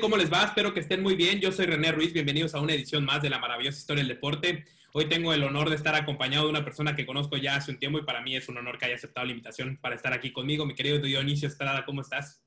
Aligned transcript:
¿Cómo 0.00 0.16
les 0.16 0.32
va? 0.32 0.44
Espero 0.44 0.72
que 0.72 0.80
estén 0.80 1.02
muy 1.02 1.14
bien. 1.14 1.38
Yo 1.38 1.52
soy 1.52 1.66
René 1.66 1.92
Ruiz. 1.92 2.12
Bienvenidos 2.12 2.54
a 2.54 2.60
una 2.60 2.72
edición 2.72 3.04
más 3.04 3.22
de 3.22 3.30
la 3.30 3.38
maravillosa 3.38 3.78
historia 3.78 4.02
del 4.02 4.08
deporte. 4.08 4.64
Hoy 4.94 5.08
tengo 5.08 5.32
el 5.32 5.44
honor 5.44 5.68
de 5.68 5.76
estar 5.76 5.94
acompañado 5.94 6.44
de 6.44 6.50
una 6.50 6.64
persona 6.64 6.96
que 6.96 7.06
conozco 7.06 7.36
ya 7.36 7.56
hace 7.56 7.70
un 7.70 7.78
tiempo 7.78 7.98
y 7.98 8.02
para 8.02 8.20
mí 8.22 8.34
es 8.34 8.48
un 8.48 8.56
honor 8.56 8.78
que 8.78 8.86
haya 8.86 8.96
aceptado 8.96 9.26
la 9.26 9.32
invitación 9.32 9.78
para 9.80 9.94
estar 9.94 10.12
aquí 10.12 10.32
conmigo. 10.32 10.66
Mi 10.66 10.74
querido 10.74 10.98
Dionisio 10.98 11.46
Estrada, 11.46 11.84
¿cómo 11.84 12.00
estás? 12.00 12.42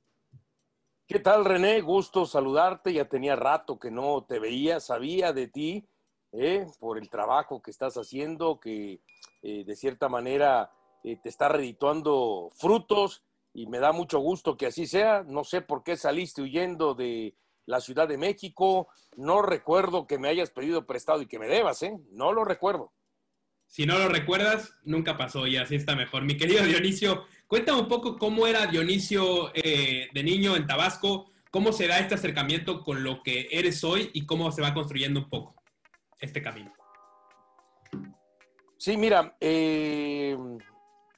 ¿Qué 1.08 1.20
tal, 1.20 1.46
René? 1.46 1.82
Gusto 1.82 2.26
saludarte. 2.26 2.92
Ya 2.92 3.06
tenía 3.06 3.36
rato 3.36 3.80
que 3.80 3.92
no 3.92 4.26
te 4.28 4.40
veía, 4.40 4.80
sabía 4.80 5.32
de 5.32 5.48
ti 5.48 5.88
¿eh? 6.34 6.66
por 6.80 6.98
el 6.98 7.10
trabajo 7.10 7.62
que 7.62 7.72
estás 7.72 7.96
haciendo, 7.96 8.60
que 8.60 9.00
eh, 9.44 9.64
de 9.64 9.76
cierta 9.76 10.10
manera 10.10 10.72
eh, 11.04 11.18
te 11.22 11.30
está 11.30 11.48
redituando 11.48 12.50
frutos 12.56 13.24
y 13.56 13.68
me 13.68 13.80
da 13.80 13.94
mucho 13.94 14.20
gusto 14.20 14.58
que 14.58 14.68
así 14.68 14.86
sea. 14.86 15.24
No 15.24 15.46
sé 15.46 15.62
por 15.62 15.82
qué 15.82 15.96
saliste 15.96 16.42
huyendo 16.42 16.94
de 16.94 17.36
la 17.66 17.80
Ciudad 17.80 18.06
de 18.06 18.18
México. 18.18 18.90
No 19.16 19.42
recuerdo 19.42 20.08
que 20.08 20.20
me 20.20 20.28
hayas 20.28 20.52
pedido 20.52 20.86
prestado 20.86 21.22
y 21.22 21.26
que 21.26 21.40
me 21.40 21.48
debas, 21.48 21.82
¿eh? 21.82 21.98
No 22.12 22.34
lo 22.34 22.44
recuerdo. 22.44 22.92
Si 23.66 23.86
no 23.86 23.98
lo 23.98 24.10
recuerdas, 24.10 24.74
nunca 24.84 25.18
pasó 25.18 25.48
y 25.48 25.56
así 25.56 25.76
está 25.76 25.96
mejor. 25.96 26.24
Mi 26.24 26.36
querido 26.36 26.66
Dionisio, 26.66 27.24
cuéntame 27.48 27.80
un 27.80 27.88
poco 27.88 28.18
cómo 28.18 28.46
era 28.46 28.68
Dionisio 28.68 29.52
eh, 29.56 30.10
de 30.14 30.24
niño 30.24 30.58
en 30.58 30.68
Tabasco, 30.68 31.28
cómo 31.50 31.72
se 31.72 31.88
da 31.88 32.00
este 32.00 32.16
acercamiento 32.16 32.84
con 32.84 33.04
lo 33.04 33.24
que 33.24 33.48
eres 33.52 33.86
hoy 33.86 34.10
y 34.14 34.26
cómo 34.26 34.52
se 34.52 34.62
va 34.62 34.74
construyendo 34.74 35.22
un 35.22 35.30
poco 35.30 35.56
este 36.20 36.42
camino. 36.42 36.74
Sí, 38.78 38.98
mira, 38.98 39.38
eh, 39.40 40.38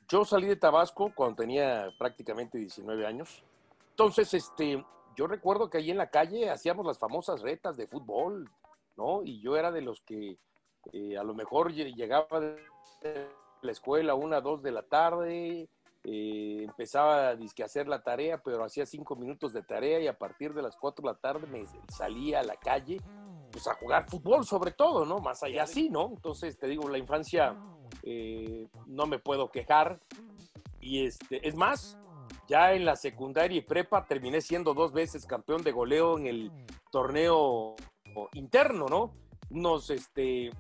yo 0.09 0.23
salí 0.23 0.47
de 0.47 0.55
Tabasco 0.55 1.11
cuando 1.13 1.35
tenía 1.38 1.91
prácticamente 1.97 2.57
19 2.57 3.05
años. 3.05 3.43
Entonces, 3.91 4.33
este, 4.33 4.83
yo 5.16 5.27
recuerdo 5.27 5.70
que 5.70 5.80
allí 5.80 5.91
en 5.91 5.97
la 5.97 6.09
calle 6.09 6.49
hacíamos 6.49 6.85
las 6.85 6.99
famosas 6.99 7.41
retas 7.41 7.75
de 7.75 7.88
fútbol, 7.88 8.49
¿no? 8.95 9.23
Y 9.23 9.41
yo 9.41 9.57
era 9.57 9.71
de 9.71 9.81
los 9.81 10.02
que 10.02 10.38
eh, 10.94 11.17
a 11.17 11.23
lo 11.23 11.33
mejor 11.33 11.73
llegaba 11.73 12.39
de 12.39 12.58
la 13.61 13.72
escuela 13.72 14.14
a 14.14 14.16
una, 14.16 14.39
dos 14.39 14.61
de 14.61 14.72
la 14.72 14.83
tarde, 14.83 15.67
eh, 16.03 16.64
empezaba 16.64 17.30
a 17.31 17.38
hacer 17.66 17.88
la 17.88 18.02
tarea, 18.02 18.38
pero 18.38 18.64
hacía 18.64 18.86
cinco 18.86 19.16
minutos 19.16 19.52
de 19.52 19.64
tarea 19.64 19.99
y 19.99 20.08
a 20.08 20.17
partir 20.17 20.53
de 20.53 20.61
las 20.61 20.77
cuatro 20.77 21.03
de 21.03 21.14
la 21.14 21.19
tarde 21.19 21.47
me 21.47 21.66
salía 21.92 22.39
a 22.39 22.44
la 22.44 22.55
calle, 22.55 23.02
pues 23.52 23.67
a 23.67 23.73
jugar 23.73 24.09
fútbol 24.09 24.45
sobre 24.45 24.71
todo, 24.71 25.05
¿no? 25.05 25.19
Más 25.19 25.44
allá 25.44 25.66
sí, 25.67 25.89
¿no? 25.89 26.11
Entonces, 26.16 26.58
te 26.58 26.67
digo, 26.67 26.88
la 26.88 26.97
infancia 26.97 27.58
eh, 28.09 28.67
no 28.86 29.05
me 29.05 29.19
puedo 29.19 29.52
quejar. 29.52 30.00
Y 30.80 31.05
este, 31.05 31.45
es 31.45 31.55
más, 31.55 31.97
ya 32.47 32.73
en 32.73 32.86
la 32.86 32.95
secundaria 32.95 33.58
y 33.58 33.61
prepa 33.61 34.05
terminé 34.05 34.39
siendo 34.39 34.73
dos 34.73 34.94
veces 34.94 35.25
campeón 35.25 35.61
de 35.61 35.73
goleo 35.73 36.17
en 36.17 36.27
el 36.27 36.52
torneo 36.89 37.75
interno, 38.33 38.86
¿no? 38.88 39.14
Unos, 39.49 39.89
este, 39.89 40.52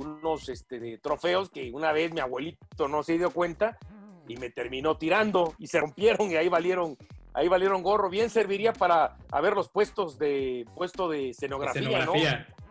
unos 0.00 0.48
este, 0.48 0.98
trofeos 0.98 1.50
que 1.50 1.70
una 1.70 1.92
vez 1.92 2.12
mi 2.12 2.20
abuelito 2.20 2.88
no 2.88 3.04
se 3.04 3.16
dio 3.16 3.30
cuenta 3.30 3.78
y 4.26 4.36
me 4.36 4.50
terminó 4.50 4.96
tirando 4.96 5.54
y 5.58 5.68
se 5.68 5.78
rompieron 5.78 6.30
y 6.30 6.36
ahí 6.36 6.48
valieron 6.48 6.96
ahí 7.32 7.46
valieron 7.46 7.82
gorro. 7.82 8.10
Bien 8.10 8.28
serviría 8.30 8.72
para 8.72 9.16
haber 9.30 9.54
los 9.54 9.68
puestos 9.68 10.18
de 10.18 10.66
puesto 10.74 11.08
de 11.08 11.30
escenografía, 11.30 12.04
¿no? 12.04 12.14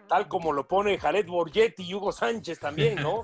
Tal 0.10 0.28
como 0.28 0.52
lo 0.52 0.68
pone 0.68 0.98
Jared 0.98 1.28
Borgetti 1.28 1.84
y 1.84 1.94
Hugo 1.94 2.12
Sánchez 2.12 2.60
también, 2.60 2.96
¿no? 2.96 3.24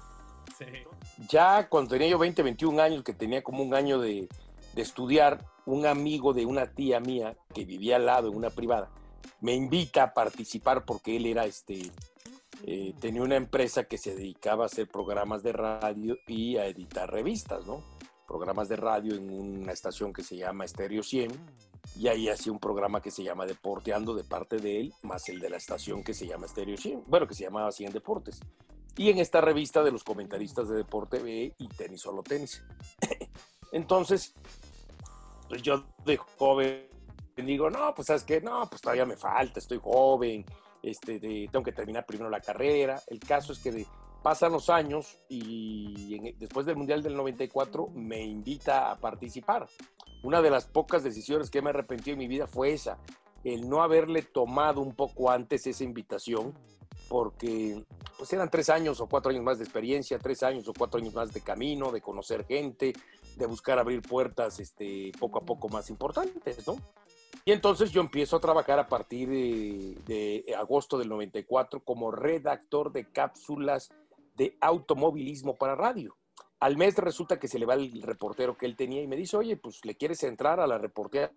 Ya 1.30 1.68
cuando 1.70 1.92
tenía 1.92 2.08
yo 2.08 2.18
20, 2.18 2.42
21 2.42 2.82
años, 2.82 3.04
que 3.04 3.14
tenía 3.14 3.44
como 3.44 3.64
un 3.64 3.74
año 3.74 4.00
de, 4.00 4.28
estudiar, 4.76 5.46
un 5.66 5.86
amigo 5.86 6.34
de 6.34 6.46
una 6.46 6.66
tía 6.66 7.00
mía 7.00 7.38
que 7.54 7.66
vivía 7.66 7.98
al 7.98 8.06
lado 8.06 8.30
en 8.30 8.36
una 8.36 8.50
privada, 8.50 8.90
me 9.40 9.54
invita 9.54 10.04
a 10.04 10.14
participar 10.14 10.84
porque 10.84 11.16
él 11.16 11.26
era 11.26 11.46
este, 11.46 11.92
eh, 12.66 12.94
tenía 13.00 13.22
una 13.22 13.36
empresa 13.36 13.86
que 13.86 13.98
se 13.98 14.16
dedicaba 14.16 14.64
a 14.64 14.68
hacer 14.68 14.88
programas 14.88 15.44
de 15.44 15.54
radio 15.54 16.18
y 16.28 16.58
a 16.58 16.66
editar 16.66 17.10
revistas, 17.10 17.66
¿no? 17.66 17.84
Programas 18.28 18.68
de 18.68 18.76
radio 18.76 19.16
en 19.16 19.30
una 19.30 19.72
estación 19.72 20.12
que 20.12 20.24
se 20.24 20.36
llama 20.36 20.68
Stereo 20.68 21.04
100 21.04 21.32
y 21.98 22.08
ahí 22.08 22.28
hacía 22.28 22.52
un 22.52 22.60
programa 22.60 23.02
que 23.02 23.12
se 23.12 23.24
llama 23.24 23.46
Deporteando 23.46 24.16
de 24.16 24.24
parte 24.24 24.58
de 24.58 24.80
él, 24.80 24.94
más 25.04 25.30
el 25.30 25.40
de 25.40 25.50
la 25.50 25.58
estación 25.58 26.04
que 26.04 26.14
se 26.14 26.26
llama 26.26 26.48
Stereo 26.48 26.78
100, 26.78 27.04
bueno, 27.08 27.28
que 27.28 27.36
se 27.36 27.44
llamaba 27.44 27.72
100 27.72 27.94
Deportes 27.94 28.40
y 28.98 29.10
en 29.10 29.20
esta 29.20 29.42
revista 29.42 29.84
de 29.84 29.92
los 29.92 30.04
comentaristas 30.04 30.70
de 30.70 30.76
Deporte 30.76 31.20
B 31.20 31.54
y 31.58 31.68
Tenis 31.70 32.02
Solo 32.02 32.24
Tenis. 32.24 32.64
Entonces, 33.72 34.34
pues 35.50 35.62
yo 35.62 35.84
de 36.06 36.18
joven 36.18 36.94
digo, 37.38 37.70
no, 37.70 37.94
pues 37.96 38.08
sabes 38.08 38.24
qué, 38.24 38.42
no, 38.42 38.68
pues 38.70 38.82
todavía 38.82 39.06
me 39.06 39.18
falta, 39.18 39.60
estoy 39.60 39.80
joven, 39.82 40.46
este, 40.84 41.20
tengo 41.20 41.64
que 41.64 41.72
terminar 41.72 42.06
primero 42.06 42.30
la 42.30 42.42
carrera. 42.42 43.02
El 43.08 43.20
caso 43.20 43.54
es 43.54 43.60
que 43.60 43.86
pasan 44.22 44.52
los 44.52 44.70
años 44.70 45.18
y 45.28 46.34
después 46.38 46.66
del 46.66 46.76
Mundial 46.76 47.02
del 47.02 47.16
94 47.16 47.90
me 47.96 48.22
invita 48.22 48.92
a 48.92 48.98
participar. 48.98 49.68
Una 50.22 50.42
de 50.42 50.52
las 50.52 50.66
pocas 50.66 51.04
decisiones 51.04 51.50
que 51.50 51.62
me 51.62 51.72
arrepentí 51.72 52.12
en 52.12 52.20
mi 52.20 52.28
vida 52.28 52.48
fue 52.48 52.74
esa, 52.74 52.98
el 53.44 53.68
no 53.68 53.82
haberle 53.82 54.22
tomado 54.22 54.82
un 54.82 54.96
poco 54.96 55.32
antes 55.32 55.68
esa 55.68 55.84
invitación 55.84 56.54
porque 57.10 57.84
pues 58.18 58.32
eran 58.34 58.50
tres 58.50 58.70
años 58.70 59.00
o 59.00 59.08
cuatro 59.08 59.32
años 59.32 59.44
más 59.44 59.58
de 59.58 59.66
experiencia, 59.66 60.20
tres 60.20 60.44
años 60.44 60.68
o 60.68 60.74
cuatro 60.74 61.00
años 61.00 61.14
más 61.14 61.34
de 61.34 61.42
camino, 61.42 61.92
de 61.92 62.02
conocer 62.02 62.46
gente, 62.46 62.94
de 63.36 63.46
buscar 63.46 63.80
abrir 63.80 64.02
puertas 64.02 64.60
este, 64.60 65.12
poco 65.20 65.40
a 65.40 65.46
poco 65.46 65.70
más 65.70 65.90
importantes, 65.90 66.66
¿no? 66.68 66.78
Y 67.46 67.52
entonces 67.52 67.92
yo 67.92 68.00
empiezo 68.00 68.38
a 68.38 68.42
trabajar 68.42 68.80
a 68.80 68.88
partir 68.88 69.30
de, 69.30 69.98
de, 70.06 70.56
agosto 70.56 70.98
del 70.98 71.10
94 71.10 71.84
como 71.84 72.12
redactor 72.12 72.92
de 72.94 73.12
cápsulas 73.12 73.92
de 74.36 74.58
automovilismo 74.62 75.56
para 75.56 75.76
radio. 75.76 76.16
Al 76.60 76.78
mes 76.78 76.96
resulta 76.96 77.40
que 77.40 77.50
se 77.50 77.60
le 77.60 77.66
va 77.66 77.74
el 77.74 78.02
reportero 78.02 78.58
que 78.58 78.66
él 78.66 78.78
tenía 78.78 79.02
y 79.02 79.08
me 79.08 79.18
dice, 79.18 79.36
oye, 79.36 79.58
pues 79.58 79.84
le 79.84 79.96
quieres 79.96 80.24
entrar 80.24 80.62
a 80.62 80.68
la 80.68 80.78
reportera. 80.78 81.34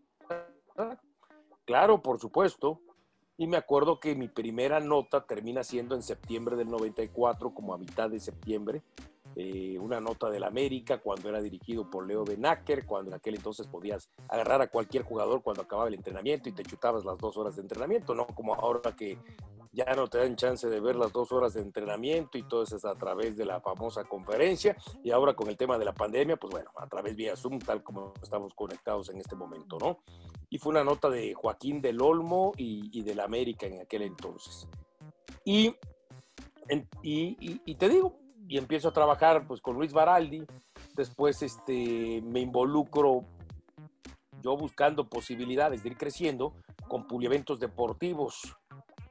Claro, 1.65 2.01
por 2.01 2.21
supuesto. 2.21 2.81
Y 3.39 3.47
me 3.47 3.59
acuerdo 3.59 4.01
que 4.01 4.15
mi 4.15 4.29
primera 4.29 4.81
nota 4.81 5.27
termina 5.27 5.63
siendo 5.63 5.95
en 5.95 6.03
septiembre 6.03 6.57
del 6.57 6.71
94, 6.71 7.53
como 7.53 7.75
a 7.75 7.79
mitad 7.79 8.09
de 8.09 8.19
septiembre, 8.19 8.83
eh, 9.35 9.79
una 9.79 10.01
nota 10.01 10.31
del 10.31 10.45
América 10.45 10.99
cuando 10.99 11.29
era 11.29 11.43
dirigido 11.43 11.91
por 11.91 12.07
Leo 12.07 12.25
Benacker, 12.25 12.87
cuando 12.87 13.11
en 13.11 13.17
aquel 13.17 13.35
entonces 13.35 13.67
podías 13.67 14.09
agarrar 14.29 14.63
a 14.63 14.69
cualquier 14.69 15.03
jugador 15.03 15.43
cuando 15.43 15.63
acababa 15.63 15.89
el 15.89 15.95
entrenamiento 15.95 16.49
y 16.49 16.53
te 16.53 16.63
chutabas 16.63 17.05
las 17.05 17.19
dos 17.19 17.37
horas 17.37 17.57
de 17.57 17.63
entrenamiento, 17.63 18.15
no 18.15 18.27
como 18.27 18.55
ahora 18.55 18.97
que 18.97 19.19
ya 19.77 19.95
no 19.95 20.09
te 20.09 20.17
dan 20.17 20.37
chance 20.37 20.67
de 20.69 20.81
ver 20.81 20.97
las 20.97 21.13
dos 21.13 21.31
horas 21.33 21.53
de 21.53 21.61
entrenamiento 21.61 22.39
y 22.39 22.49
todo 22.49 22.63
eso 22.63 22.77
es 22.77 22.85
a 22.87 22.95
través 22.95 23.37
de 23.37 23.45
la 23.45 23.61
famosa 23.61 24.05
conferencia 24.05 24.75
y 25.05 25.11
ahora 25.11 25.35
con 25.35 25.49
el 25.49 25.57
tema 25.59 25.77
de 25.77 25.85
la 25.85 25.93
pandemia, 25.93 26.39
pues 26.39 26.51
bueno, 26.51 26.71
a 26.79 26.87
través 26.87 27.15
vía 27.15 27.37
Zoom, 27.37 27.59
tal 27.59 27.83
como 27.83 28.15
estamos 28.23 28.55
conectados 28.55 29.11
en 29.11 29.19
este 29.19 29.37
momento, 29.37 29.77
¿no? 29.79 29.99
Y 30.49 30.57
fue 30.57 30.71
una 30.71 30.83
nota 30.83 31.11
de 31.11 31.35
Joaquín 31.35 31.83
del 31.83 32.01
Olmo 32.01 32.53
y, 32.57 32.89
y 32.99 33.03
del 33.03 33.21
América 33.21 33.67
en 33.67 33.83
aquel 33.83 34.03
entonces. 34.03 34.67
Y, 35.45 35.77
y, 37.03 37.61
y, 37.65 37.75
te 37.75 37.89
digo, 37.91 38.19
y 38.49 38.57
empiezo 38.57 38.89
a 38.89 38.93
trabajar 38.95 39.47
pues 39.47 39.61
con 39.61 39.77
Luis 39.77 39.93
Baraldi, 39.93 40.47
después 40.95 41.43
este, 41.43 42.23
me 42.23 42.41
involucro 42.41 43.27
yo 44.41 44.57
buscando 44.57 45.07
posibilidades 45.11 45.83
de 45.83 45.91
ir 45.91 45.99
creciendo 45.99 46.55
con 46.89 47.05
eventos 47.23 47.61
deportivos, 47.61 48.57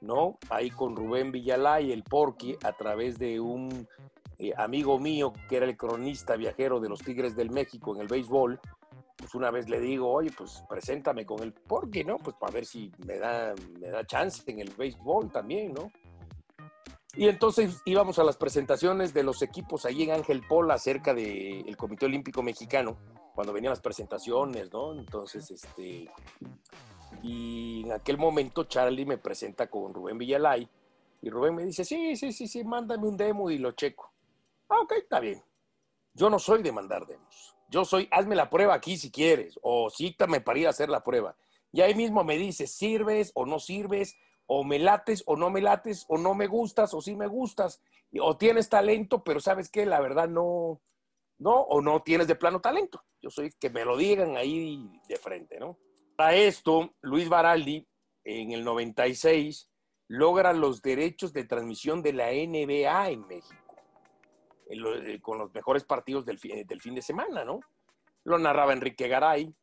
¿no? 0.01 0.37
Ahí 0.49 0.69
con 0.69 0.95
Rubén 0.95 1.31
Villalay, 1.31 1.91
el 1.91 2.03
Porqui, 2.03 2.57
a 2.63 2.73
través 2.73 3.17
de 3.17 3.39
un 3.39 3.87
eh, 4.37 4.53
amigo 4.57 4.99
mío 4.99 5.33
que 5.49 5.57
era 5.57 5.65
el 5.65 5.77
cronista 5.77 6.35
viajero 6.35 6.79
de 6.79 6.89
los 6.89 6.99
Tigres 6.99 7.35
del 7.35 7.51
México 7.51 7.95
en 7.95 8.01
el 8.01 8.07
béisbol, 8.07 8.59
pues 9.15 9.33
una 9.33 9.49
vez 9.49 9.69
le 9.69 9.79
digo, 9.79 10.11
oye, 10.11 10.31
pues 10.37 10.63
preséntame 10.69 11.25
con 11.25 11.41
el 11.41 11.53
Porqui, 11.53 12.03
¿no? 12.03 12.17
Pues 12.17 12.35
para 12.35 12.51
ver 12.51 12.65
si 12.65 12.91
me 13.05 13.17
da, 13.17 13.55
me 13.79 13.89
da 13.89 14.05
chance 14.05 14.43
en 14.47 14.59
el 14.59 14.69
béisbol 14.69 15.31
también, 15.31 15.73
¿no? 15.73 15.91
Y 17.17 17.29
entonces 17.29 17.81
íbamos 17.85 18.19
a 18.19 18.25
las 18.25 18.35
presentaciones 18.35 19.13
de 19.13 19.23
los 19.23 19.41
equipos 19.41 19.85
ahí 19.85 20.03
en 20.03 20.11
Ángel 20.11 20.41
Pola, 20.47 20.77
cerca 20.77 21.13
del 21.13 21.77
Comité 21.77 22.07
Olímpico 22.07 22.43
Mexicano, 22.43 22.97
cuando 23.33 23.53
venían 23.53 23.71
las 23.71 23.79
presentaciones, 23.79 24.71
¿no? 24.73 24.93
Entonces, 24.93 25.49
este, 25.49 26.09
y 27.27 27.81
en 27.83 27.91
aquel 27.91 28.19
momento 28.19 28.65
Charlie 28.65 29.05
me 29.05 29.17
presenta 29.17 29.67
con 29.67 29.93
Rubén 29.95 30.19
Villalay 30.19 30.69
y 31.23 31.29
Rubén 31.31 31.55
me 31.55 31.65
dice, 31.65 31.83
sí, 31.83 32.15
sí, 32.15 32.31
sí, 32.31 32.47
sí, 32.47 32.63
mándame 32.63 33.07
un 33.07 33.17
demo 33.17 33.49
y 33.49 33.57
lo 33.57 33.71
checo. 33.71 34.13
Ah, 34.69 34.81
ok, 34.81 34.91
está 34.91 35.19
bien. 35.19 35.41
Yo 36.13 36.29
no 36.29 36.37
soy 36.37 36.61
de 36.61 36.71
mandar 36.71 37.07
demos. 37.07 37.55
Yo 37.67 37.83
soy, 37.83 38.07
hazme 38.11 38.35
la 38.35 38.47
prueba 38.51 38.75
aquí 38.75 38.95
si 38.95 39.09
quieres, 39.09 39.57
o 39.63 39.89
cítame 39.89 40.39
para 40.39 40.59
ir 40.59 40.67
a 40.67 40.69
hacer 40.69 40.87
la 40.87 41.03
prueba. 41.03 41.35
Y 41.71 41.81
ahí 41.81 41.95
mismo 41.95 42.23
me 42.23 42.37
dice, 42.37 42.67
sirves 42.67 43.31
o 43.33 43.47
no 43.47 43.59
sirves, 43.59 44.15
o 44.45 44.63
me 44.63 44.77
lates 44.77 45.23
o 45.25 45.35
no 45.35 45.49
me 45.49 45.61
lates, 45.61 46.05
o 46.07 46.19
no 46.19 46.35
me 46.35 46.45
gustas 46.45 46.93
o 46.93 47.01
sí 47.01 47.15
me 47.15 47.25
gustas, 47.25 47.81
o 48.21 48.37
tienes 48.37 48.69
talento, 48.69 49.23
pero 49.23 49.39
sabes 49.39 49.69
que 49.69 49.87
la 49.87 49.99
verdad 49.99 50.29
no, 50.29 50.79
no, 51.39 51.55
o 51.55 51.81
no 51.81 52.03
tienes 52.03 52.27
de 52.27 52.35
plano 52.35 52.61
talento. 52.61 53.03
Yo 53.19 53.31
soy 53.31 53.51
que 53.59 53.71
me 53.71 53.83
lo 53.83 53.97
digan 53.97 54.37
ahí 54.37 55.01
de 55.09 55.17
frente, 55.17 55.59
¿no? 55.59 55.79
Para 56.15 56.35
esto, 56.35 56.93
Luis 57.01 57.27
Baraldi 57.27 57.85
en 58.23 58.51
el 58.51 58.63
96, 58.63 59.69
logra 60.07 60.53
los 60.53 60.81
derechos 60.81 61.33
de 61.33 61.43
transmisión 61.43 62.01
de 62.01 62.13
la 62.13 62.27
NBA 62.31 63.09
en 63.09 63.27
México, 63.27 63.75
eh, 64.69 65.19
con 65.21 65.37
los 65.37 65.53
mejores 65.53 65.83
partidos 65.83 66.25
del, 66.25 66.39
fin 66.39 66.95
de 66.95 67.01
semana, 67.01 67.43
¿no? 67.43 67.59
Lo 68.23 68.37
narraba 68.39 68.73
Enrique 68.73 69.07
Garay, 69.07 69.53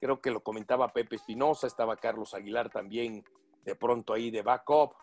creo 0.00 0.20
que 0.20 0.30
lo 0.30 0.42
comentaba 0.42 0.92
Pepe 0.92 1.16
Espinosa, 1.16 1.66
estaba 1.66 1.96
Carlos 1.96 2.34
Aguilar 2.34 2.68
también 2.68 3.24
de 3.64 3.74
pronto 3.76 4.12
ahí 4.12 4.30
de 4.30 4.42
backup. 4.42 4.94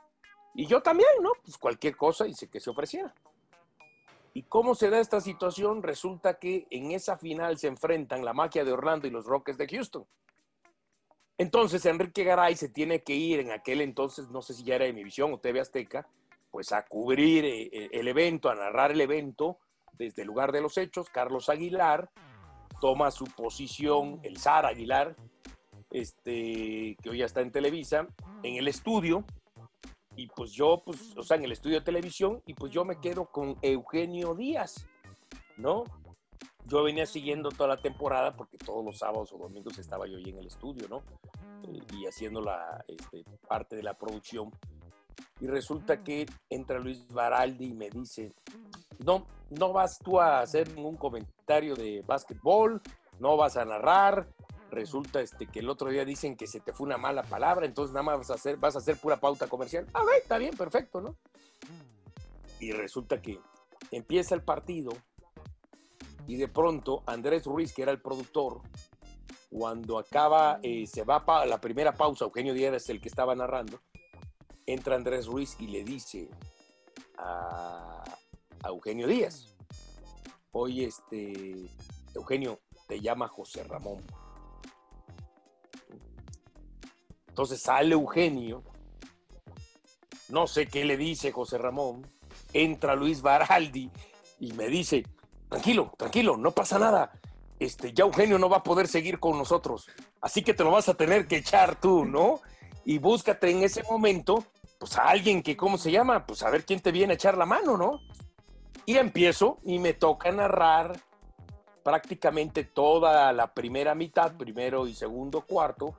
Y 0.53 0.67
yo 0.67 0.81
también, 0.81 1.09
¿no? 1.21 1.31
Pues 1.43 1.57
cualquier 1.57 1.95
cosa 1.95 2.25
dice 2.25 2.49
que 2.49 2.59
se 2.59 2.69
ofreciera. 2.69 3.13
¿Y 4.35 4.43
cómo 4.43 4.75
se 4.75 4.89
da 4.89 4.99
esta 4.99 5.21
situación? 5.21 5.81
Resulta 5.81 6.39
que 6.39 6.67
en 6.69 6.91
esa 6.91 7.17
final 7.17 7.57
se 7.57 7.67
enfrentan 7.67 8.25
la 8.25 8.33
magia 8.33 8.63
de 8.63 8.71
Orlando 8.71 9.07
y 9.07 9.11
los 9.11 9.25
Rockets 9.25 9.57
de 9.57 9.67
Houston. 9.67 10.07
Entonces 11.37 11.85
Enrique 11.85 12.23
Garay 12.23 12.55
se 12.55 12.69
tiene 12.69 13.01
que 13.01 13.15
ir 13.15 13.39
en 13.39 13.51
aquel 13.51 13.81
entonces, 13.81 14.29
no 14.29 14.41
sé 14.41 14.53
si 14.53 14.63
ya 14.63 14.75
era 14.75 14.85
de 14.85 14.93
mi 14.93 15.03
visión 15.03 15.33
o 15.33 15.39
TV 15.39 15.59
Azteca, 15.59 16.07
pues 16.51 16.71
a 16.71 16.85
cubrir 16.85 17.45
eh, 17.45 17.69
eh, 17.71 17.89
el 17.91 18.07
evento, 18.07 18.49
a 18.49 18.55
narrar 18.55 18.91
el 18.91 19.01
evento 19.01 19.57
desde 19.93 20.21
el 20.21 20.27
lugar 20.27 20.51
de 20.51 20.61
los 20.61 20.77
hechos. 20.77 21.09
Carlos 21.09 21.49
Aguilar 21.49 22.09
toma 22.79 23.09
su 23.11 23.25
posición, 23.25 24.19
el 24.23 24.37
Zar 24.37 24.65
Aguilar, 24.65 25.15
este, 25.89 26.95
que 27.01 27.09
hoy 27.09 27.19
ya 27.19 27.25
está 27.25 27.41
en 27.41 27.51
Televisa, 27.51 28.07
en 28.43 28.55
el 28.55 28.67
estudio, 28.67 29.25
y 30.15 30.27
pues 30.27 30.51
yo, 30.51 30.83
pues, 30.85 31.17
o 31.17 31.23
sea, 31.23 31.37
en 31.37 31.45
el 31.45 31.51
estudio 31.51 31.79
de 31.79 31.85
televisión, 31.85 32.41
y 32.45 32.53
pues 32.53 32.71
yo 32.71 32.85
me 32.85 32.99
quedo 32.99 33.25
con 33.25 33.57
Eugenio 33.61 34.35
Díaz, 34.35 34.87
¿no? 35.57 35.85
Yo 36.65 36.83
venía 36.83 37.05
siguiendo 37.05 37.49
toda 37.49 37.75
la 37.75 37.81
temporada 37.81 38.35
porque 38.35 38.57
todos 38.57 38.83
los 38.83 38.97
sábados 38.97 39.31
o 39.33 39.37
domingos 39.37 39.77
estaba 39.77 40.07
yo 40.07 40.17
ahí 40.17 40.29
en 40.29 40.39
el 40.39 40.47
estudio, 40.47 40.87
¿no? 40.87 41.03
Eh, 41.63 41.81
y 41.93 42.05
haciendo 42.05 42.41
la 42.41 42.83
este, 42.87 43.23
parte 43.47 43.75
de 43.75 43.83
la 43.83 43.93
producción. 43.93 44.51
Y 45.39 45.47
resulta 45.47 46.03
que 46.03 46.25
entra 46.49 46.79
Luis 46.79 47.05
Baraldi 47.09 47.65
y 47.65 47.73
me 47.73 47.89
dice, 47.89 48.31
no, 48.99 49.25
no 49.49 49.73
vas 49.73 49.99
tú 49.99 50.19
a 50.19 50.39
hacer 50.39 50.73
ningún 50.73 50.95
comentario 50.95 51.75
de 51.75 52.01
básquetbol, 52.05 52.81
no 53.19 53.35
vas 53.37 53.57
a 53.57 53.65
narrar, 53.65 54.27
resulta 54.71 55.21
este, 55.21 55.47
que 55.47 55.59
el 55.59 55.69
otro 55.69 55.89
día 55.89 56.05
dicen 56.05 56.35
que 56.35 56.47
se 56.47 56.59
te 56.59 56.73
fue 56.73 56.85
una 56.85 56.97
mala 56.97 57.23
palabra, 57.23 57.65
entonces 57.65 57.93
nada 57.93 58.03
más 58.03 58.17
vas 58.19 58.31
a 58.31 58.35
hacer, 58.35 58.57
vas 58.57 58.75
a 58.75 58.79
hacer 58.79 58.97
pura 58.97 59.17
pauta 59.17 59.47
comercial. 59.47 59.87
Ah, 59.93 60.03
ver, 60.03 60.21
está 60.21 60.37
bien, 60.37 60.55
perfecto, 60.55 61.01
¿no? 61.01 61.15
Y 62.59 62.71
resulta 62.71 63.21
que 63.21 63.39
empieza 63.91 64.35
el 64.35 64.43
partido 64.43 64.91
y 66.27 66.37
de 66.37 66.47
pronto 66.47 67.03
Andrés 67.05 67.45
Ruiz, 67.45 67.73
que 67.73 67.81
era 67.81 67.91
el 67.91 68.01
productor, 68.01 68.61
cuando 69.49 69.99
acaba, 69.99 70.59
eh, 70.63 70.87
se 70.87 71.03
va 71.03 71.17
a 71.27 71.45
la 71.45 71.59
primera 71.59 71.93
pausa, 71.93 72.25
Eugenio 72.25 72.53
Díaz 72.53 72.73
es 72.73 72.89
el 72.89 72.99
que 72.99 73.09
estaba 73.09 73.35
narrando, 73.35 73.79
entra 74.65 74.95
Andrés 74.95 75.27
Ruiz 75.27 75.55
y 75.59 75.67
le 75.67 75.83
dice 75.83 76.29
a, 77.17 78.03
a 78.63 78.67
Eugenio 78.69 79.07
Díaz, 79.07 79.55
oye, 80.51 80.85
este, 80.85 81.69
Eugenio, 82.15 82.59
te 82.87 82.99
llama 82.99 83.27
José 83.27 83.63
Ramón. 83.63 84.03
Entonces 87.27 87.61
sale 87.61 87.93
Eugenio, 87.93 88.63
no 90.29 90.47
sé 90.47 90.67
qué 90.67 90.85
le 90.85 90.97
dice 90.97 91.31
José 91.31 91.57
Ramón, 91.57 92.07
entra 92.53 92.95
Luis 92.95 93.21
Baraldi 93.21 93.91
y 94.39 94.53
me 94.53 94.67
dice, 94.67 95.03
tranquilo, 95.53 95.93
tranquilo, 95.97 96.35
no 96.35 96.49
pasa 96.49 96.79
nada. 96.79 97.11
Este, 97.59 97.93
ya 97.93 98.05
Eugenio 98.05 98.39
no 98.39 98.49
va 98.49 98.57
a 98.57 98.63
poder 98.63 98.87
seguir 98.87 99.19
con 99.19 99.37
nosotros, 99.37 99.87
así 100.19 100.41
que 100.41 100.55
te 100.55 100.63
lo 100.63 100.71
vas 100.71 100.89
a 100.89 100.95
tener 100.95 101.27
que 101.27 101.37
echar 101.37 101.79
tú, 101.79 102.05
¿no? 102.05 102.41
Y 102.85 102.97
búscate 102.97 103.51
en 103.51 103.61
ese 103.61 103.83
momento, 103.83 104.43
pues 104.79 104.97
a 104.97 105.03
alguien 105.03 105.43
que, 105.43 105.55
¿cómo 105.55 105.77
se 105.77 105.91
llama? 105.91 106.25
Pues 106.25 106.41
a 106.41 106.49
ver 106.49 106.65
quién 106.65 106.79
te 106.79 106.91
viene 106.91 107.13
a 107.13 107.15
echar 107.15 107.37
la 107.37 107.45
mano, 107.45 107.77
¿no? 107.77 108.01
Y 108.87 108.97
empiezo 108.97 109.59
y 109.63 109.77
me 109.77 109.93
toca 109.93 110.31
narrar 110.31 110.99
prácticamente 111.83 112.63
toda 112.63 113.31
la 113.31 113.53
primera 113.53 113.93
mitad, 113.93 114.35
primero 114.35 114.87
y 114.87 114.95
segundo 114.95 115.41
cuarto, 115.41 115.93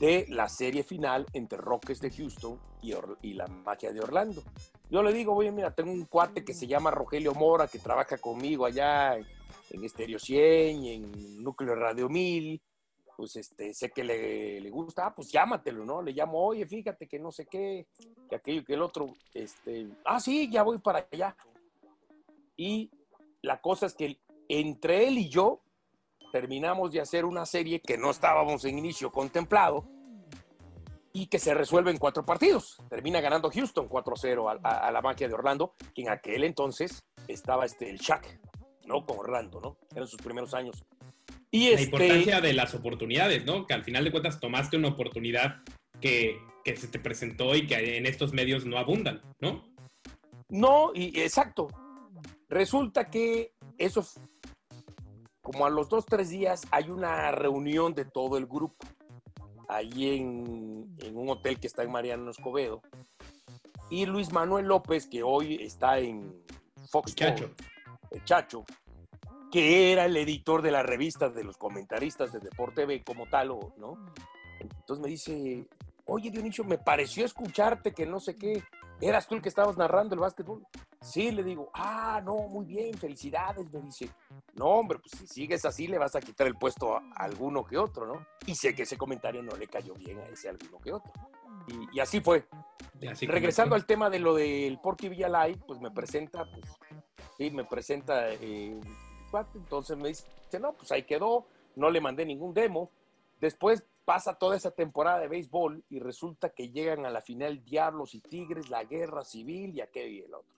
de 0.00 0.26
la 0.30 0.48
serie 0.48 0.82
final 0.82 1.26
entre 1.32 1.58
Rockets 1.58 2.00
de 2.00 2.10
Houston 2.10 2.58
y, 2.82 3.34
la 3.34 3.46
magia 3.46 3.92
de 3.92 4.00
Orlando. 4.00 4.42
Yo 4.90 5.02
le 5.02 5.12
digo, 5.12 5.34
oye, 5.34 5.50
mira, 5.50 5.74
tengo 5.74 5.92
un 5.92 6.04
cuate 6.04 6.44
que 6.44 6.54
se 6.54 6.66
llama 6.66 6.90
Rogelio 6.90 7.34
Mora, 7.34 7.66
que 7.66 7.78
trabaja 7.78 8.18
conmigo 8.18 8.66
allá 8.66 9.16
en, 9.16 9.84
Estéreo 9.84 10.18
100 10.18 10.84
y 10.84 10.92
en 10.94 11.42
Núcleo 11.42 11.74
Radio 11.74 12.08
1000. 12.08 12.60
Pues 13.16 13.36
este, 13.36 13.72
sé 13.72 13.90
que 13.90 14.02
le, 14.02 14.60
le, 14.60 14.70
gusta, 14.70 15.06
ah, 15.06 15.14
pues 15.14 15.30
llámatelo, 15.30 15.84
¿no? 15.84 16.02
Le 16.02 16.12
llamo, 16.12 16.44
oye, 16.46 16.66
fíjate 16.66 17.06
que 17.06 17.18
no 17.18 17.30
sé 17.30 17.46
qué, 17.46 17.86
que 18.28 18.36
aquello, 18.36 18.64
que 18.64 18.74
el 18.74 18.82
otro, 18.82 19.12
este, 19.32 19.86
ah, 20.04 20.18
sí, 20.18 20.50
ya 20.50 20.64
voy 20.64 20.78
para 20.78 21.06
allá. 21.10 21.36
Y 22.56 22.90
la 23.42 23.60
cosa 23.60 23.86
es 23.86 23.94
que 23.94 24.18
entre 24.48 25.06
él 25.06 25.18
y 25.18 25.28
yo 25.28 25.60
terminamos 26.32 26.90
de 26.90 27.00
hacer 27.00 27.24
una 27.24 27.46
serie 27.46 27.80
que 27.80 27.96
no 27.96 28.10
estábamos 28.10 28.64
en 28.64 28.78
inicio 28.78 29.12
contemplado 29.12 29.88
y 31.16 31.28
que 31.28 31.38
se 31.38 31.54
resuelve 31.54 31.92
en 31.92 31.98
cuatro 31.98 32.26
partidos. 32.26 32.76
Termina 32.90 33.20
ganando 33.20 33.48
Houston 33.48 33.88
4-0 33.88 34.60
a, 34.62 34.90
la 34.90 35.00
magia 35.00 35.28
de 35.28 35.34
Orlando, 35.34 35.74
que 35.94 36.02
en 36.02 36.10
aquel 36.10 36.42
entonces 36.42 37.04
estaba 37.28 37.64
este, 37.64 37.88
el 37.88 37.98
Shaq, 37.98 38.40
¿no? 38.84 39.06
Con 39.06 39.20
Orlando, 39.20 39.60
¿no? 39.60 39.78
Eran 39.94 40.08
sus 40.08 40.20
primeros 40.20 40.52
años. 40.54 40.84
Y 41.52 41.70
la 41.70 41.80
este 41.80 41.84
importancia 41.84 42.40
de 42.40 42.52
las 42.52 42.74
oportunidades, 42.74 43.44
¿no? 43.44 43.64
Que 43.64 43.74
al 43.74 43.84
final 43.84 44.02
de 44.02 44.10
cuentas 44.10 44.40
tomaste 44.40 44.76
una 44.76 44.88
oportunidad 44.88 45.62
que, 46.00 46.36
que 46.64 46.76
se 46.76 46.88
te 46.88 46.98
presentó 46.98 47.54
y 47.54 47.68
que 47.68 47.96
en 47.96 48.06
estos 48.06 48.32
medios 48.32 48.66
no 48.66 48.76
abundan, 48.76 49.22
¿no? 49.40 49.64
No, 50.48 50.90
y 50.94 51.20
exacto. 51.20 51.68
Resulta 52.48 53.08
que 53.08 53.52
eso 53.78 54.04
como 55.44 55.66
a 55.66 55.70
los 55.70 55.90
dos, 55.90 56.06
tres 56.06 56.30
días 56.30 56.62
hay 56.70 56.88
una 56.88 57.30
reunión 57.30 57.94
de 57.94 58.06
todo 58.06 58.38
el 58.38 58.46
grupo, 58.46 58.86
ahí 59.76 60.16
en, 60.16 61.16
un 61.16 61.28
hotel 61.28 61.58
que 61.58 61.66
está 61.66 61.82
en 61.82 61.90
Mariano 61.90 62.30
Escobedo. 62.30 62.82
Y 63.90 64.06
Luis 64.06 64.32
Manuel 64.32 64.66
López, 64.66 65.06
que 65.06 65.22
hoy 65.22 65.56
está 65.56 65.98
en 65.98 66.42
Fox 66.90 67.14
Chacho. 67.14 67.50
el 68.10 68.24
Chacho, 68.24 68.64
que 69.50 69.92
era 69.92 70.06
el 70.06 70.16
editor 70.16 70.62
de 70.62 70.70
la 70.70 70.82
revista 70.82 71.28
de 71.28 71.44
los 71.44 71.56
comentaristas 71.56 72.32
de 72.32 72.40
Deporte 72.40 72.86
B 72.86 73.02
como 73.04 73.26
tal, 73.26 73.48
¿no? 73.76 73.98
Entonces 74.60 75.02
me 75.02 75.08
dice, 75.08 75.66
oye 76.06 76.30
Dionisio, 76.30 76.64
me 76.64 76.78
pareció 76.78 77.24
escucharte 77.24 77.92
que 77.92 78.06
no 78.06 78.20
sé 78.20 78.36
qué, 78.36 78.62
¿eras 79.00 79.28
tú 79.28 79.34
el 79.34 79.42
que 79.42 79.48
estabas 79.48 79.76
narrando 79.76 80.14
el 80.14 80.20
básquetbol? 80.20 80.66
Sí, 81.04 81.30
le 81.30 81.42
digo, 81.42 81.68
ah, 81.74 82.22
no, 82.24 82.34
muy 82.48 82.64
bien, 82.64 82.94
felicidades, 82.94 83.70
me 83.70 83.82
dice. 83.82 84.08
No, 84.54 84.68
hombre, 84.68 84.98
pues 84.98 85.12
si 85.12 85.26
sigues 85.26 85.62
así 85.66 85.86
le 85.86 85.98
vas 85.98 86.16
a 86.16 86.20
quitar 86.20 86.46
el 86.46 86.56
puesto 86.56 86.96
a 86.96 87.02
alguno 87.16 87.62
que 87.62 87.76
otro, 87.76 88.06
¿no? 88.06 88.26
Y 88.46 88.54
sé 88.54 88.74
que 88.74 88.84
ese 88.84 88.96
comentario 88.96 89.42
no 89.42 89.54
le 89.54 89.66
cayó 89.66 89.92
bien 89.92 90.18
a 90.20 90.26
ese 90.28 90.48
alguno 90.48 90.78
que 90.78 90.94
otro. 90.94 91.12
Y, 91.92 92.00
así 92.00 92.22
fue. 92.22 92.46
Regresando 93.20 93.74
al 93.74 93.84
tema 93.84 94.08
de 94.08 94.18
lo 94.18 94.34
del 94.34 94.78
Porky 94.80 95.10
Villalay, 95.10 95.56
pues 95.56 95.78
me 95.78 95.90
presenta, 95.90 96.46
pues, 96.50 96.64
sí, 97.36 97.50
me 97.50 97.64
presenta, 97.64 98.32
eh, 98.32 98.80
entonces 99.54 99.98
me 99.98 100.08
dice, 100.08 100.24
no, 100.58 100.72
pues 100.72 100.90
ahí 100.90 101.02
quedó, 101.02 101.46
no 101.76 101.90
le 101.90 102.00
mandé 102.00 102.24
ningún 102.24 102.54
demo. 102.54 102.90
Después 103.42 103.84
pasa 104.06 104.38
toda 104.38 104.56
esa 104.56 104.70
temporada 104.70 105.20
de 105.20 105.28
béisbol 105.28 105.84
y 105.90 105.98
resulta 105.98 106.48
que 106.48 106.70
llegan 106.70 107.04
a 107.04 107.10
la 107.10 107.20
final 107.20 107.62
Diablos 107.62 108.14
y 108.14 108.20
Tigres, 108.20 108.70
la 108.70 108.84
guerra 108.84 109.22
civil 109.22 109.74
y 109.74 109.82
aquel 109.82 110.10
y 110.10 110.20
el 110.20 110.32
otro 110.32 110.54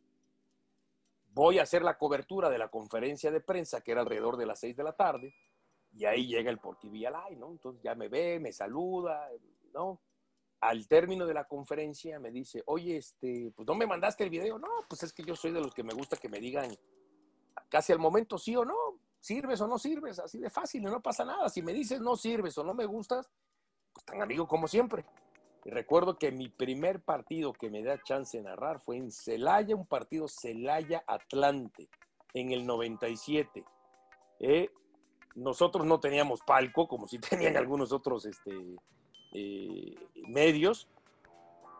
voy 1.36 1.58
a 1.58 1.64
hacer 1.64 1.82
la 1.82 1.98
cobertura 1.98 2.48
de 2.48 2.56
la 2.56 2.68
conferencia 2.68 3.30
de 3.30 3.42
prensa, 3.42 3.82
que 3.82 3.92
era 3.92 4.00
alrededor 4.00 4.38
de 4.38 4.46
las 4.46 4.58
seis 4.58 4.74
de 4.74 4.82
la 4.82 4.94
tarde, 4.94 5.34
y 5.92 6.06
ahí 6.06 6.26
llega 6.26 6.50
el 6.50 6.58
Porky 6.58 6.88
Villalay, 6.88 7.36
¿no? 7.36 7.50
Entonces 7.50 7.82
ya 7.82 7.94
me 7.94 8.08
ve, 8.08 8.40
me 8.40 8.54
saluda, 8.54 9.28
¿no? 9.74 10.00
Al 10.60 10.88
término 10.88 11.26
de 11.26 11.34
la 11.34 11.44
conferencia 11.44 12.18
me 12.18 12.30
dice, 12.30 12.62
oye, 12.64 12.96
este, 12.96 13.52
pues 13.54 13.68
no 13.68 13.74
me 13.74 13.86
mandaste 13.86 14.24
el 14.24 14.30
video. 14.30 14.58
No, 14.58 14.68
pues 14.88 15.02
es 15.02 15.12
que 15.12 15.24
yo 15.24 15.36
soy 15.36 15.52
de 15.52 15.60
los 15.60 15.74
que 15.74 15.82
me 15.82 15.92
gusta 15.92 16.16
que 16.16 16.30
me 16.30 16.40
digan 16.40 16.74
casi 17.68 17.92
al 17.92 17.98
momento 17.98 18.38
sí 18.38 18.56
o 18.56 18.64
no, 18.64 18.74
sirves 19.20 19.60
o 19.60 19.68
no 19.68 19.78
sirves, 19.78 20.18
así 20.18 20.38
de 20.38 20.48
fácil, 20.48 20.84
no 20.84 21.02
pasa 21.02 21.26
nada. 21.26 21.50
Si 21.50 21.60
me 21.60 21.74
dices 21.74 22.00
no 22.00 22.16
sirves 22.16 22.56
o 22.56 22.64
no 22.64 22.72
me 22.72 22.86
gustas, 22.86 23.28
pues 23.92 24.06
tan 24.06 24.22
amigo 24.22 24.48
como 24.48 24.66
siempre. 24.66 25.04
Y 25.66 25.70
recuerdo 25.70 26.16
que 26.16 26.30
mi 26.30 26.48
primer 26.48 27.00
partido 27.00 27.52
que 27.52 27.70
me 27.70 27.82
da 27.82 28.00
chance 28.00 28.38
de 28.38 28.44
narrar 28.44 28.78
fue 28.78 28.98
en 28.98 29.10
Celaya, 29.10 29.74
un 29.74 29.84
partido 29.84 30.28
Celaya-Atlante, 30.28 31.88
en 32.34 32.52
el 32.52 32.64
97. 32.64 33.64
Eh, 34.38 34.70
nosotros 35.34 35.84
no 35.84 35.98
teníamos 35.98 36.40
palco, 36.42 36.86
como 36.86 37.08
si 37.08 37.18
tenían 37.18 37.56
algunos 37.56 37.90
otros 37.90 38.26
este, 38.26 38.76
eh, 39.32 39.96
medios. 40.28 40.86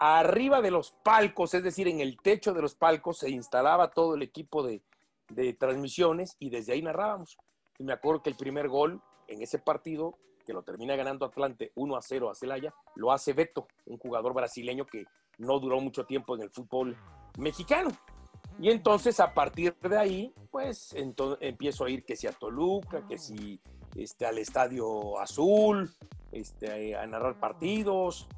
Arriba 0.01 0.61
de 0.61 0.73
los 0.73 0.91
palcos, 1.05 1.55
es 1.55 1.63
decir, 1.63 1.87
en 1.87 2.01
el 2.01 2.17
techo 2.21 2.53
de 2.55 2.63
los 2.63 2.75
palcos, 2.75 3.19
se 3.19 3.31
instalaba 3.31 3.93
todo 3.93 4.17
el 4.17 4.23
equipo 4.23 4.65
de, 4.65 4.83
de 5.29 5.53
transmisiones 5.53 6.35
y 6.41 6.51
desde 6.51 6.73
ahí 6.73 6.83
narrábamos. 6.83 7.39
Y 7.79 7.85
me 7.85 7.93
acuerdo 7.93 8.21
que 8.21 8.31
el 8.31 8.37
primer 8.37 8.67
gol 8.67 9.01
en 9.29 9.43
ese 9.43 9.61
partido 9.61 10.19
que 10.47 10.53
lo 10.53 10.63
termina 10.63 10.97
ganando 10.97 11.27
Atlante 11.27 11.73
1 11.75 11.97
a 11.97 12.01
0 12.01 12.31
a 12.31 12.35
Celaya, 12.35 12.73
lo 12.95 13.13
hace 13.13 13.33
Beto, 13.33 13.67
un 13.87 13.99
jugador 13.99 14.33
brasileño 14.33 14.87
que 14.87 15.05
no 15.39 15.59
duró 15.59 15.81
mucho 15.81 16.07
tiempo 16.07 16.35
en 16.37 16.43
el 16.43 16.51
fútbol 16.51 16.97
mexicano. 17.37 17.91
Y 18.59 18.71
entonces 18.71 19.21
a 19.21 19.35
partir 19.35 19.77
de 19.81 19.99
ahí, 19.99 20.35
pues 20.51 20.95
empiezo 21.41 21.85
a 21.85 21.91
ir 21.91 22.05
que 22.05 22.17
si 22.17 22.27
a 22.27 22.33
Toluca, 22.33 23.07
que 23.07 23.19
si 23.19 23.61
este, 23.97 24.25
al 24.25 24.39
Estadio 24.39 25.19
Azul, 25.19 25.91
este, 26.33 26.97
a 26.97 27.07
narrar 27.07 27.39
partidos. 27.39 28.29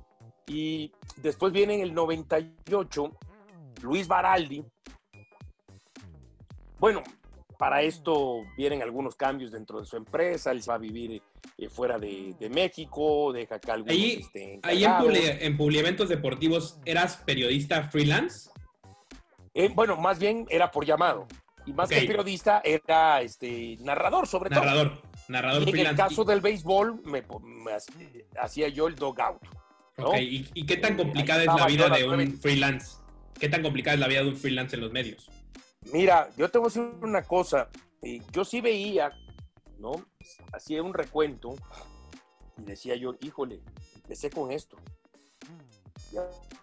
Y 0.46 0.92
después 1.16 1.52
viene 1.52 1.74
en 1.74 1.82
el 1.82 1.94
98 1.94 3.12
Luis 3.82 4.08
Baraldi. 4.08 4.64
Bueno, 6.80 7.02
para 7.58 7.82
esto 7.82 8.42
vienen 8.56 8.82
algunos 8.82 9.14
cambios 9.16 9.50
dentro 9.50 9.80
de 9.80 9.86
su 9.86 9.96
empresa, 9.96 10.52
él 10.52 10.62
se 10.62 10.70
va 10.70 10.76
a 10.76 10.78
vivir 10.78 11.22
eh, 11.56 11.68
fuera 11.68 11.98
de, 11.98 12.34
México, 12.50 13.32
deja 13.32 13.56
acá 13.56 13.74
algunos... 13.74 13.94
Ahí, 13.94 14.20
este, 14.20 14.60
ahí 14.62 14.84
en, 14.84 15.56
Publi, 15.56 15.78
en 15.78 15.96
Deportivos, 16.08 16.78
¿eras 16.84 17.16
periodista 17.24 17.82
freelance? 17.88 18.50
Eh, 19.54 19.70
bueno, 19.74 19.96
más 19.96 20.18
bien 20.18 20.46
era 20.50 20.70
por 20.70 20.84
llamado. 20.84 21.26
Y 21.66 21.72
más 21.72 21.88
que 21.88 22.02
periodista, 22.02 22.62
era 22.64 23.20
este, 23.20 23.76
narrador, 23.80 24.26
sobre 24.26 24.50
todo. 24.50 24.60
Narrador, 24.60 25.02
narrador 25.28 25.62
freelance. 25.64 25.82
En 25.82 25.90
el 25.90 25.96
caso 25.96 26.24
del 26.24 26.40
béisbol, 26.40 27.02
me, 27.04 27.22
hacía 28.40 28.68
yo 28.68 28.86
el 28.86 28.94
dogout. 28.94 29.42
¿no? 29.98 30.16
¿Y, 30.16 30.44
qué 30.64 30.76
tan 30.76 30.96
complicada 30.96 31.42
es 31.42 31.46
la 31.46 31.66
vida 31.66 31.88
de 31.90 32.08
un 32.08 32.38
freelance? 32.40 32.98
¿Qué 33.38 33.48
tan 33.48 33.62
complicada 33.62 33.94
es 33.94 34.00
la 34.00 34.08
vida 34.08 34.22
de 34.22 34.28
un 34.28 34.36
freelance 34.36 34.76
en 34.76 34.82
los 34.82 34.92
medios? 34.92 35.28
Mira, 35.92 36.28
yo 36.36 36.48
te 36.48 36.58
voy 36.58 36.66
a 36.66 36.68
decir 36.68 36.82
una 37.02 37.22
cosa. 37.22 37.68
Eh, 38.02 38.20
yo 38.32 38.44
sí 38.44 38.60
veía, 38.60 39.10
¿no? 39.78 39.92
Hacía 40.52 40.82
un 40.82 40.94
recuento 40.94 41.54
y 42.56 42.62
decía 42.62 42.96
yo, 42.96 43.14
híjole, 43.20 43.62
empecé 43.96 44.30
con 44.30 44.50
esto. 44.50 44.76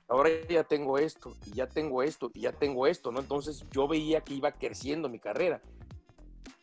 ahora 0.08 0.30
ya 0.50 0.64
tengo 0.64 0.98
esto, 0.98 1.36
y 1.46 1.54
ya 1.54 1.68
tengo 1.68 2.04
esto, 2.04 2.32
y 2.34 2.42
ya 2.42 2.52
tengo 2.52 2.88
esto, 2.88 3.12
¿no? 3.12 3.20
Entonces 3.20 3.66
yo 3.72 3.88
veía 3.88 4.22
que 4.22 4.34
iba 4.34 4.52
creciendo 4.52 5.10
mi 5.10 5.20
carrera. 5.20 5.62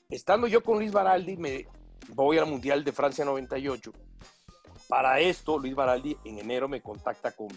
Estando 0.09 0.47
yo 0.47 0.63
con 0.63 0.79
Luis 0.79 0.93
Baraldi, 0.93 1.37
me 1.37 1.67
voy 2.09 2.39
al 2.39 2.47
Mundial 2.47 2.85
de 2.85 2.93
Francia 2.93 3.25
98. 3.25 3.93
Para 4.89 5.21
esto, 5.21 5.59
Luis 5.59 5.75
Baraldi 5.75 6.17
en 6.25 6.39
enero 6.39 6.69
me 6.69 6.83
contacta 6.83 7.33
con 7.33 7.49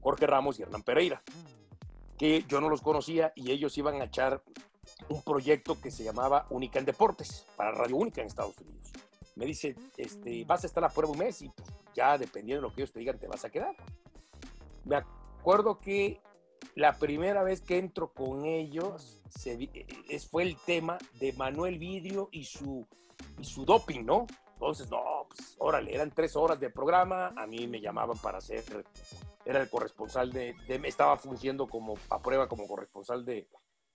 Jorge 0.00 0.26
Ramos 0.26 0.58
y 0.58 0.62
Hernán 0.62 0.82
Pereira 0.82 1.22
que 2.20 2.44
yo 2.46 2.60
no 2.60 2.68
los 2.68 2.82
conocía 2.82 3.32
y 3.34 3.50
ellos 3.50 3.78
iban 3.78 4.02
a 4.02 4.04
echar 4.04 4.42
un 5.08 5.22
proyecto 5.22 5.80
que 5.80 5.90
se 5.90 6.04
llamaba 6.04 6.46
Única 6.50 6.78
en 6.78 6.84
Deportes, 6.84 7.46
para 7.56 7.72
Radio 7.72 7.96
Única 7.96 8.20
en 8.20 8.26
Estados 8.26 8.58
Unidos. 8.58 8.92
Me 9.36 9.46
dice, 9.46 9.74
este, 9.96 10.44
vas 10.44 10.64
a 10.64 10.66
estar 10.66 10.84
a 10.84 10.88
prueba 10.88 11.12
un 11.12 11.18
mes 11.18 11.42
y 11.42 11.48
pues, 11.48 11.68
ya 11.94 12.18
dependiendo 12.18 12.62
de 12.62 12.68
lo 12.68 12.74
que 12.74 12.82
ellos 12.82 12.92
te 12.92 13.00
digan, 13.00 13.18
te 13.18 13.26
vas 13.26 13.44
a 13.44 13.50
quedar. 13.50 13.74
Me 14.84 14.96
acuerdo 14.96 15.78
que 15.80 16.20
la 16.74 16.96
primera 16.98 17.42
vez 17.42 17.60
que 17.60 17.78
entro 17.78 18.12
con 18.12 18.44
ellos 18.44 19.20
se, 19.28 19.70
es, 20.08 20.26
fue 20.28 20.42
el 20.42 20.56
tema 20.66 20.98
de 21.18 21.32
Manuel 21.32 21.78
Vidrio 21.78 22.28
y 22.32 22.44
su, 22.44 22.86
y 23.38 23.44
su 23.44 23.64
doping, 23.64 24.04
¿no? 24.04 24.26
Entonces, 24.54 24.90
no, 24.90 25.26
pues 25.28 25.56
órale, 25.58 25.94
eran 25.94 26.10
tres 26.10 26.36
horas 26.36 26.60
de 26.60 26.68
programa, 26.68 27.32
a 27.34 27.46
mí 27.46 27.66
me 27.66 27.80
llamaban 27.80 28.18
para 28.18 28.38
hacer 28.38 28.62
era 29.44 29.60
el 29.60 29.70
corresponsal 29.70 30.32
de, 30.32 30.54
estaba 30.84 31.16
fungiendo 31.16 31.66
como 31.66 31.94
a 32.10 32.20
prueba 32.20 32.48
como 32.48 32.66
corresponsal 32.66 33.24
de, 33.24 33.48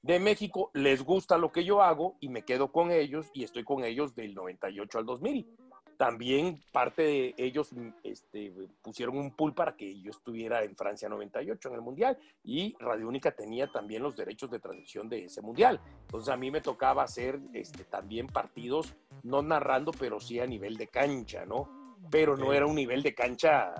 de 0.06 0.20
México, 0.20 0.70
les 0.76 1.04
gusta 1.04 1.36
lo 1.36 1.52
que 1.52 1.64
yo 1.64 1.82
hago 1.82 2.16
y 2.20 2.30
me 2.30 2.44
quedo 2.44 2.72
con 2.72 2.92
ellos 2.92 3.32
y 3.34 3.44
estoy 3.44 3.64
con 3.64 3.84
ellos 3.84 4.14
del 4.14 4.36
98 4.36 5.00
al 5.00 5.06
2000. 5.08 5.58
También 5.98 6.62
parte 6.72 7.02
de 7.02 7.36
ellos 7.38 7.72
este, 8.04 8.54
pusieron 8.84 9.18
un 9.18 9.32
pool 9.32 9.56
para 9.56 9.76
que 9.76 10.00
yo 10.02 10.12
estuviera 10.12 10.64
en 10.64 10.76
Francia 10.76 11.10
98 11.10 11.70
en 11.70 11.74
el 11.74 11.82
Mundial 11.82 12.20
y 12.44 12.76
Radio 12.80 13.08
Única 13.08 13.32
tenía 13.32 13.66
también 13.72 14.04
los 14.04 14.16
derechos 14.16 14.52
de 14.52 14.60
transmisión 14.60 15.10
de 15.10 15.26
ese 15.26 15.42
Mundial. 15.42 15.82
Entonces 16.02 16.32
a 16.32 16.38
mí 16.38 16.52
me 16.52 16.62
tocaba 16.62 17.02
hacer 17.02 17.40
este, 17.54 17.84
también 17.86 18.28
partidos, 18.28 18.94
no 19.24 19.42
narrando, 19.42 19.92
pero 19.92 20.20
sí 20.20 20.40
a 20.40 20.46
nivel 20.46 20.78
de 20.78 20.88
cancha, 20.88 21.48
¿no? 21.48 21.96
Pero 22.12 22.38
no 22.38 22.54
era 22.54 22.68
un 22.68 22.76
nivel 22.76 23.02
de 23.02 23.16
cancha 23.16 23.74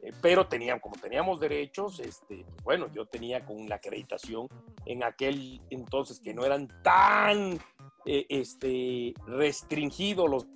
eh, 0.00 0.12
pero 0.20 0.46
teníamos, 0.46 0.80
como 0.80 0.96
teníamos 0.96 1.40
derechos, 1.40 1.98
este, 2.00 2.44
pues 2.44 2.64
bueno, 2.64 2.88
yo 2.94 3.06
tenía 3.06 3.44
con 3.44 3.68
la 3.68 3.76
acreditación 3.76 4.46
en 4.88 5.04
aquel 5.04 5.60
entonces 5.70 6.18
que 6.18 6.34
no 6.34 6.44
eran 6.44 6.68
tan 6.82 7.58
eh, 8.04 8.26
este, 8.28 9.14
restringidos 9.26 10.28
los 10.28 10.46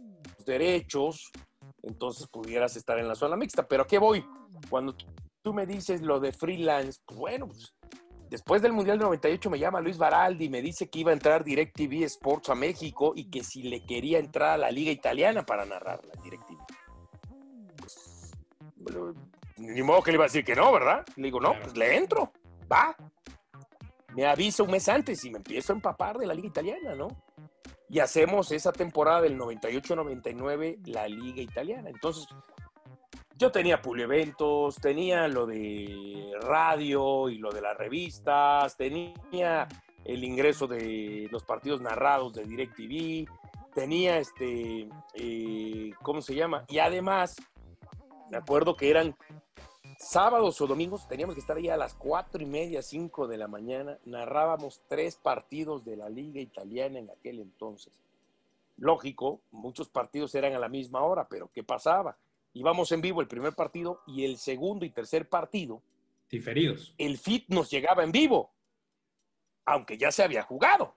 derechos, 0.45 1.31
entonces 1.83 2.27
pudieras 2.27 2.77
estar 2.77 2.99
en 2.99 3.07
la 3.07 3.15
zona 3.15 3.37
mixta. 3.37 3.69
Pero 3.69 3.85
¿a 3.85 3.87
qué 3.87 3.99
voy? 3.99 4.25
Cuando 4.69 4.97
tú 5.43 5.55
me 5.55 5.67
dices 5.67 6.03
lo 6.03 6.19
de 6.19 6.33
freelance, 6.33 7.01
pues 7.07 7.19
bueno, 7.19 7.47
pues 7.47 7.75
después 8.31 8.63
del 8.63 8.73
Mundial 8.73 8.99
del 8.99 9.07
98 9.07 9.51
me 9.51 9.59
llama 9.59 9.81
Luis 9.81 9.99
Baraldi 9.99 10.47
y 10.47 10.49
me 10.49 10.63
dice 10.63 10.89
que 10.89 11.01
iba 11.01 11.11
a 11.11 11.15
entrar 11.15 11.45
DirecTV 11.45 12.05
Sports 12.05 12.49
a 12.49 12.55
México 12.55 13.13
y 13.15 13.31
que 13.31 13.45
si 13.45 13.63
le 13.63 13.85
quería 13.85 14.19
entrar 14.19 14.51
a 14.51 14.59
la 14.59 14.71
liga 14.71 14.91
italiana 14.91 15.45
para 15.45 15.65
narrar 15.65 16.05
la 16.07 16.21
DirecTV 16.23 16.59
ni 19.59 19.83
modo 19.83 20.03
que 20.03 20.11
le 20.11 20.17
iba 20.17 20.25
a 20.25 20.27
decir 20.27 20.45
que 20.45 20.57
no, 20.57 20.73
¿verdad? 20.73 21.05
Le 21.17 21.25
digo, 21.25 21.41
no, 21.41 21.55
pues 21.61 21.77
le 21.77 21.97
entro, 21.97 22.33
va. 22.71 22.97
Me 24.15 24.27
avisa 24.27 24.63
un 24.63 24.71
mes 24.71 24.89
antes 24.89 25.25
y 25.25 25.31
me 25.31 25.39
empiezo 25.39 25.73
a 25.73 25.77
empapar 25.77 26.19
de 26.19 26.27
la 26.27 26.35
liga 26.35 26.49
italiana, 26.49 26.95
¿no? 26.95 27.09
Y 27.89 27.99
hacemos 27.99 28.53
esa 28.53 28.73
temporada 28.73 29.21
del 29.23 29.39
98-99 29.39 30.87
la 30.87 31.09
liga 31.09 31.43
italiana. 31.43 31.91
Entonces, 31.91 32.27
yo 33.37 33.51
tenía 33.51 33.81
eventos, 33.99 34.77
tenía 34.77 35.29
lo 35.29 35.47
de 35.47 36.33
radio 36.41 37.29
y 37.29 37.39
lo 37.39 37.51
de 37.51 37.61
las 37.61 37.77
revistas, 37.77 38.77
tenía 38.77 39.67
el 40.05 40.25
ingreso 40.25 40.67
de 40.67 41.29
los 41.31 41.45
partidos 41.45 41.81
narrados 41.81 42.35
de 42.35 42.45
DirecTV, 42.45 43.29
tenía 43.75 44.19
este, 44.19 44.89
eh, 45.15 45.91
¿cómo 46.03 46.21
se 46.21 46.35
llama? 46.35 46.65
Y 46.69 46.79
además 46.79 47.35
me 48.31 48.37
acuerdo 48.37 48.77
que 48.77 48.91
eran 48.91 49.17
sábados 50.03 50.61
o 50.61 50.67
domingos, 50.67 51.07
teníamos 51.07 51.35
que 51.35 51.41
estar 51.41 51.57
ahí 51.57 51.69
a 51.69 51.77
las 51.77 51.95
cuatro 51.95 52.43
y 52.43 52.47
media, 52.47 52.83
cinco 52.83 53.29
de 53.29 53.39
la 53.39 53.47
mañana, 53.47 53.99
narrábamos 54.05 54.83
tres 54.89 55.17
partidos 55.17 55.85
de 55.85 55.97
la 55.97 56.09
liga 56.09 56.41
italiana 56.41 56.99
en 56.99 57.11
aquel 57.11 57.39
entonces. 57.39 57.93
Lógico, 58.77 59.41
muchos 59.53 59.89
partidos 59.89 60.35
eran 60.35 60.55
a 60.55 60.59
la 60.59 60.69
misma 60.69 61.03
hora, 61.03 61.29
pero 61.29 61.51
¿qué 61.53 61.63
pasaba? 61.63 62.17
Íbamos 62.53 62.91
en 62.93 63.01
vivo 63.01 63.21
el 63.21 63.29
primer 63.29 63.55
partido 63.55 64.03
y 64.07 64.25
el 64.25 64.39
segundo 64.39 64.85
y 64.85 64.91
tercer 64.91 65.29
partido. 65.29 65.83
Diferidos. 66.29 66.95
El 66.99 67.17
fit 67.17 67.49
nos 67.49 67.71
llegaba 67.71 68.03
en 68.03 68.13
vivo, 68.13 68.51
aunque 69.65 69.97
ya 69.97 70.11
se 70.11 70.25
había 70.25 70.43
jugado, 70.43 70.97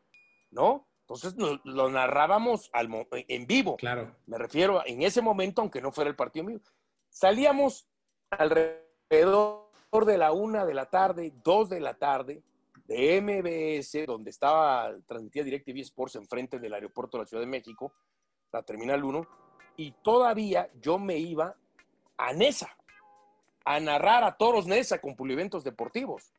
¿no? 0.51 0.87
Entonces 1.01 1.35
lo, 1.63 1.89
narrábamos 1.89 2.71
en 3.11 3.45
vivo. 3.45 3.77
Claro. 3.77 4.15
Me 4.25 4.39
refiero 4.39 4.79
a, 4.79 4.83
en 4.87 5.03
ese 5.03 5.21
momento, 5.21 5.61
aunque 5.61 5.79
no 5.79 5.91
fuera 5.91 6.09
el 6.09 6.15
partido 6.15 6.41
en 6.41 6.47
vivo. 6.47 6.63
Salíamos 7.09 7.87
alrededor 8.31 8.84
de 9.09 10.17
la 10.17 10.31
una 10.31 10.65
de 10.65 10.73
la 10.73 10.85
tarde, 10.89 11.33
dos 11.43 11.69
de 11.69 11.79
la 11.79 11.93
tarde, 11.93 12.41
de 12.87 13.21
MBS, 13.21 14.05
donde 14.05 14.29
estaba 14.29 14.93
transmitida 15.07 15.43
DirecTV 15.43 15.79
Sports 15.79 16.15
enfrente 16.15 16.59
del 16.59 16.73
aeropuerto 16.73 17.17
de 17.17 17.23
la 17.23 17.27
Ciudad 17.27 17.41
de 17.41 17.47
México, 17.47 17.93
la 18.51 18.63
Terminal 18.63 19.03
1, 19.03 19.27
y 19.77 19.91
todavía 20.03 20.69
yo 20.81 20.99
me 20.99 21.17
iba 21.17 21.55
a 22.17 22.33
Nesa, 22.33 22.75
a 23.63 23.79
narrar 23.79 24.23
a 24.23 24.35
Toros 24.37 24.67
Nesa 24.67 24.99
con 24.99 25.15
puliventos 25.15 25.63
deportivos. 25.63 26.33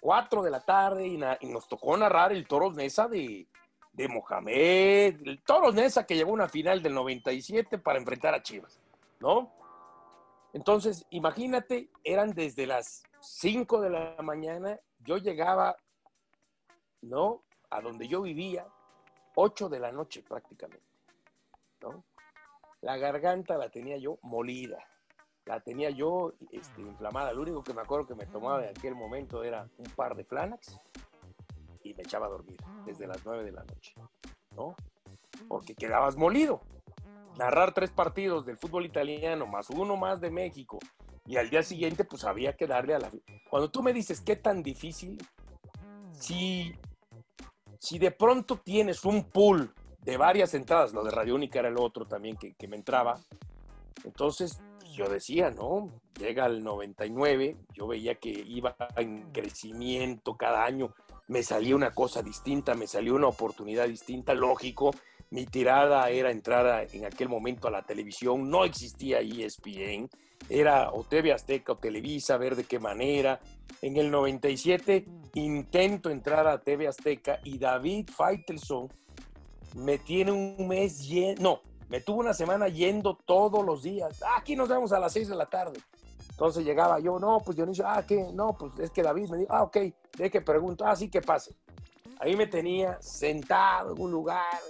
Cuatro 0.00 0.42
de 0.42 0.50
la 0.50 0.60
tarde 0.60 1.06
y, 1.06 1.16
nos 1.46 1.66
tocó 1.66 1.96
narrar 1.96 2.32
el 2.32 2.46
Toros 2.46 2.74
Nesa 2.74 3.08
de, 3.08 3.46
de 3.92 4.08
Mohamed, 4.08 5.26
el 5.26 5.42
Toros 5.42 5.74
Nesa 5.74 6.06
que 6.06 6.16
llegó 6.16 6.30
a 6.30 6.34
una 6.34 6.48
final 6.48 6.82
del 6.82 6.94
97 6.94 7.78
para 7.78 7.98
enfrentar 7.98 8.34
a 8.34 8.42
Chivas, 8.42 8.78
¿no? 9.20 9.63
Entonces, 10.54 11.04
imagínate, 11.10 11.90
eran 12.04 12.30
desde 12.30 12.64
las 12.64 13.02
5 13.20 13.80
de 13.80 13.90
la 13.90 14.16
mañana, 14.22 14.78
yo 15.00 15.18
llegaba, 15.18 15.76
¿no? 17.02 17.42
A 17.70 17.80
donde 17.80 18.06
yo 18.06 18.22
vivía, 18.22 18.64
8 19.34 19.68
de 19.68 19.80
la 19.80 19.90
noche 19.90 20.22
prácticamente, 20.22 20.86
¿no? 21.82 22.04
La 22.82 22.96
garganta 22.96 23.58
la 23.58 23.68
tenía 23.68 23.96
yo 23.96 24.20
molida, 24.22 24.78
la 25.44 25.58
tenía 25.58 25.90
yo 25.90 26.34
este, 26.52 26.82
inflamada. 26.82 27.32
Lo 27.32 27.42
único 27.42 27.64
que 27.64 27.74
me 27.74 27.82
acuerdo 27.82 28.06
que 28.06 28.14
me 28.14 28.26
tomaba 28.26 28.62
en 28.62 28.70
aquel 28.70 28.94
momento 28.94 29.42
era 29.42 29.68
un 29.76 29.90
par 29.96 30.14
de 30.14 30.22
Flanax 30.22 30.78
y 31.82 31.94
me 31.94 32.04
echaba 32.04 32.26
a 32.26 32.30
dormir 32.30 32.58
desde 32.86 33.08
las 33.08 33.26
9 33.26 33.42
de 33.42 33.52
la 33.52 33.64
noche, 33.64 33.94
¿no? 34.52 34.76
Porque 35.48 35.74
quedabas 35.74 36.16
molido 36.16 36.62
narrar 37.38 37.72
tres 37.74 37.90
partidos 37.90 38.46
del 38.46 38.58
fútbol 38.58 38.86
italiano 38.86 39.46
más 39.46 39.70
uno 39.70 39.96
más 39.96 40.20
de 40.20 40.30
México 40.30 40.78
y 41.26 41.36
al 41.36 41.50
día 41.50 41.62
siguiente 41.62 42.04
pues 42.04 42.24
había 42.24 42.54
que 42.56 42.66
darle 42.66 42.94
a 42.94 42.98
la... 42.98 43.10
Cuando 43.48 43.70
tú 43.70 43.82
me 43.82 43.92
dices 43.92 44.20
qué 44.20 44.36
tan 44.36 44.62
difícil, 44.62 45.18
si, 46.12 46.74
si 47.78 47.98
de 47.98 48.10
pronto 48.10 48.58
tienes 48.58 49.04
un 49.04 49.24
pool 49.24 49.72
de 50.02 50.16
varias 50.16 50.52
entradas, 50.54 50.92
lo 50.92 51.02
de 51.02 51.10
Radiónica 51.10 51.60
era 51.60 51.68
el 51.68 51.78
otro 51.78 52.06
también 52.06 52.36
que, 52.36 52.54
que 52.54 52.68
me 52.68 52.76
entraba. 52.76 53.18
Entonces, 54.04 54.60
pues, 54.80 54.92
yo 54.92 55.08
decía, 55.08 55.50
¿no? 55.50 55.90
Llega 56.18 56.46
el 56.46 56.62
99, 56.62 57.56
yo 57.72 57.86
veía 57.86 58.16
que 58.16 58.28
iba 58.30 58.76
en 58.96 59.32
crecimiento 59.32 60.36
cada 60.36 60.64
año, 60.64 60.94
me 61.26 61.42
salía 61.42 61.74
una 61.74 61.92
cosa 61.92 62.22
distinta, 62.22 62.74
me 62.74 62.86
salió 62.86 63.14
una 63.14 63.28
oportunidad 63.28 63.88
distinta, 63.88 64.34
lógico. 64.34 64.90
Mi 65.34 65.46
tirada 65.46 66.08
era 66.10 66.30
entrar 66.30 66.86
en 66.92 67.06
aquel 67.06 67.28
momento 67.28 67.66
a 67.66 67.70
la 67.72 67.82
televisión, 67.82 68.48
no 68.48 68.64
existía 68.64 69.18
ESPN, 69.18 70.08
era 70.48 70.92
o 70.92 71.02
TV 71.02 71.32
Azteca 71.32 71.72
o 71.72 71.76
Televisa, 71.76 72.36
ver 72.36 72.54
de 72.54 72.62
qué 72.62 72.78
manera. 72.78 73.40
En 73.82 73.96
el 73.96 74.12
97 74.12 75.04
intento 75.34 76.08
entrar 76.08 76.46
a 76.46 76.58
TV 76.58 76.86
Azteca 76.86 77.40
y 77.42 77.58
David 77.58 78.10
Faitelson 78.16 78.86
me 79.74 79.98
tiene 79.98 80.30
un 80.30 80.68
mes 80.68 81.04
lleno, 81.04 81.42
no, 81.42 81.60
me 81.88 82.00
tuvo 82.00 82.20
una 82.20 82.32
semana 82.32 82.68
yendo 82.68 83.18
todos 83.26 83.66
los 83.66 83.82
días. 83.82 84.22
Ah, 84.22 84.36
aquí 84.38 84.54
nos 84.54 84.68
vemos 84.68 84.92
a 84.92 85.00
las 85.00 85.12
6 85.14 85.30
de 85.30 85.34
la 85.34 85.46
tarde. 85.46 85.80
Entonces 86.30 86.64
llegaba 86.64 87.00
yo, 87.00 87.18
no, 87.18 87.40
pues 87.44 87.56
Dionisio, 87.56 87.88
ah, 87.88 88.04
¿qué? 88.06 88.24
No, 88.32 88.56
pues 88.56 88.78
es 88.78 88.92
que 88.92 89.02
David 89.02 89.28
me 89.30 89.38
dijo, 89.38 89.52
ah, 89.52 89.64
ok, 89.64 89.78
de 90.16 90.30
que 90.30 90.40
pregunto, 90.42 90.86
ah, 90.86 90.94
sí, 90.94 91.08
que 91.08 91.20
pase. 91.20 91.56
Ahí 92.20 92.36
me 92.36 92.46
tenía 92.46 93.02
sentado 93.02 93.96
en 93.96 94.00
un 94.00 94.12
lugar, 94.12 94.60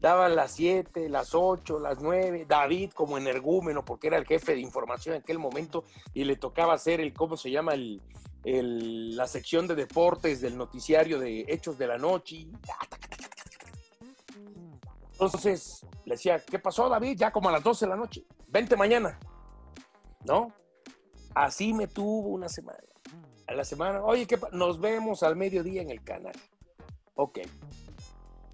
daban 0.00 0.36
las 0.36 0.52
7, 0.52 1.08
las 1.08 1.34
8, 1.34 1.80
las 1.80 2.00
9, 2.00 2.46
David 2.48 2.92
como 2.92 3.18
energúmeno, 3.18 3.84
porque 3.84 4.08
era 4.08 4.18
el 4.18 4.26
jefe 4.26 4.54
de 4.54 4.60
información 4.60 5.14
en 5.14 5.22
aquel 5.22 5.38
momento, 5.38 5.84
y 6.14 6.24
le 6.24 6.36
tocaba 6.36 6.74
hacer 6.74 7.00
el, 7.00 7.12
¿cómo 7.12 7.36
se 7.36 7.50
llama? 7.50 7.74
El, 7.74 8.02
la 9.16 9.26
sección 9.26 9.66
de 9.66 9.74
deportes 9.74 10.40
del 10.40 10.56
noticiario 10.56 11.18
de 11.18 11.46
Hechos 11.48 11.78
de 11.78 11.88
la 11.88 11.98
Noche. 11.98 12.46
Entonces 15.12 15.84
le 16.04 16.14
decía, 16.14 16.38
¿qué 16.38 16.58
pasó 16.60 16.88
David? 16.88 17.16
Ya 17.18 17.32
como 17.32 17.48
a 17.48 17.52
las 17.52 17.64
12 17.64 17.86
de 17.86 17.88
la 17.88 17.96
noche, 17.96 18.24
vente 18.46 18.76
mañana. 18.76 19.18
¿No? 20.24 20.52
Así 21.34 21.72
me 21.74 21.88
tuvo 21.88 22.28
una 22.28 22.48
semana. 22.48 22.78
A 23.48 23.54
la 23.54 23.64
semana, 23.64 24.02
oye, 24.02 24.26
¿qué 24.26 24.38
nos 24.52 24.80
vemos 24.80 25.22
al 25.22 25.36
mediodía 25.36 25.82
en 25.82 25.90
el 25.90 26.02
canal. 26.02 26.34
Ok. 27.14 27.40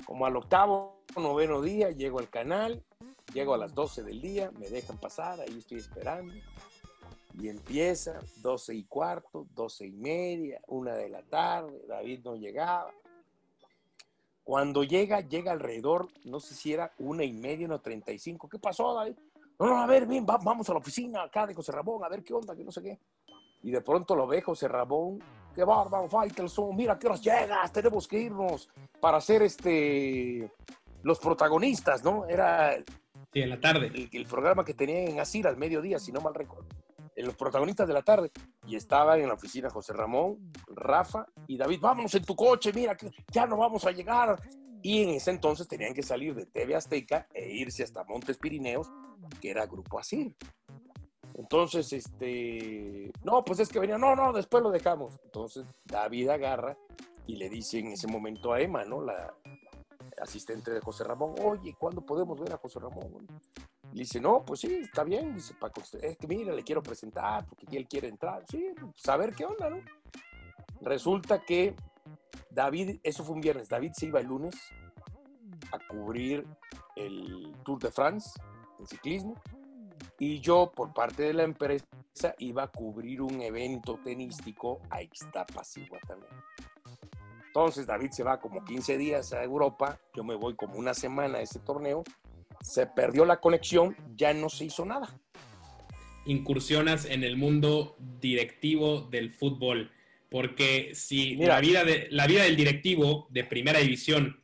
Como 0.04 0.26
al 0.26 0.36
octavo, 0.36 1.02
noveno 1.16 1.60
día, 1.62 1.90
llego 1.90 2.18
al 2.18 2.28
canal, 2.28 2.82
llego 3.32 3.54
a 3.54 3.58
las 3.58 3.74
12 3.74 4.02
del 4.02 4.20
día, 4.20 4.50
me 4.58 4.68
dejan 4.68 4.98
pasar, 4.98 5.40
ahí 5.40 5.58
estoy 5.58 5.78
esperando. 5.78 6.34
Y 7.38 7.48
empieza 7.48 8.20
12 8.42 8.74
y 8.74 8.84
cuarto, 8.84 9.46
12 9.54 9.86
y 9.86 9.92
media, 9.92 10.60
una 10.66 10.94
de 10.94 11.08
la 11.08 11.22
tarde, 11.22 11.84
David 11.88 12.20
no 12.24 12.36
llegaba. 12.36 12.90
Cuando 14.44 14.82
llega, 14.82 15.20
llega 15.20 15.52
alrededor, 15.52 16.08
no 16.24 16.40
sé 16.40 16.54
si 16.54 16.72
era 16.72 16.92
una 16.98 17.24
y 17.24 17.32
media, 17.32 17.66
una 17.66 17.78
treinta 17.78 18.12
y 18.12 18.18
cinco. 18.18 18.48
¿Qué 18.48 18.58
pasó, 18.58 18.92
David? 18.92 19.16
No, 19.58 19.66
no, 19.66 19.80
a 19.80 19.86
ver, 19.86 20.06
bien, 20.06 20.26
vamos 20.26 20.68
a 20.68 20.72
la 20.72 20.80
oficina 20.80 21.22
acá 21.22 21.46
de 21.46 21.54
José 21.54 21.70
Ramón, 21.70 22.02
a 22.04 22.08
ver 22.08 22.24
qué 22.24 22.34
onda, 22.34 22.56
que 22.56 22.64
no 22.64 22.72
sé 22.72 22.82
qué. 22.82 22.98
Y 23.62 23.70
de 23.70 23.80
pronto 23.80 24.16
lo 24.16 24.26
ve 24.26 24.42
José 24.42 24.66
Ramón, 24.66 25.20
qué 25.54 25.64
bárbaro, 25.64 26.08
Faitelson, 26.08 26.74
mira, 26.74 26.98
¿qué 26.98 27.06
horas 27.06 27.22
llegas? 27.22 27.72
Tenemos 27.72 28.08
que 28.08 28.18
irnos 28.20 28.68
para 29.00 29.18
hacer 29.18 29.42
este 29.42 30.50
los 31.02 31.18
protagonistas, 31.18 32.04
¿no? 32.04 32.26
Era 32.26 32.76
sí, 33.32 33.40
en 33.40 33.50
la 33.50 33.60
tarde. 33.60 33.90
El, 34.12 34.26
programa 34.26 34.64
que 34.64 34.74
tenía 34.74 35.00
en 35.04 35.20
Asir 35.20 35.46
al 35.46 35.56
mediodía, 35.56 35.98
si 35.98 36.12
no 36.12 36.20
mal 36.20 36.34
recuerdo. 36.34 36.68
En 37.14 37.26
los 37.26 37.34
protagonistas 37.34 37.86
de 37.86 37.94
la 37.94 38.02
tarde. 38.02 38.30
Y 38.66 38.76
estaba 38.76 39.18
en 39.18 39.26
la 39.26 39.34
oficina 39.34 39.68
José 39.68 39.92
Ramón, 39.92 40.52
Rafa 40.68 41.26
y 41.46 41.56
David. 41.56 41.80
Vámonos 41.80 42.14
en 42.14 42.24
tu 42.24 42.34
coche, 42.36 42.72
mira, 42.72 42.96
que 42.96 43.10
ya 43.30 43.46
no 43.46 43.56
vamos 43.56 43.84
a 43.84 43.90
llegar. 43.90 44.40
Y 44.80 45.02
en 45.02 45.10
ese 45.10 45.30
entonces 45.30 45.68
tenían 45.68 45.92
que 45.92 46.02
salir 46.02 46.34
de 46.34 46.46
TV 46.46 46.74
Azteca 46.74 47.26
e 47.34 47.52
irse 47.52 47.82
hasta 47.82 48.04
Montes 48.04 48.38
Pirineos 48.38 48.90
que 49.40 49.50
era 49.50 49.66
Grupo 49.66 49.98
Asir. 49.98 50.34
Entonces, 51.34 51.92
este, 51.92 53.10
no, 53.24 53.44
pues 53.44 53.60
es 53.60 53.68
que 53.68 53.78
venía, 53.78 53.98
no, 53.98 54.14
no, 54.14 54.32
después 54.32 54.62
lo 54.62 54.70
dejamos. 54.70 55.18
Entonces, 55.24 55.64
David 55.84 56.28
agarra 56.28 56.76
y 57.26 57.36
le 57.36 57.48
dice 57.48 57.78
en 57.78 57.88
ese 57.88 58.06
momento 58.06 58.52
a 58.52 58.60
Emma, 58.60 58.84
¿no? 58.84 59.00
La 59.02 59.34
asistente 60.20 60.70
de 60.70 60.80
José 60.80 61.04
Ramón, 61.04 61.34
oye, 61.42 61.74
¿cuándo 61.78 62.04
podemos 62.04 62.38
ver 62.38 62.52
a 62.52 62.58
José 62.58 62.78
Ramón? 62.78 63.26
Le 63.92 64.00
dice, 64.00 64.20
no, 64.20 64.44
pues 64.44 64.60
sí, 64.60 64.74
está 64.74 65.04
bien. 65.04 65.34
Dice, 65.34 65.54
es 66.00 66.16
que 66.16 66.26
mira, 66.26 66.54
le 66.54 66.62
quiero 66.62 66.82
presentar 66.82 67.46
porque 67.46 67.76
él 67.76 67.88
quiere 67.88 68.08
entrar. 68.08 68.44
Sí, 68.48 68.68
saber 68.94 69.30
pues, 69.30 69.36
qué 69.36 69.44
onda, 69.46 69.70
¿no? 69.70 69.80
Resulta 70.80 71.42
que 71.44 71.74
David, 72.50 73.00
eso 73.02 73.24
fue 73.24 73.34
un 73.34 73.40
viernes, 73.40 73.68
David 73.68 73.92
se 73.94 74.06
iba 74.06 74.20
el 74.20 74.26
lunes 74.26 74.54
a 75.70 75.78
cubrir 75.88 76.46
el 76.96 77.54
Tour 77.64 77.78
de 77.80 77.90
France 77.90 78.32
ciclismo. 78.86 79.36
Y 80.18 80.40
yo, 80.40 80.72
por 80.74 80.92
parte 80.92 81.24
de 81.24 81.34
la 81.34 81.42
empresa, 81.42 81.86
iba 82.38 82.64
a 82.64 82.68
cubrir 82.68 83.22
un 83.22 83.40
evento 83.40 83.98
tenístico 84.04 84.80
a 84.90 85.02
Ixtapas 85.02 85.76
y 85.76 85.86
Guatemala. 85.86 86.44
Entonces 87.46 87.86
David 87.86 88.12
se 88.12 88.22
va 88.22 88.40
como 88.40 88.64
15 88.64 88.96
días 88.96 89.34
a 89.34 89.44
Europa, 89.44 90.00
yo 90.16 90.24
me 90.24 90.34
voy 90.34 90.54
como 90.54 90.76
una 90.76 90.94
semana 90.94 91.36
a 91.38 91.42
ese 91.42 91.58
torneo, 91.58 92.02
se 92.62 92.86
perdió 92.86 93.26
la 93.26 93.40
conexión, 93.40 93.94
ya 94.16 94.32
no 94.32 94.48
se 94.48 94.64
hizo 94.64 94.86
nada. 94.86 95.20
Incursionas 96.24 97.04
en 97.04 97.24
el 97.24 97.36
mundo 97.36 97.96
directivo 97.98 99.02
del 99.02 99.30
fútbol, 99.30 99.90
porque 100.30 100.94
si 100.94 101.36
la, 101.36 101.60
vida 101.60 101.84
de, 101.84 102.08
la 102.10 102.26
vida 102.26 102.44
del 102.44 102.56
directivo 102.56 103.26
de 103.28 103.44
primera 103.44 103.80
división 103.80 104.42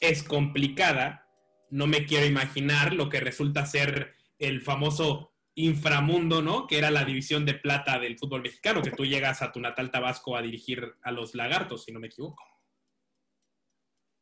es 0.00 0.22
complicada, 0.22 1.28
no 1.68 1.86
me 1.86 2.06
quiero 2.06 2.24
imaginar 2.24 2.94
lo 2.94 3.10
que 3.10 3.20
resulta 3.20 3.66
ser 3.66 4.15
el 4.38 4.60
famoso 4.60 5.32
inframundo, 5.54 6.42
¿no? 6.42 6.66
Que 6.66 6.78
era 6.78 6.90
la 6.90 7.04
división 7.04 7.46
de 7.46 7.54
plata 7.54 7.98
del 7.98 8.18
fútbol 8.18 8.42
mexicano, 8.42 8.82
que 8.82 8.90
tú 8.90 9.04
llegas 9.04 9.40
a 9.42 9.52
tu 9.52 9.60
natal 9.60 9.90
Tabasco 9.90 10.36
a 10.36 10.42
dirigir 10.42 10.94
a 11.02 11.10
los 11.10 11.34
lagartos, 11.34 11.84
si 11.84 11.92
no 11.92 12.00
me 12.00 12.08
equivoco. 12.08 12.42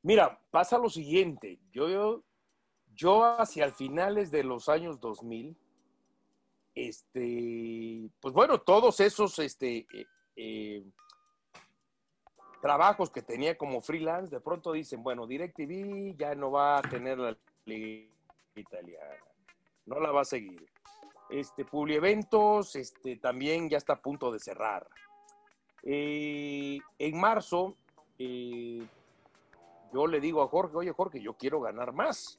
Mira, 0.02 0.38
pasa 0.50 0.78
lo 0.78 0.88
siguiente. 0.88 1.58
Yo, 1.72 2.22
yo, 2.94 3.40
hacia 3.40 3.72
finales 3.72 4.30
de 4.30 4.44
los 4.44 4.68
años 4.68 5.00
2000, 5.00 5.56
este, 6.74 8.10
pues 8.20 8.34
bueno, 8.34 8.60
todos 8.60 9.00
esos, 9.00 9.38
este, 9.38 9.86
eh, 9.92 10.06
eh, 10.36 10.84
trabajos 12.60 13.10
que 13.10 13.22
tenía 13.22 13.58
como 13.58 13.82
freelance, 13.82 14.34
de 14.34 14.40
pronto 14.40 14.72
dicen, 14.72 15.02
bueno, 15.02 15.26
DirecTV 15.26 16.16
ya 16.16 16.34
no 16.34 16.50
va 16.50 16.78
a 16.78 16.82
tener 16.82 17.18
la 17.18 17.36
liga 17.64 18.08
italiana, 18.54 19.33
no 19.86 20.00
la 20.00 20.10
va 20.10 20.22
a 20.22 20.24
seguir. 20.24 20.64
Este, 21.30 21.64
Publieventos 21.64 22.76
este, 22.76 23.16
también 23.16 23.68
ya 23.68 23.78
está 23.78 23.94
a 23.94 24.02
punto 24.02 24.30
de 24.30 24.38
cerrar. 24.38 24.86
Eh, 25.82 26.78
en 26.98 27.20
marzo, 27.20 27.76
eh, 28.18 28.86
yo 29.92 30.06
le 30.06 30.20
digo 30.20 30.42
a 30.42 30.48
Jorge, 30.48 30.76
oye 30.76 30.92
Jorge, 30.92 31.20
yo 31.20 31.34
quiero 31.34 31.60
ganar 31.60 31.92
más. 31.92 32.38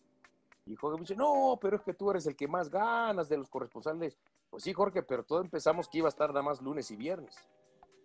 Y 0.66 0.76
Jorge 0.76 0.98
me 0.98 1.02
dice, 1.02 1.16
no, 1.16 1.58
pero 1.62 1.78
es 1.78 1.84
que 1.84 1.94
tú 1.94 2.10
eres 2.10 2.26
el 2.26 2.36
que 2.36 2.48
más 2.48 2.70
ganas 2.70 3.30
de 3.30 3.38
los 3.38 3.50
corresponsales. 3.50 4.18
Pues 4.50 4.64
sí, 4.64 4.74
Jorge, 4.74 5.04
pero 5.04 5.24
todo 5.24 5.42
empezamos 5.42 5.88
que 5.88 6.00
iba 6.00 6.08
a 6.08 6.10
estar 6.10 6.30
nada 6.30 6.42
más 6.42 6.62
lunes 6.62 6.90
y 6.92 6.96
viernes. 6.96 7.36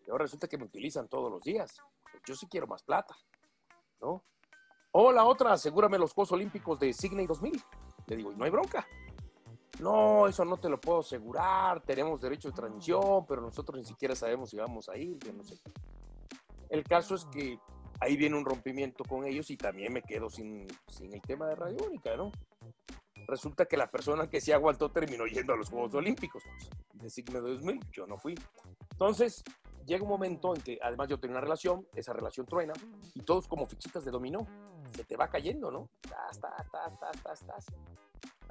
Y 0.06 0.10
ahora 0.10 0.24
resulta 0.24 0.48
que 0.48 0.58
me 0.58 0.64
utilizan 0.64 1.08
todos 1.08 1.30
los 1.30 1.42
días 1.42 1.80
yo 2.26 2.34
sí 2.34 2.46
quiero 2.46 2.66
más 2.66 2.82
plata, 2.82 3.16
¿no? 4.00 4.22
O 4.92 5.12
la 5.12 5.24
otra, 5.24 5.52
asegúrame 5.52 5.98
los 5.98 6.12
Juegos 6.12 6.32
Olímpicos 6.32 6.80
de 6.80 6.92
Sydney 6.92 7.26
2000. 7.26 7.62
Le 8.06 8.16
digo, 8.16 8.32
no 8.32 8.44
hay 8.44 8.50
bronca. 8.50 8.86
No, 9.80 10.28
eso 10.28 10.44
no 10.44 10.58
te 10.58 10.68
lo 10.68 10.80
puedo 10.80 11.00
asegurar, 11.00 11.80
tenemos 11.82 12.20
derecho 12.20 12.48
de 12.48 12.54
transmisión, 12.54 13.24
pero 13.26 13.40
nosotros 13.40 13.78
ni 13.78 13.84
siquiera 13.84 14.14
sabemos 14.14 14.50
si 14.50 14.56
vamos 14.56 14.88
a 14.88 14.96
ir, 14.96 15.18
no 15.34 15.42
sé. 15.42 15.58
El 16.68 16.84
caso 16.84 17.14
es 17.14 17.24
que 17.26 17.58
ahí 18.00 18.16
viene 18.16 18.36
un 18.36 18.44
rompimiento 18.44 19.04
con 19.04 19.24
ellos 19.24 19.50
y 19.50 19.56
también 19.56 19.92
me 19.92 20.02
quedo 20.02 20.28
sin, 20.28 20.66
sin 20.86 21.14
el 21.14 21.22
tema 21.22 21.46
de 21.46 21.54
radiónica, 21.54 22.16
¿no? 22.16 22.30
Resulta 23.26 23.66
que 23.66 23.76
la 23.76 23.90
persona 23.90 24.28
que 24.28 24.40
se 24.40 24.52
aguantó 24.52 24.90
terminó 24.90 25.26
yendo 25.26 25.52
a 25.52 25.56
los 25.56 25.70
Juegos 25.70 25.94
Olímpicos 25.94 26.42
de 26.94 27.08
Sydney 27.08 27.40
2000, 27.40 27.80
yo 27.92 28.06
no 28.06 28.18
fui. 28.18 28.34
Entonces, 28.92 29.42
llega 29.86 30.02
un 30.02 30.08
momento 30.08 30.54
en 30.54 30.62
que 30.62 30.78
además 30.82 31.08
yo 31.08 31.18
tengo 31.18 31.32
una 31.32 31.40
relación, 31.40 31.86
esa 31.94 32.12
relación 32.12 32.46
truena 32.46 32.72
y 33.14 33.22
todos 33.22 33.48
como 33.48 33.66
fichitas 33.66 34.04
de 34.04 34.10
dominó, 34.10 34.46
se 34.94 35.04
te 35.04 35.16
va 35.16 35.28
cayendo, 35.28 35.70
¿no? 35.70 35.88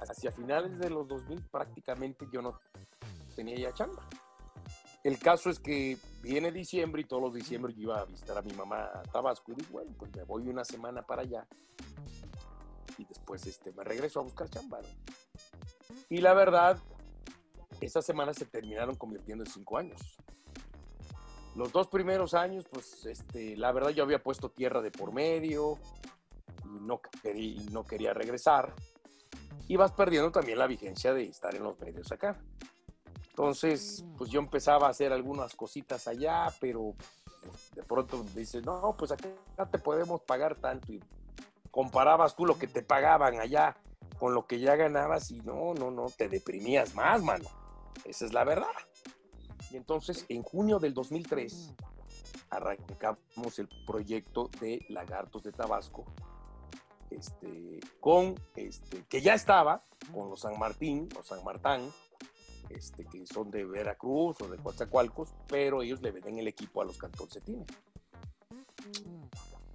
Hacia 0.08 0.32
finales 0.32 0.78
de 0.78 0.90
los 0.90 1.06
2000 1.06 1.42
prácticamente 1.50 2.26
yo 2.32 2.42
no 2.42 2.58
tenía 3.36 3.56
ya 3.56 3.72
chamba. 3.72 4.08
El 5.02 5.18
caso 5.18 5.48
es 5.48 5.58
que 5.58 5.96
viene 6.22 6.52
diciembre 6.52 7.02
y 7.02 7.04
todos 7.04 7.22
los 7.22 7.34
diciembre 7.34 7.72
yo 7.74 7.82
iba 7.82 8.00
a 8.00 8.04
visitar 8.04 8.36
a 8.36 8.42
mi 8.42 8.52
mamá 8.52 8.90
a 8.92 9.02
Tabasco 9.02 9.52
y 9.52 9.54
digo, 9.56 9.68
bueno, 9.72 9.92
pues 9.98 10.14
me 10.14 10.24
voy 10.24 10.48
una 10.48 10.64
semana 10.64 11.02
para 11.02 11.22
allá 11.22 11.46
y 13.00 13.04
después 13.04 13.46
este, 13.46 13.72
me 13.72 13.82
regreso 13.82 14.20
a 14.20 14.22
buscar 14.22 14.48
chamba. 14.50 14.80
Y 16.08 16.18
la 16.18 16.34
verdad, 16.34 16.78
esas 17.80 18.04
semanas 18.04 18.36
se 18.36 18.44
terminaron 18.44 18.96
convirtiendo 18.96 19.44
en 19.44 19.50
cinco 19.50 19.78
años. 19.78 20.00
Los 21.56 21.72
dos 21.72 21.88
primeros 21.88 22.34
años, 22.34 22.66
pues, 22.70 23.06
este, 23.06 23.56
la 23.56 23.72
verdad 23.72 23.90
yo 23.90 24.04
había 24.04 24.22
puesto 24.22 24.50
tierra 24.50 24.82
de 24.82 24.90
por 24.90 25.12
medio 25.12 25.78
y 26.64 26.80
no, 26.80 27.00
quería, 27.00 27.62
no 27.72 27.84
quería 27.84 28.12
regresar. 28.12 28.74
Y 29.70 29.76
vas 29.76 29.92
perdiendo 29.92 30.32
también 30.32 30.58
la 30.58 30.66
vigencia 30.66 31.14
de 31.14 31.26
estar 31.26 31.54
en 31.54 31.62
los 31.62 31.78
medios 31.78 32.10
acá. 32.10 32.36
Entonces, 33.28 34.04
pues 34.18 34.28
yo 34.28 34.40
empezaba 34.40 34.88
a 34.88 34.90
hacer 34.90 35.12
algunas 35.12 35.54
cositas 35.54 36.08
allá, 36.08 36.52
pero 36.60 36.96
de 37.76 37.84
pronto 37.84 38.24
dices, 38.34 38.66
no, 38.66 38.96
pues 38.98 39.12
acá 39.12 39.28
te 39.70 39.78
podemos 39.78 40.22
pagar 40.22 40.56
tanto. 40.56 40.92
Y 40.92 41.00
comparabas 41.70 42.34
tú 42.34 42.46
lo 42.46 42.58
que 42.58 42.66
te 42.66 42.82
pagaban 42.82 43.38
allá 43.38 43.76
con 44.18 44.34
lo 44.34 44.44
que 44.44 44.58
ya 44.58 44.74
ganabas 44.74 45.30
y 45.30 45.40
no, 45.42 45.72
no, 45.74 45.92
no, 45.92 46.06
te 46.06 46.28
deprimías 46.28 46.96
más, 46.96 47.22
mano. 47.22 47.48
Esa 48.04 48.24
es 48.24 48.32
la 48.32 48.42
verdad. 48.42 48.74
Y 49.70 49.76
entonces, 49.76 50.26
en 50.28 50.42
junio 50.42 50.80
del 50.80 50.94
2003, 50.94 51.76
arrancamos 52.50 53.60
el 53.60 53.68
proyecto 53.86 54.50
de 54.60 54.84
Lagartos 54.88 55.44
de 55.44 55.52
Tabasco, 55.52 56.06
este, 57.10 57.80
con, 58.00 58.34
este, 58.56 59.04
que 59.08 59.20
ya 59.20 59.34
estaba 59.34 59.82
con 60.12 60.30
los 60.30 60.40
San 60.40 60.58
Martín, 60.58 61.08
los 61.14 61.26
San 61.26 61.42
Martán, 61.44 61.90
este, 62.70 63.04
que 63.04 63.26
son 63.26 63.50
de 63.50 63.64
Veracruz 63.64 64.40
o 64.40 64.48
de 64.48 64.56
Coatzacoalcos, 64.58 65.34
pero 65.48 65.82
ellos 65.82 66.00
le 66.02 66.12
venden 66.12 66.38
el 66.38 66.48
equipo 66.48 66.80
a 66.80 66.84
los 66.84 66.96
Cantoncetines. 66.96 67.66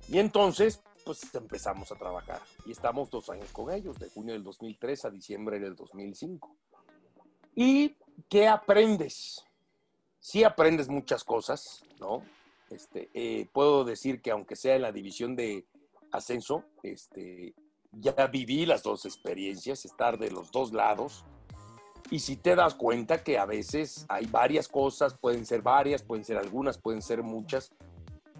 Y 0.07 0.19
entonces, 0.19 0.81
pues 1.03 1.33
empezamos 1.35 1.91
a 1.91 1.95
trabajar. 1.95 2.41
Y 2.65 2.71
estamos 2.71 3.09
dos 3.09 3.29
años 3.29 3.49
con 3.51 3.71
ellos, 3.71 3.97
de 3.99 4.09
junio 4.09 4.33
del 4.33 4.43
2003 4.43 5.05
a 5.05 5.09
diciembre 5.09 5.59
del 5.59 5.75
2005. 5.75 6.55
¿Y 7.55 7.95
qué 8.29 8.47
aprendes? 8.47 9.43
Sí 10.19 10.43
aprendes 10.43 10.87
muchas 10.87 11.23
cosas, 11.23 11.83
¿no? 11.99 12.23
Este, 12.69 13.09
eh, 13.13 13.47
puedo 13.51 13.83
decir 13.83 14.21
que 14.21 14.31
aunque 14.31 14.55
sea 14.55 14.75
en 14.75 14.81
la 14.81 14.91
división 14.91 15.35
de 15.35 15.65
ascenso, 16.11 16.63
este, 16.83 17.53
ya 17.91 18.27
viví 18.27 18.65
las 18.65 18.83
dos 18.83 19.05
experiencias, 19.05 19.85
estar 19.85 20.17
de 20.17 20.31
los 20.31 20.51
dos 20.51 20.73
lados. 20.73 21.25
Y 22.11 22.19
si 22.19 22.35
te 22.37 22.55
das 22.55 22.75
cuenta 22.75 23.23
que 23.23 23.37
a 23.39 23.45
veces 23.45 24.05
hay 24.09 24.27
varias 24.27 24.67
cosas, 24.67 25.17
pueden 25.17 25.45
ser 25.45 25.61
varias, 25.61 26.03
pueden 26.03 26.23
ser 26.23 26.37
algunas, 26.37 26.77
pueden 26.77 27.01
ser 27.01 27.23
muchas, 27.23 27.71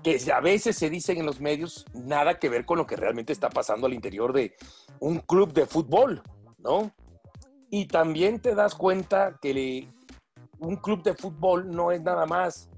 que 0.04 0.20
a 0.32 0.40
veces 0.40 0.78
se 0.78 0.90
dicen 0.90 1.18
en 1.18 1.26
los 1.26 1.42
medios 1.42 1.86
nada 1.94 2.38
que 2.38 2.50
ver 2.50 2.66
con 2.66 2.78
lo 2.78 2.86
que 2.86 2.96
realmente 2.96 3.34
está 3.34 3.50
pasando 3.50 3.88
al 3.88 3.94
interior 3.94 4.34
de 4.34 4.56
un 5.00 5.20
club 5.20 5.52
de 5.52 5.66
fútbol, 5.66 6.22
¿no? 6.60 6.92
Y 7.72 7.88
también 7.88 8.40
te 8.40 8.54
das 8.54 8.76
cuenta 8.76 9.40
que 9.42 9.88
un 10.60 10.76
club 10.76 11.02
de 11.02 11.16
fútbol 11.16 11.72
no 11.72 11.92
es 11.92 12.02
nada 12.02 12.28
más 12.28 12.70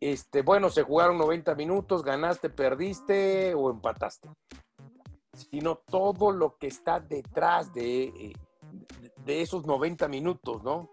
este, 0.00 0.42
bueno, 0.42 0.70
se 0.70 0.82
jugaron 0.82 1.18
90 1.18 1.54
minutos, 1.54 2.02
ganaste, 2.02 2.48
perdiste 2.48 3.54
o 3.54 3.70
empataste, 3.70 4.28
sino 5.32 5.76
todo 5.76 6.32
lo 6.32 6.56
que 6.56 6.68
está 6.68 7.00
detrás 7.00 7.72
de, 7.74 8.04
eh, 8.04 8.32
de 9.24 9.42
esos 9.42 9.66
90 9.66 10.08
minutos, 10.08 10.64
¿no? 10.64 10.90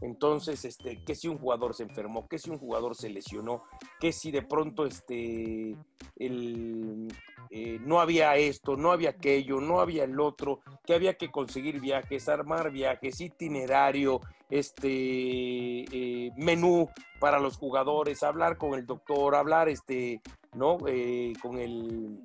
Entonces, 0.00 0.64
este, 0.64 1.02
que 1.04 1.14
si 1.14 1.28
un 1.28 1.38
jugador 1.38 1.74
se 1.74 1.84
enfermó, 1.84 2.28
que 2.28 2.38
si 2.38 2.50
un 2.50 2.58
jugador 2.58 2.94
se 2.96 3.10
lesionó, 3.10 3.64
que 4.00 4.12
si 4.12 4.30
de 4.30 4.42
pronto 4.42 4.86
este, 4.86 5.76
el, 6.16 7.08
eh, 7.50 7.78
no 7.80 8.00
había 8.00 8.36
esto, 8.36 8.76
no 8.76 8.92
había 8.92 9.10
aquello, 9.10 9.60
no 9.60 9.80
había 9.80 10.04
el 10.04 10.18
otro, 10.18 10.60
que 10.84 10.94
había 10.94 11.14
que 11.14 11.30
conseguir 11.30 11.80
viajes, 11.80 12.28
armar 12.28 12.70
viajes, 12.70 13.20
itinerario, 13.20 14.20
este 14.50 14.88
eh, 14.88 16.30
menú 16.36 16.88
para 17.20 17.38
los 17.38 17.56
jugadores, 17.56 18.22
hablar 18.22 18.58
con 18.58 18.74
el 18.74 18.86
doctor, 18.86 19.34
hablar 19.34 19.68
este, 19.68 20.20
¿no? 20.54 20.78
Eh, 20.86 21.32
con 21.40 21.58
el 21.58 22.18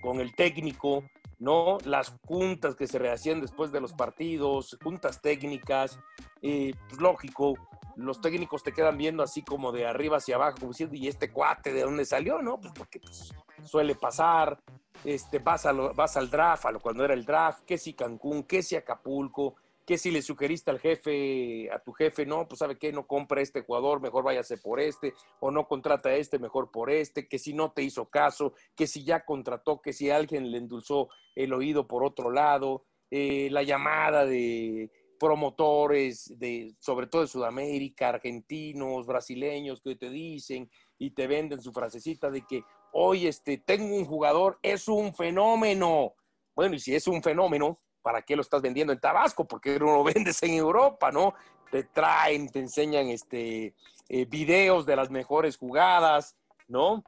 con 0.00 0.20
el 0.20 0.34
técnico, 0.34 1.04
¿no? 1.40 1.78
Las 1.84 2.14
juntas 2.26 2.76
que 2.76 2.86
se 2.86 2.98
rehacían 2.98 3.40
después 3.40 3.72
de 3.72 3.80
los 3.80 3.94
partidos, 3.94 4.78
juntas 4.82 5.20
técnicas, 5.20 5.98
pues 6.40 7.00
lógico, 7.00 7.54
los 7.96 8.20
técnicos 8.20 8.62
te 8.62 8.72
quedan 8.72 8.96
viendo 8.96 9.22
así 9.22 9.42
como 9.42 9.72
de 9.72 9.86
arriba 9.86 10.18
hacia 10.18 10.36
abajo, 10.36 10.58
como 10.60 10.72
diciendo, 10.72 10.94
¿y 10.94 11.08
este 11.08 11.32
cuate 11.32 11.72
de 11.72 11.82
dónde 11.82 12.04
salió? 12.04 12.40
No, 12.40 12.60
pues 12.60 12.72
porque 12.76 13.00
pues, 13.00 13.34
suele 13.64 13.94
pasar, 13.94 14.58
este, 15.04 15.38
vas, 15.38 15.66
vas 15.94 16.16
al 16.16 16.30
draft, 16.30 16.66
a 16.66 16.70
lo, 16.70 16.80
cuando 16.80 17.04
era 17.04 17.14
el 17.14 17.24
draft, 17.24 17.64
que 17.64 17.78
si 17.78 17.94
Cancún, 17.94 18.44
que 18.44 18.62
si 18.62 18.76
Acapulco, 18.76 19.56
que 19.90 19.98
si 19.98 20.12
le 20.12 20.22
sugeriste 20.22 20.70
al 20.70 20.78
jefe, 20.78 21.68
a 21.72 21.80
tu 21.80 21.90
jefe, 21.90 22.24
no, 22.24 22.46
pues 22.46 22.60
sabe 22.60 22.78
qué, 22.78 22.92
no 22.92 23.08
compra 23.08 23.40
este 23.40 23.62
jugador, 23.62 24.00
mejor 24.00 24.22
váyase 24.22 24.56
por 24.56 24.78
este, 24.78 25.14
o 25.40 25.50
no 25.50 25.66
contrata 25.66 26.14
este, 26.14 26.38
mejor 26.38 26.70
por 26.70 26.90
este, 26.90 27.26
que 27.26 27.40
si 27.40 27.54
no 27.54 27.72
te 27.72 27.82
hizo 27.82 28.08
caso, 28.08 28.54
que 28.76 28.86
si 28.86 29.02
ya 29.02 29.24
contrató, 29.24 29.82
que 29.82 29.92
si 29.92 30.08
alguien 30.08 30.52
le 30.52 30.58
endulzó 30.58 31.08
el 31.34 31.52
oído 31.52 31.88
por 31.88 32.04
otro 32.04 32.30
lado, 32.30 32.84
eh, 33.10 33.48
la 33.50 33.64
llamada 33.64 34.24
de 34.24 34.92
promotores, 35.18 36.38
de, 36.38 36.72
sobre 36.78 37.08
todo 37.08 37.22
de 37.22 37.26
Sudamérica, 37.26 38.10
argentinos, 38.10 39.06
brasileños, 39.06 39.80
que 39.80 39.96
te 39.96 40.08
dicen 40.08 40.70
y 41.00 41.10
te 41.10 41.26
venden 41.26 41.60
su 41.60 41.72
frasecita 41.72 42.30
de 42.30 42.46
que, 42.46 42.62
hoy 42.92 43.26
este, 43.26 43.58
tengo 43.58 43.96
un 43.96 44.04
jugador, 44.04 44.60
es 44.62 44.86
un 44.86 45.12
fenómeno. 45.12 46.14
Bueno, 46.54 46.76
y 46.76 46.78
si 46.78 46.94
es 46.94 47.08
un 47.08 47.24
fenómeno, 47.24 47.76
¿para 48.02 48.22
qué 48.22 48.36
lo 48.36 48.42
estás 48.42 48.62
vendiendo 48.62 48.92
en 48.92 49.00
Tabasco? 49.00 49.44
Porque 49.44 49.78
no 49.78 49.86
lo 49.96 50.04
vendes 50.04 50.42
en 50.42 50.54
Europa, 50.54 51.10
¿no? 51.10 51.34
Te 51.70 51.84
traen, 51.84 52.48
te 52.48 52.58
enseñan 52.58 53.08
este, 53.08 53.74
eh, 54.08 54.24
videos 54.26 54.86
de 54.86 54.96
las 54.96 55.10
mejores 55.10 55.56
jugadas, 55.56 56.36
¿no? 56.68 57.04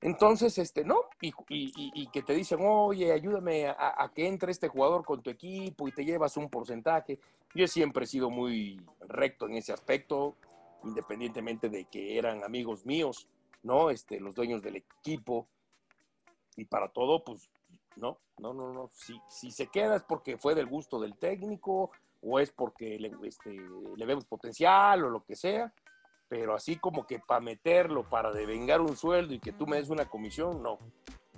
Entonces, 0.00 0.58
este, 0.58 0.84
¿no? 0.84 1.00
Y, 1.20 1.32
que 2.08 2.22
te 2.22 2.34
dicen, 2.34 2.58
oye, 2.62 3.10
ayúdame 3.10 3.68
a, 3.68 3.94
a, 3.96 4.12
que 4.12 4.26
entre 4.26 4.52
este 4.52 4.68
jugador 4.68 5.02
con 5.04 5.22
tu 5.22 5.30
equipo 5.30 5.88
y 5.88 5.92
te 5.92 6.04
llevas 6.04 6.36
un 6.36 6.50
porcentaje. 6.50 7.18
Yo 7.54 7.66
siempre 7.66 8.04
he 8.04 8.06
sido 8.06 8.28
muy 8.28 8.78
recto 9.00 9.46
en 9.46 9.54
ese 9.54 9.72
aspecto, 9.72 10.36
independientemente 10.84 11.70
de 11.70 11.86
que 11.86 12.18
eran 12.18 12.44
amigos 12.44 12.84
míos. 12.84 13.28
¿no? 13.64 13.90
Este, 13.90 14.20
los 14.20 14.34
dueños 14.36 14.62
del 14.62 14.76
equipo. 14.76 15.48
Y 16.56 16.66
para 16.66 16.88
todo, 16.88 17.24
pues, 17.24 17.50
no, 17.96 18.18
no, 18.38 18.52
no, 18.52 18.72
no. 18.72 18.90
Si, 18.92 19.20
si 19.28 19.50
se 19.50 19.68
queda 19.68 19.96
es 19.96 20.02
porque 20.02 20.36
fue 20.36 20.54
del 20.54 20.66
gusto 20.66 21.00
del 21.00 21.16
técnico 21.16 21.90
o 22.22 22.38
es 22.38 22.50
porque 22.50 22.98
le, 22.98 23.12
este, 23.26 23.56
le 23.96 24.06
vemos 24.06 24.24
potencial 24.24 25.04
o 25.04 25.10
lo 25.10 25.24
que 25.24 25.36
sea. 25.36 25.72
Pero 26.28 26.54
así 26.54 26.76
como 26.76 27.06
que 27.06 27.18
para 27.18 27.40
meterlo, 27.40 28.08
para 28.08 28.32
devengar 28.32 28.80
un 28.80 28.96
sueldo 28.96 29.34
y 29.34 29.40
que 29.40 29.52
tú 29.52 29.66
me 29.66 29.76
des 29.76 29.90
una 29.90 30.06
comisión, 30.06 30.62
no. 30.62 30.78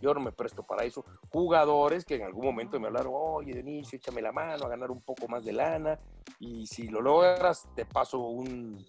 Yo 0.01 0.13
no 0.13 0.21
me 0.21 0.33
presto 0.33 0.63
para 0.63 0.85
eso. 0.85 1.05
Jugadores 1.31 2.05
que 2.05 2.17
en 2.17 2.23
algún 2.23 2.45
momento 2.45 2.79
me 2.79 2.87
hablaron, 2.87 3.13
oye, 3.15 3.55
Denis, 3.55 3.93
échame 3.95 4.21
la 4.21 4.31
mano 4.31 4.67
a 4.67 4.69
ganar 4.69 4.91
un 4.91 5.01
poco 5.01 5.27
más 5.27 5.45
de 5.45 5.53
lana. 5.53 5.99
Y 6.39 6.67
si 6.67 6.89
lo 6.89 7.01
logras, 7.01 7.67
te 7.75 7.87
paso 7.87 8.19
un, 8.21 8.85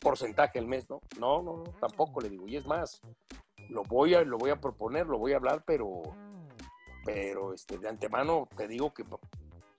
porcentaje 0.00 0.58
al 0.58 0.66
mes, 0.66 0.90
¿no? 0.90 1.00
No, 1.18 1.42
no, 1.42 1.62
tampoco 1.80 2.20
le 2.20 2.28
digo. 2.28 2.48
Y 2.48 2.56
es 2.56 2.66
más, 2.66 3.00
lo 3.68 3.84
voy 3.84 4.14
a, 4.14 4.22
lo 4.22 4.36
voy 4.36 4.50
a 4.50 4.60
proponer, 4.60 5.06
lo 5.06 5.18
voy 5.18 5.32
a 5.32 5.36
hablar, 5.36 5.62
pero, 5.64 6.02
pero 7.04 7.52
este, 7.52 7.78
de 7.78 7.88
antemano 7.88 8.48
te 8.56 8.68
digo 8.68 8.92
que 8.92 9.04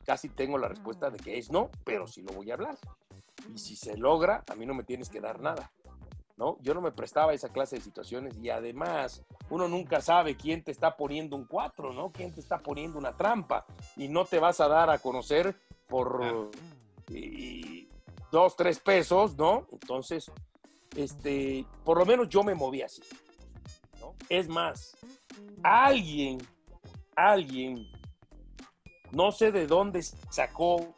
casi 0.05 0.29
tengo 0.29 0.57
la 0.57 0.67
respuesta 0.67 1.09
de 1.09 1.19
que 1.19 1.37
es 1.37 1.51
no, 1.51 1.69
pero 1.83 2.07
sí 2.07 2.21
lo 2.21 2.33
voy 2.33 2.51
a 2.51 2.55
hablar. 2.55 2.77
Y 3.53 3.57
si 3.57 3.75
se 3.75 3.97
logra, 3.97 4.43
a 4.49 4.55
mí 4.55 4.65
no 4.65 4.73
me 4.73 4.83
tienes 4.83 5.09
que 5.09 5.21
dar 5.21 5.39
nada. 5.39 5.71
¿No? 6.35 6.57
Yo 6.61 6.73
no 6.73 6.81
me 6.81 6.91
prestaba 6.91 7.31
a 7.31 7.35
esa 7.35 7.49
clase 7.49 7.75
de 7.75 7.83
situaciones 7.83 8.35
y 8.39 8.49
además 8.49 9.23
uno 9.51 9.67
nunca 9.67 10.01
sabe 10.01 10.35
quién 10.35 10.63
te 10.63 10.71
está 10.71 10.97
poniendo 10.97 11.35
un 11.35 11.45
cuatro, 11.45 11.93
¿no? 11.93 12.11
Quién 12.11 12.33
te 12.33 12.39
está 12.39 12.57
poniendo 12.57 12.97
una 12.97 13.15
trampa 13.15 13.67
y 13.95 14.07
no 14.07 14.25
te 14.25 14.39
vas 14.39 14.59
a 14.59 14.67
dar 14.67 14.89
a 14.89 14.97
conocer 14.97 15.55
por, 15.87 16.49
dos, 18.31 18.55
tres 18.55 18.79
pesos, 18.79 19.37
¿no? 19.37 19.67
Entonces, 19.71 20.31
este, 20.95 21.65
por 21.83 21.99
lo 21.99 22.05
menos 22.05 22.29
yo 22.29 22.43
me 22.43 22.55
moví 22.55 22.81
así. 22.81 23.03
¿no? 23.99 24.15
Es 24.27 24.47
más, 24.47 24.97
alguien, 25.61 26.39
alguien, 27.15 27.87
no 29.11 29.31
sé 29.31 29.51
de 29.51 29.67
dónde 29.67 30.01
sacó, 30.01 30.95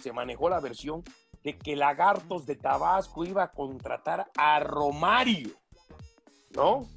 se 0.00 0.12
manejó 0.12 0.48
la 0.48 0.60
versión 0.60 1.04
de 1.42 1.58
que 1.58 1.76
Lagartos 1.76 2.46
de 2.46 2.56
Tabasco 2.56 3.24
iba 3.24 3.42
a 3.44 3.50
contratar 3.50 4.30
a 4.36 4.60
Romario, 4.60 5.50
¿no? 6.54 6.88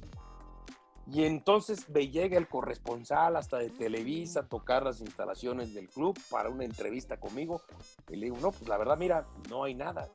Y 1.08 1.24
entonces 1.24 1.88
me 1.88 2.08
llega 2.08 2.36
el 2.36 2.48
corresponsal 2.48 3.36
hasta 3.36 3.58
de 3.58 3.70
Televisa 3.70 4.40
a 4.40 4.48
tocar 4.48 4.82
las 4.82 5.00
instalaciones 5.00 5.72
del 5.72 5.88
club 5.88 6.18
para 6.28 6.48
una 6.48 6.64
entrevista 6.64 7.20
conmigo. 7.20 7.62
Y 8.08 8.16
le 8.16 8.26
digo, 8.26 8.38
no, 8.40 8.50
pues 8.50 8.68
la 8.68 8.76
verdad, 8.76 8.98
mira, 8.98 9.26
no 9.48 9.62
hay 9.62 9.74
nada. 9.74 10.08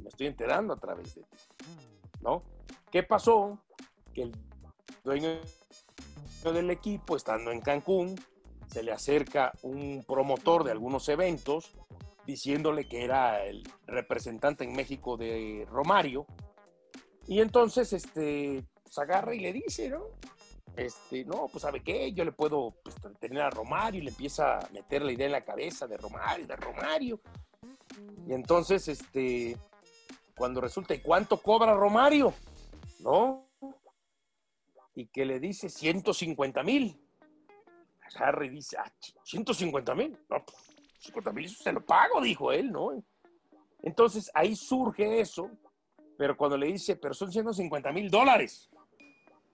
Me 0.00 0.08
estoy 0.08 0.28
enterando 0.28 0.72
a 0.72 0.76
través 0.76 1.14
de 1.14 1.22
ti. 1.22 1.28
¿No? 2.22 2.42
¿Qué 2.90 3.02
pasó? 3.02 3.58
Que 4.14 4.22
el 4.22 4.32
dueño 5.04 5.28
del 6.50 6.70
equipo, 6.70 7.14
estando 7.14 7.52
en 7.52 7.60
Cancún, 7.60 8.18
se 8.66 8.82
le 8.82 8.90
acerca 8.90 9.52
un 9.62 10.02
promotor 10.06 10.64
de 10.64 10.72
algunos 10.72 11.08
eventos 11.08 11.74
diciéndole 12.26 12.88
que 12.88 13.04
era 13.04 13.44
el 13.44 13.62
representante 13.86 14.64
en 14.64 14.72
México 14.72 15.16
de 15.16 15.66
Romario. 15.70 16.26
Y 17.26 17.40
entonces, 17.40 17.92
este, 17.92 18.64
pues, 18.82 18.98
agarra 18.98 19.34
y 19.34 19.40
le 19.40 19.52
dice, 19.52 19.90
¿no? 19.90 20.06
este, 20.76 21.24
no, 21.24 21.48
pues 21.48 21.62
sabe 21.62 21.82
qué, 21.82 22.12
yo 22.12 22.24
le 22.24 22.32
puedo 22.32 22.74
pues, 22.82 22.96
tener 23.18 23.42
a 23.42 23.50
Romario 23.50 24.00
y 24.00 24.04
le 24.04 24.10
empieza 24.10 24.58
a 24.58 24.68
meter 24.70 25.02
la 25.02 25.12
idea 25.12 25.26
en 25.26 25.32
la 25.32 25.44
cabeza 25.44 25.86
de 25.86 25.96
Romario, 25.96 26.46
de 26.46 26.56
Romario. 26.56 27.20
Y 28.26 28.32
entonces, 28.32 28.88
este, 28.88 29.56
cuando 30.36 30.60
resulta, 30.60 30.94
¿y 30.94 31.00
cuánto 31.00 31.36
cobra 31.40 31.74
Romario? 31.74 32.32
¿No? 33.00 33.46
Y 34.94 35.06
que 35.06 35.24
le 35.24 35.40
dice 35.40 35.68
150 35.68 36.62
mil. 36.62 36.98
Harry 38.16 38.50
dice, 38.50 38.76
ah, 38.78 38.92
150 39.24 39.94
mil. 39.94 40.18
No, 40.28 40.44
50 40.98 41.12
pues, 41.12 41.34
mil, 41.34 41.44
eso 41.46 41.62
se 41.62 41.72
lo 41.72 41.84
pago, 41.84 42.20
dijo 42.20 42.52
él, 42.52 42.70
¿no? 42.70 43.02
Entonces 43.82 44.30
ahí 44.34 44.54
surge 44.54 45.20
eso, 45.20 45.50
pero 46.16 46.36
cuando 46.36 46.56
le 46.56 46.66
dice, 46.66 46.96
pero 46.96 47.14
son 47.14 47.32
150 47.32 47.90
mil 47.92 48.10
dólares 48.10 48.70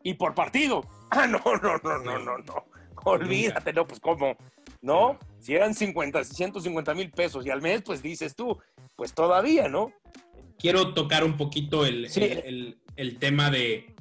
y 0.03 0.15
por 0.15 0.35
partido. 0.35 0.85
Ah, 1.11 1.27
no, 1.27 1.41
no, 1.43 1.79
no, 1.83 1.99
no, 2.01 2.19
no, 2.19 2.37
no. 2.37 2.65
Olvídate, 3.05 3.73
no, 3.73 3.87
pues 3.87 3.99
cómo. 3.99 4.37
¿No? 4.83 5.19
Si 5.39 5.55
eran 5.55 5.75
50, 5.75 6.23
150 6.23 6.95
mil 6.95 7.11
pesos 7.11 7.47
y 7.47 7.51
al 7.51 7.63
mes, 7.63 7.81
pues 7.81 8.03
dices 8.03 8.37
tú, 8.37 8.59
pues 8.95 9.15
todavía, 9.15 9.69
¿no? 9.69 9.91
Quiero 10.59 10.93
tocar 10.93 11.25
un 11.25 11.39
poquito 11.39 11.87
el, 11.87 12.09
el, 12.95 13.19
tema 13.19 13.51
de 13.51 13.95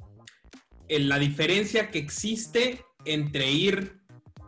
la 0.88 1.18
diferencia 1.18 1.90
que 1.90 1.98
existe 1.98 2.84
entre 3.04 3.50
ir 3.50 4.00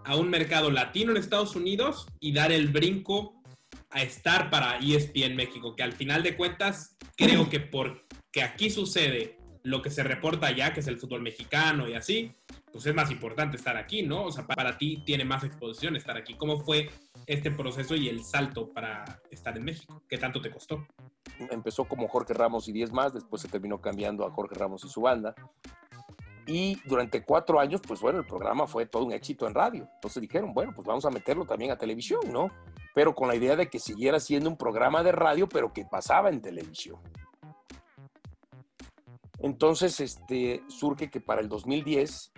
a 0.04 0.16
un 0.16 0.30
mercado 0.30 0.70
latino 0.70 1.12
en 1.12 1.18
Estados 1.18 1.54
Unidos 1.54 2.06
y 2.20 2.32
dar 2.32 2.52
el 2.52 2.68
brinco 2.68 3.42
a 3.90 4.02
estar 4.02 4.50
para 4.50 4.78
ESPN 4.78 5.36
México, 5.36 5.74
que 5.74 5.82
al 5.82 5.92
final 5.92 6.22
de 6.22 6.36
cuentas 6.36 6.96
creo 7.16 7.50
que 7.50 7.60
porque 7.60 8.42
aquí 8.42 8.70
sucede 8.70 9.36
lo 9.62 9.82
que 9.82 9.90
se 9.90 10.02
reporta 10.02 10.46
allá, 10.46 10.72
que 10.72 10.80
es 10.80 10.86
el 10.86 10.98
fútbol 10.98 11.20
mexicano 11.20 11.88
y 11.88 11.94
así, 11.94 12.32
pues 12.72 12.86
es 12.86 12.94
más 12.94 13.10
importante 13.10 13.56
estar 13.56 13.76
aquí, 13.76 14.02
¿no? 14.02 14.24
O 14.24 14.32
sea, 14.32 14.46
para 14.46 14.78
ti 14.78 15.02
tiene 15.04 15.24
más 15.24 15.44
exposición 15.44 15.96
estar 15.96 16.16
aquí. 16.16 16.34
¿Cómo 16.34 16.60
fue 16.60 16.88
este 17.26 17.50
proceso 17.50 17.94
y 17.94 18.08
el 18.08 18.24
salto 18.24 18.72
para 18.72 19.20
estar 19.30 19.56
en 19.56 19.64
México? 19.64 20.02
¿Qué 20.08 20.18
tanto 20.18 20.40
te 20.40 20.50
costó? 20.50 20.86
Empezó 21.50 21.84
como 21.84 22.08
Jorge 22.08 22.32
Ramos 22.32 22.68
y 22.68 22.72
10 22.72 22.92
más, 22.92 23.12
después 23.12 23.42
se 23.42 23.48
terminó 23.48 23.80
cambiando 23.80 24.24
a 24.24 24.30
Jorge 24.30 24.54
Ramos 24.54 24.84
y 24.84 24.88
su 24.88 25.00
banda. 25.00 25.34
Y 26.46 26.80
durante 26.88 27.22
cuatro 27.24 27.60
años, 27.60 27.80
pues 27.86 28.00
bueno, 28.00 28.18
el 28.18 28.26
programa 28.26 28.66
fue 28.66 28.86
todo 28.86 29.04
un 29.04 29.12
éxito 29.12 29.46
en 29.46 29.54
radio. 29.54 29.88
Entonces 29.94 30.20
dijeron, 30.20 30.52
bueno, 30.52 30.72
pues 30.74 30.86
vamos 30.86 31.04
a 31.04 31.10
meterlo 31.10 31.44
también 31.44 31.70
a 31.70 31.76
televisión, 31.76 32.20
¿no? 32.32 32.48
Pero 32.94 33.14
con 33.14 33.28
la 33.28 33.36
idea 33.36 33.56
de 33.56 33.68
que 33.68 33.78
siguiera 33.78 34.18
siendo 34.18 34.50
un 34.50 34.56
programa 34.56 35.02
de 35.02 35.12
radio, 35.12 35.48
pero 35.48 35.72
que 35.72 35.84
pasaba 35.84 36.28
en 36.28 36.40
televisión. 36.40 36.98
Entonces, 39.38 40.00
este, 40.00 40.62
surge 40.68 41.08
que 41.08 41.20
para 41.20 41.40
el 41.40 41.48
2010, 41.48 42.32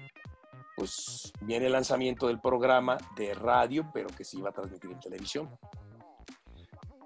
pues 0.77 1.33
viene 1.41 1.67
el 1.67 1.73
lanzamiento 1.73 2.29
del 2.29 2.41
programa 2.41 2.99
de 3.17 3.35
radio, 3.35 3.91
pero 3.93 4.09
que 4.09 4.25
se 4.25 4.39
iba 4.39 4.51
a 4.51 4.53
transmitir 4.53 4.91
en 4.91 5.01
televisión. 5.01 5.59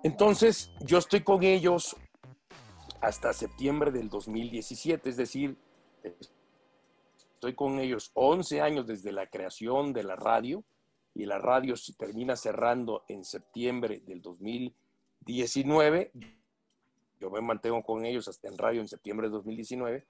Entonces, 0.02 0.70
yo 0.80 0.98
estoy 0.98 1.22
con 1.22 1.42
ellos 1.42 1.96
hasta 3.00 3.32
septiembre 3.32 3.90
del 3.90 4.08
2017, 4.08 5.08
es 5.08 5.16
decir, 5.16 5.58
estoy 7.36 7.54
con 7.54 7.78
ellos 7.78 8.10
11 8.14 8.60
años 8.60 8.86
desde 8.86 9.12
la 9.12 9.26
creación 9.28 9.92
de 9.92 10.04
la 10.04 10.16
radio 10.16 10.64
y 11.14 11.24
la 11.24 11.38
radio 11.38 11.76
se 11.76 11.94
termina 11.94 12.36
cerrando 12.36 13.04
en 13.08 13.24
septiembre 13.24 14.02
del 14.06 14.20
2019 14.20 16.12
yo 17.18 17.30
me 17.30 17.40
mantengo 17.40 17.82
con 17.82 18.04
ellos 18.04 18.28
hasta 18.28 18.48
en 18.48 18.58
radio 18.58 18.80
en 18.80 18.88
septiembre 18.88 19.28
de 19.28 19.32
2019, 19.32 20.06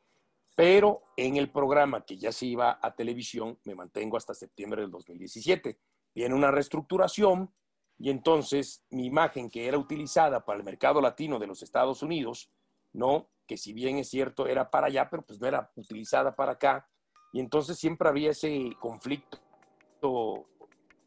pero 0.55 1.03
en 1.17 1.37
el 1.37 1.51
programa 1.51 2.05
que 2.05 2.17
ya 2.17 2.33
se 2.33 2.47
iba 2.47 2.79
a 2.83 2.95
televisión 2.95 3.59
me 3.65 3.75
mantengo 3.75 4.17
hasta 4.17 4.35
septiembre 4.35 4.83
del 4.83 4.91
2017. 4.91 5.79
Viene 6.15 6.35
una 6.35 6.51
reestructuración 6.51 7.53
y 7.99 8.11
entonces 8.11 8.85
mi 8.91 9.07
imagen 9.07 9.51
que 9.51 9.67
era 9.67 9.79
utilizada 9.79 10.45
para 10.45 10.59
el 10.59 10.65
mercado 10.65 11.01
latino 11.01 11.39
de 11.39 11.47
los 11.47 11.63
Estados 11.63 12.03
Unidos, 12.03 12.51
¿no? 12.93 13.29
Que 13.47 13.57
si 13.57 13.73
bien 13.73 13.99
es 13.99 14.09
cierto 14.09 14.47
era 14.47 14.71
para 14.71 14.89
allá, 14.89 15.09
pero 15.09 15.23
pues 15.23 15.41
no 15.41 15.47
era 15.47 15.71
utilizada 15.77 16.35
para 16.35 16.53
acá. 16.53 16.89
Y 17.37 17.41
entonces 17.41 17.79
siempre 17.79 18.09
había 18.09 18.31
ese 18.31 18.75
conflicto 18.81 20.47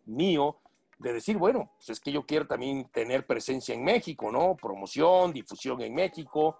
mío 0.06 0.58
de 1.00 1.14
decir, 1.14 1.40
bueno, 1.40 1.72
pues 1.78 1.90
es 1.90 2.00
que 2.00 2.12
yo 2.12 2.24
quiero 2.24 2.46
también 2.46 2.88
tener 2.90 3.26
presencia 3.26 3.74
en 3.74 3.84
México, 3.84 4.32
¿no? 4.32 4.56
Promoción, 4.56 5.34
difusión 5.34 5.82
en 5.82 5.96
México. 5.96 6.56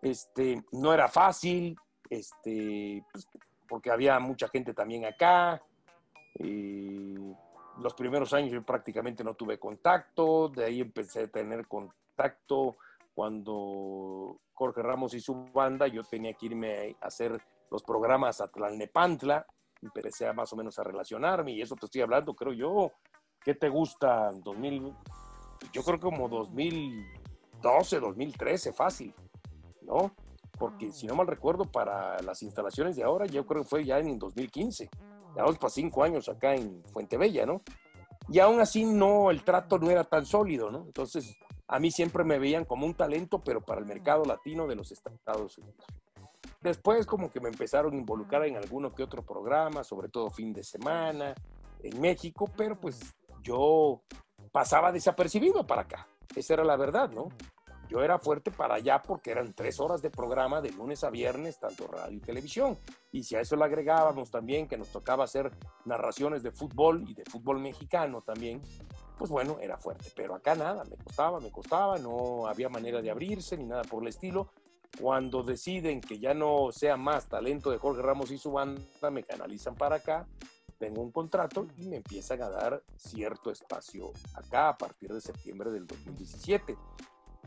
Este, 0.00 0.64
no 0.72 0.92
era 0.92 1.06
fácil, 1.06 1.78
este, 2.10 3.04
pues, 3.12 3.28
porque 3.68 3.92
había 3.92 4.18
mucha 4.18 4.48
gente 4.48 4.74
también 4.74 5.04
acá. 5.04 5.62
Eh, 6.40 7.14
los 7.78 7.94
primeros 7.94 8.32
años 8.32 8.50
yo 8.50 8.64
prácticamente 8.64 9.22
no 9.22 9.34
tuve 9.34 9.60
contacto, 9.60 10.48
de 10.48 10.64
ahí 10.64 10.80
empecé 10.80 11.22
a 11.22 11.28
tener 11.28 11.68
contacto 11.68 12.78
cuando 13.14 14.40
Jorge 14.54 14.82
Ramos 14.82 15.14
y 15.14 15.20
su 15.20 15.52
banda, 15.52 15.86
yo 15.86 16.02
tenía 16.02 16.32
que 16.32 16.46
irme 16.46 16.96
a 17.00 17.06
hacer 17.06 17.40
los 17.72 17.82
programas 17.82 18.40
a 18.42 18.48
Tlalnepantla, 18.48 19.46
empecé 19.80 20.28
a 20.28 20.34
más 20.34 20.52
o 20.52 20.56
menos 20.56 20.78
a 20.78 20.84
relacionarme 20.84 21.52
y 21.52 21.62
eso 21.62 21.74
te 21.74 21.86
estoy 21.86 22.02
hablando, 22.02 22.34
creo 22.34 22.52
yo, 22.52 22.92
¿qué 23.42 23.54
te 23.54 23.70
gusta? 23.70 24.30
2000, 24.30 24.94
yo 25.72 25.82
creo 25.82 25.98
como 25.98 26.28
2012, 26.28 27.98
2013, 27.98 28.72
fácil, 28.74 29.14
¿no? 29.80 30.14
Porque 30.58 30.92
si 30.92 31.06
no 31.06 31.14
mal 31.14 31.26
recuerdo, 31.26 31.64
para 31.64 32.20
las 32.20 32.42
instalaciones 32.42 32.94
de 32.94 33.04
ahora, 33.04 33.24
yo 33.24 33.46
creo 33.46 33.62
que 33.62 33.68
fue 33.68 33.84
ya 33.84 33.98
en 33.98 34.18
2015. 34.18 34.90
Ya 35.34 35.42
vamos 35.42 35.58
para 35.58 35.70
cinco 35.70 36.04
años 36.04 36.28
acá 36.28 36.54
en 36.54 36.84
Fuente 36.92 37.16
Bella, 37.16 37.46
¿no? 37.46 37.62
Y 38.28 38.38
aún 38.38 38.60
así 38.60 38.84
no, 38.84 39.30
el 39.30 39.42
trato 39.42 39.78
no 39.78 39.90
era 39.90 40.04
tan 40.04 40.26
sólido, 40.26 40.70
¿no? 40.70 40.84
Entonces, 40.84 41.34
a 41.66 41.78
mí 41.80 41.90
siempre 41.90 42.22
me 42.22 42.38
veían 42.38 42.66
como 42.66 42.84
un 42.84 42.94
talento, 42.94 43.42
pero 43.42 43.62
para 43.62 43.80
el 43.80 43.86
mercado 43.86 44.24
latino 44.24 44.66
de 44.66 44.76
los 44.76 44.92
Estados 44.92 45.56
Unidos. 45.56 45.86
Después 46.62 47.06
como 47.06 47.30
que 47.30 47.40
me 47.40 47.48
empezaron 47.48 47.94
a 47.94 47.96
involucrar 47.96 48.46
en 48.46 48.56
alguno 48.56 48.94
que 48.94 49.02
otro 49.02 49.22
programa, 49.22 49.82
sobre 49.82 50.08
todo 50.08 50.30
fin 50.30 50.52
de 50.52 50.62
semana, 50.62 51.34
en 51.82 52.00
México, 52.00 52.48
pero 52.56 52.78
pues 52.78 53.00
yo 53.42 54.02
pasaba 54.52 54.92
desapercibido 54.92 55.66
para 55.66 55.82
acá. 55.82 56.06
Esa 56.36 56.54
era 56.54 56.64
la 56.64 56.76
verdad, 56.76 57.10
¿no? 57.10 57.28
Yo 57.88 58.02
era 58.02 58.18
fuerte 58.18 58.50
para 58.50 58.76
allá 58.76 59.02
porque 59.02 59.32
eran 59.32 59.52
tres 59.52 59.78
horas 59.78 60.00
de 60.00 60.08
programa 60.08 60.62
de 60.62 60.70
lunes 60.70 61.04
a 61.04 61.10
viernes, 61.10 61.58
tanto 61.58 61.86
radio 61.88 62.16
y 62.16 62.20
televisión. 62.20 62.78
Y 63.10 63.22
si 63.22 63.36
a 63.36 63.40
eso 63.40 63.54
le 63.54 63.64
agregábamos 63.64 64.30
también 64.30 64.66
que 64.66 64.78
nos 64.78 64.88
tocaba 64.88 65.24
hacer 65.24 65.50
narraciones 65.84 66.42
de 66.42 66.52
fútbol 66.52 67.04
y 67.06 67.12
de 67.12 67.24
fútbol 67.24 67.60
mexicano 67.60 68.22
también, 68.22 68.62
pues 69.18 69.30
bueno, 69.30 69.58
era 69.60 69.76
fuerte. 69.76 70.10
Pero 70.16 70.34
acá 70.34 70.54
nada, 70.54 70.84
me 70.84 70.96
costaba, 70.96 71.38
me 71.38 71.50
costaba, 71.50 71.98
no 71.98 72.46
había 72.46 72.70
manera 72.70 73.02
de 73.02 73.10
abrirse 73.10 73.58
ni 73.58 73.66
nada 73.66 73.82
por 73.82 74.02
el 74.02 74.08
estilo. 74.08 74.48
Cuando 75.00 75.42
deciden 75.42 76.00
que 76.00 76.18
ya 76.18 76.34
no 76.34 76.70
sea 76.70 76.96
más 76.96 77.28
talento 77.28 77.70
de 77.70 77.78
Jorge 77.78 78.02
Ramos 78.02 78.30
y 78.30 78.38
su 78.38 78.52
banda, 78.52 79.10
me 79.10 79.24
canalizan 79.24 79.74
para 79.74 79.96
acá 79.96 80.26
tengo 80.82 81.00
un 81.00 81.12
contrato 81.12 81.68
y 81.78 81.86
me 81.86 81.98
empiezan 81.98 82.42
a 82.42 82.48
dar 82.48 82.82
cierto 82.96 83.52
espacio 83.52 84.10
acá 84.34 84.70
a 84.70 84.76
partir 84.76 85.12
de 85.12 85.20
septiembre 85.20 85.70
del 85.70 85.86
2017. 85.86 86.76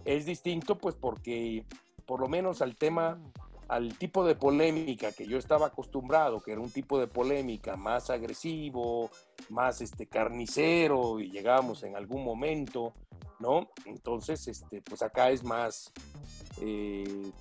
Es 0.06 0.26
distinto 0.26 0.78
pues 0.78 0.96
porque 0.96 1.66
por 2.06 2.22
lo 2.22 2.30
menos 2.30 2.62
al 2.62 2.78
tema, 2.78 3.20
al 3.68 3.98
tipo 3.98 4.26
de 4.26 4.36
polémica 4.36 5.12
que 5.12 5.28
yo 5.28 5.38
estaba 5.38 5.68
acostumbrado, 5.68 6.40
que 6.40 6.54
era 6.54 6.62
un 6.62 6.72
tipo 6.72 6.98
de 6.98 7.08
polémica 7.08 7.76
más 7.76 8.10
agresivo, 8.10 9.12
más 9.50 9.82
este 9.82 10.08
carnicero 10.08 11.20
y 11.20 11.30
llegamos 11.30 11.84
en 11.84 11.98
algún 11.98 12.24
momento, 12.24 12.94
¿no? 13.46 13.70
Entonces, 13.86 14.48
este, 14.48 14.82
pues 14.82 15.02
acá 15.02 15.30
es 15.30 15.44
más, 15.44 15.92
eh, 16.62 17.32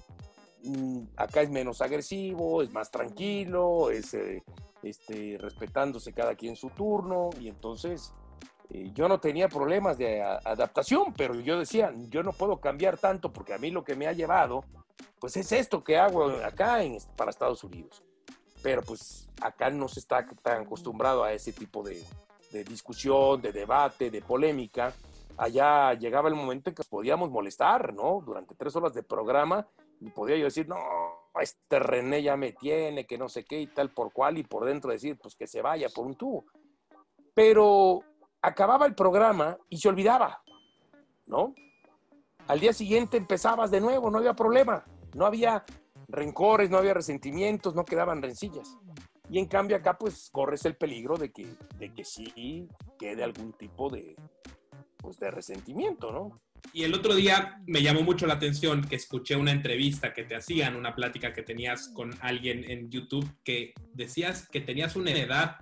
mm, 0.62 1.00
acá 1.16 1.40
es 1.42 1.50
menos 1.50 1.80
agresivo, 1.80 2.62
es 2.62 2.70
más 2.72 2.90
tranquilo, 2.90 3.90
es, 3.90 4.12
eh, 4.14 4.42
este, 4.82 5.38
respetándose 5.40 6.12
cada 6.12 6.34
quien 6.34 6.56
su 6.56 6.68
turno, 6.70 7.30
y 7.40 7.48
entonces 7.48 8.12
eh, 8.70 8.90
yo 8.94 9.08
no 9.08 9.18
tenía 9.18 9.48
problemas 9.48 9.96
de 9.96 10.22
adaptación, 10.22 11.14
pero 11.16 11.34
yo 11.40 11.58
decía, 11.58 11.92
yo 12.10 12.22
no 12.22 12.32
puedo 12.32 12.58
cambiar 12.60 12.98
tanto 12.98 13.32
porque 13.32 13.54
a 13.54 13.58
mí 13.58 13.70
lo 13.70 13.82
que 13.82 13.96
me 13.96 14.06
ha 14.06 14.12
llevado, 14.12 14.64
pues 15.18 15.36
es 15.38 15.52
esto 15.52 15.82
que 15.82 15.96
hago 15.96 16.26
acá 16.44 16.82
en, 16.82 16.98
para 17.16 17.30
Estados 17.30 17.64
Unidos. 17.64 18.02
Pero 18.62 18.82
pues 18.82 19.28
acá 19.40 19.70
no 19.70 19.88
se 19.88 20.00
está 20.00 20.26
tan 20.42 20.62
acostumbrado 20.62 21.24
a 21.24 21.32
ese 21.32 21.52
tipo 21.52 21.82
de, 21.82 22.02
de 22.52 22.64
discusión, 22.64 23.40
de 23.40 23.52
debate, 23.52 24.10
de 24.10 24.22
polémica. 24.22 24.92
Allá 25.36 25.94
llegaba 25.94 26.28
el 26.28 26.34
momento 26.34 26.70
en 26.70 26.76
que 26.76 26.84
podíamos 26.84 27.30
molestar, 27.30 27.92
¿no? 27.92 28.22
Durante 28.24 28.54
tres 28.54 28.74
horas 28.76 28.94
de 28.94 29.02
programa 29.02 29.66
y 30.00 30.10
podía 30.10 30.36
yo 30.36 30.44
decir, 30.44 30.68
no, 30.68 30.76
este 31.40 31.78
René 31.78 32.22
ya 32.22 32.36
me 32.36 32.52
tiene, 32.52 33.06
que 33.06 33.18
no 33.18 33.28
sé 33.28 33.44
qué 33.44 33.60
y 33.60 33.66
tal 33.66 33.90
por 33.90 34.12
cual, 34.12 34.38
y 34.38 34.44
por 34.44 34.64
dentro 34.64 34.90
decir, 34.90 35.18
pues 35.20 35.34
que 35.34 35.46
se 35.46 35.62
vaya 35.62 35.88
por 35.88 36.06
un 36.06 36.14
tubo. 36.14 36.44
Pero 37.34 38.00
acababa 38.42 38.86
el 38.86 38.94
programa 38.94 39.58
y 39.68 39.78
se 39.78 39.88
olvidaba, 39.88 40.42
¿no? 41.26 41.54
Al 42.46 42.60
día 42.60 42.72
siguiente 42.72 43.16
empezabas 43.16 43.70
de 43.70 43.80
nuevo, 43.80 44.10
no 44.10 44.18
había 44.18 44.34
problema, 44.34 44.84
no 45.14 45.26
había 45.26 45.64
rencores, 46.08 46.70
no 46.70 46.76
había 46.76 46.94
resentimientos, 46.94 47.74
no 47.74 47.84
quedaban 47.84 48.22
rencillas. 48.22 48.78
Y 49.30 49.38
en 49.38 49.46
cambio 49.46 49.76
acá 49.76 49.96
pues 49.98 50.28
corres 50.30 50.64
el 50.66 50.76
peligro 50.76 51.16
de 51.16 51.32
que, 51.32 51.46
de 51.78 51.92
que 51.92 52.04
sí 52.04 52.68
quede 52.98 53.24
algún 53.24 53.54
tipo 53.54 53.88
de, 53.88 54.14
pues, 55.04 55.18
de 55.18 55.30
resentimiento, 55.30 56.10
¿no? 56.10 56.40
Y 56.72 56.84
el 56.84 56.94
otro 56.94 57.14
día 57.14 57.60
me 57.66 57.82
llamó 57.82 58.00
mucho 58.00 58.26
la 58.26 58.34
atención 58.34 58.82
que 58.82 58.96
escuché 58.96 59.36
una 59.36 59.52
entrevista 59.52 60.14
que 60.14 60.24
te 60.24 60.34
hacían, 60.34 60.76
una 60.76 60.94
plática 60.94 61.34
que 61.34 61.42
tenías 61.42 61.88
con 61.88 62.16
alguien 62.22 62.64
en 62.68 62.90
YouTube, 62.90 63.28
que 63.44 63.74
decías 63.92 64.48
que 64.48 64.62
tenías 64.62 64.96
una 64.96 65.10
edad 65.10 65.56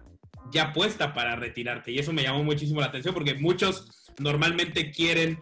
ya 0.52 0.72
puesta 0.72 1.12
para 1.12 1.34
retirarte. 1.34 1.90
Y 1.90 1.98
eso 1.98 2.12
me 2.12 2.22
llamó 2.22 2.44
muchísimo 2.44 2.80
la 2.80 2.86
atención 2.86 3.14
porque 3.14 3.34
muchos 3.34 4.12
normalmente 4.18 4.92
quieren 4.92 5.40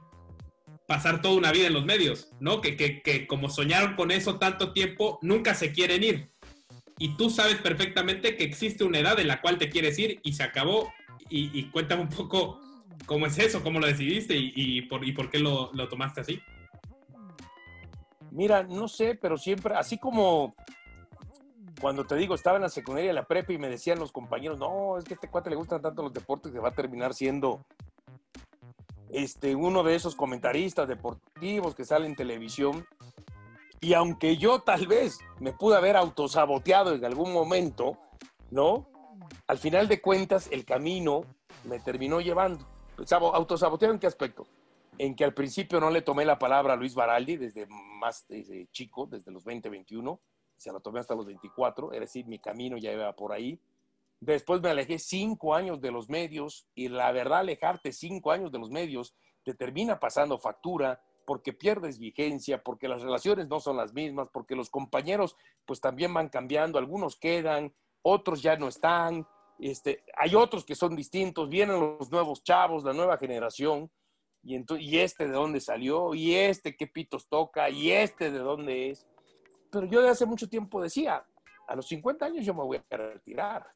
pasar 0.88 1.20
toda 1.20 1.34
una 1.36 1.52
vida 1.52 1.66
en 1.66 1.74
los 1.74 1.84
medios, 1.84 2.32
¿no? 2.40 2.62
Que, 2.62 2.76
que, 2.76 3.02
que 3.02 3.26
como 3.26 3.50
soñaron 3.50 3.96
con 3.96 4.10
eso 4.10 4.38
tanto 4.38 4.72
tiempo, 4.72 5.18
nunca 5.20 5.54
se 5.54 5.72
quieren 5.72 6.02
ir. 6.02 6.30
Y 6.98 7.16
tú 7.16 7.28
sabes 7.28 7.56
perfectamente 7.56 8.34
que 8.36 8.44
existe 8.44 8.82
una 8.82 8.98
edad 8.98 9.20
en 9.20 9.28
la 9.28 9.42
cual 9.42 9.58
te 9.58 9.68
quieres 9.68 9.98
ir 9.98 10.20
y 10.22 10.32
se 10.32 10.42
acabó. 10.42 10.90
Y, 11.28 11.50
y 11.56 11.70
cuéntame 11.70 12.02
un 12.02 12.08
poco 12.08 12.60
¿Cómo 13.06 13.26
es 13.26 13.38
eso? 13.38 13.62
¿Cómo 13.62 13.80
lo 13.80 13.86
decidiste 13.86 14.34
y, 14.36 14.82
por, 14.82 15.30
qué 15.30 15.38
lo, 15.38 15.72
lo, 15.72 15.88
tomaste 15.88 16.20
así? 16.20 16.40
Mira, 18.30 18.62
no 18.62 18.86
sé, 18.86 19.18
pero 19.20 19.36
siempre, 19.36 19.74
así 19.74 19.98
como 19.98 20.54
cuando 21.80 22.04
te 22.04 22.14
digo, 22.14 22.34
estaba 22.34 22.56
en 22.56 22.62
la 22.62 22.68
secundaria, 22.68 23.10
en 23.10 23.16
la 23.16 23.26
prepa 23.26 23.52
y 23.52 23.58
me 23.58 23.68
decían 23.68 23.98
los 23.98 24.12
compañeros, 24.12 24.58
no, 24.58 24.98
es 24.98 25.04
que 25.04 25.14
a 25.14 25.16
este 25.16 25.28
cuate 25.28 25.50
le 25.50 25.56
gustan 25.56 25.80
tanto 25.80 26.02
los 26.02 26.12
deportes 26.12 26.52
que 26.52 26.58
va 26.58 26.68
a 26.68 26.74
terminar 26.74 27.14
siendo 27.14 27.64
este, 29.08 29.54
uno 29.54 29.82
de 29.82 29.94
esos 29.94 30.14
comentaristas 30.14 30.86
deportivos 30.86 31.74
que 31.74 31.84
sale 31.84 32.06
en 32.06 32.14
televisión. 32.14 32.86
Y 33.80 33.94
aunque 33.94 34.36
yo 34.36 34.60
tal 34.60 34.86
vez 34.86 35.18
me 35.40 35.52
pude 35.52 35.76
haber 35.76 35.96
autosaboteado 35.96 36.94
en 36.94 37.04
algún 37.04 37.32
momento, 37.32 37.96
¿no? 38.50 38.86
Al 39.46 39.58
final 39.58 39.88
de 39.88 40.02
cuentas, 40.02 40.48
el 40.52 40.64
camino 40.64 41.22
me 41.64 41.80
terminó 41.80 42.20
llevando 42.20 42.69
autosaboteado 43.34 43.94
en 43.94 44.00
qué 44.00 44.06
aspecto? 44.06 44.46
En 44.98 45.14
que 45.14 45.24
al 45.24 45.34
principio 45.34 45.80
no 45.80 45.90
le 45.90 46.02
tomé 46.02 46.24
la 46.24 46.38
palabra 46.38 46.74
a 46.74 46.76
Luis 46.76 46.94
Baraldi 46.94 47.36
desde 47.36 47.66
más 47.66 48.26
desde 48.28 48.68
chico, 48.70 49.06
desde 49.06 49.30
los 49.30 49.44
20, 49.44 49.68
21, 49.68 50.20
se 50.56 50.72
la 50.72 50.80
tomé 50.80 51.00
hasta 51.00 51.14
los 51.14 51.26
24, 51.26 51.92
es 51.92 52.00
decir, 52.00 52.26
mi 52.26 52.38
camino 52.38 52.76
ya 52.76 52.92
iba 52.92 53.12
por 53.14 53.32
ahí. 53.32 53.58
Después 54.20 54.60
me 54.60 54.68
alejé 54.68 54.98
cinco 54.98 55.54
años 55.54 55.80
de 55.80 55.90
los 55.90 56.10
medios 56.10 56.66
y 56.74 56.88
la 56.88 57.10
verdad 57.12 57.40
alejarte 57.40 57.92
cinco 57.92 58.30
años 58.30 58.52
de 58.52 58.58
los 58.58 58.70
medios 58.70 59.14
te 59.42 59.54
termina 59.54 59.98
pasando 59.98 60.38
factura 60.38 61.02
porque 61.26 61.52
pierdes 61.52 61.98
vigencia, 61.98 62.62
porque 62.62 62.88
las 62.88 63.02
relaciones 63.02 63.48
no 63.48 63.60
son 63.60 63.76
las 63.76 63.94
mismas, 63.94 64.28
porque 64.32 64.56
los 64.56 64.68
compañeros 64.68 65.36
pues 65.64 65.80
también 65.80 66.12
van 66.12 66.28
cambiando, 66.28 66.78
algunos 66.78 67.16
quedan, 67.16 67.72
otros 68.02 68.42
ya 68.42 68.56
no 68.56 68.68
están, 68.68 69.26
este, 69.68 70.04
hay 70.16 70.34
otros 70.34 70.64
que 70.64 70.74
son 70.74 70.96
distintos, 70.96 71.48
vienen 71.48 71.80
los 71.80 72.10
nuevos 72.10 72.42
chavos, 72.42 72.84
la 72.84 72.92
nueva 72.92 73.18
generación, 73.18 73.90
y, 74.42 74.56
y 74.78 74.98
este 74.98 75.26
de 75.26 75.32
dónde 75.32 75.60
salió, 75.60 76.14
y 76.14 76.34
este 76.34 76.76
qué 76.76 76.86
pitos 76.86 77.28
toca, 77.28 77.68
y 77.68 77.90
este 77.90 78.30
de 78.30 78.38
dónde 78.38 78.90
es. 78.90 79.06
Pero 79.70 79.86
yo 79.86 80.00
de 80.00 80.08
hace 80.08 80.26
mucho 80.26 80.48
tiempo 80.48 80.82
decía, 80.82 81.24
a 81.68 81.76
los 81.76 81.86
50 81.88 82.26
años 82.26 82.44
yo 82.44 82.54
me 82.54 82.64
voy 82.64 82.78
a 82.78 82.96
retirar. 82.96 83.66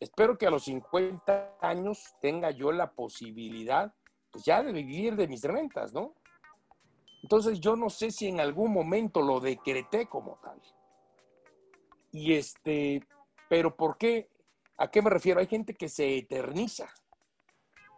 Espero 0.00 0.38
que 0.38 0.46
a 0.46 0.50
los 0.50 0.64
50 0.64 1.56
años 1.60 2.14
tenga 2.22 2.50
yo 2.50 2.70
la 2.70 2.92
posibilidad, 2.92 3.92
pues 4.30 4.44
ya 4.44 4.62
de 4.62 4.72
vivir 4.72 5.16
de 5.16 5.26
mis 5.26 5.42
rentas, 5.42 5.92
¿no? 5.92 6.14
Entonces 7.22 7.60
yo 7.60 7.74
no 7.74 7.90
sé 7.90 8.10
si 8.10 8.28
en 8.28 8.40
algún 8.40 8.72
momento 8.72 9.20
lo 9.20 9.40
decreté 9.40 10.06
como 10.06 10.38
tal. 10.42 10.62
Y 12.12 12.34
este, 12.34 13.02
pero 13.48 13.76
¿por 13.76 13.96
qué? 13.96 14.30
¿A 14.76 14.90
qué 14.90 15.02
me 15.02 15.10
refiero? 15.10 15.40
Hay 15.40 15.46
gente 15.46 15.74
que 15.74 15.88
se 15.88 16.18
eterniza. 16.18 16.86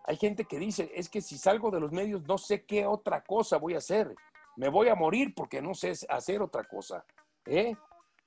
Hay 0.04 0.16
gente 0.16 0.44
que 0.44 0.58
dice, 0.58 0.90
es 0.94 1.08
que 1.08 1.20
si 1.20 1.36
salgo 1.36 1.70
de 1.70 1.80
los 1.80 1.92
medios 1.92 2.22
no 2.26 2.38
sé 2.38 2.64
qué 2.64 2.86
otra 2.86 3.22
cosa 3.22 3.58
voy 3.58 3.74
a 3.74 3.78
hacer. 3.78 4.14
Me 4.56 4.68
voy 4.68 4.88
a 4.88 4.94
morir 4.94 5.34
porque 5.34 5.60
no 5.60 5.74
sé 5.74 5.92
hacer 6.08 6.40
otra 6.40 6.64
cosa. 6.64 7.04
¿eh? 7.46 7.76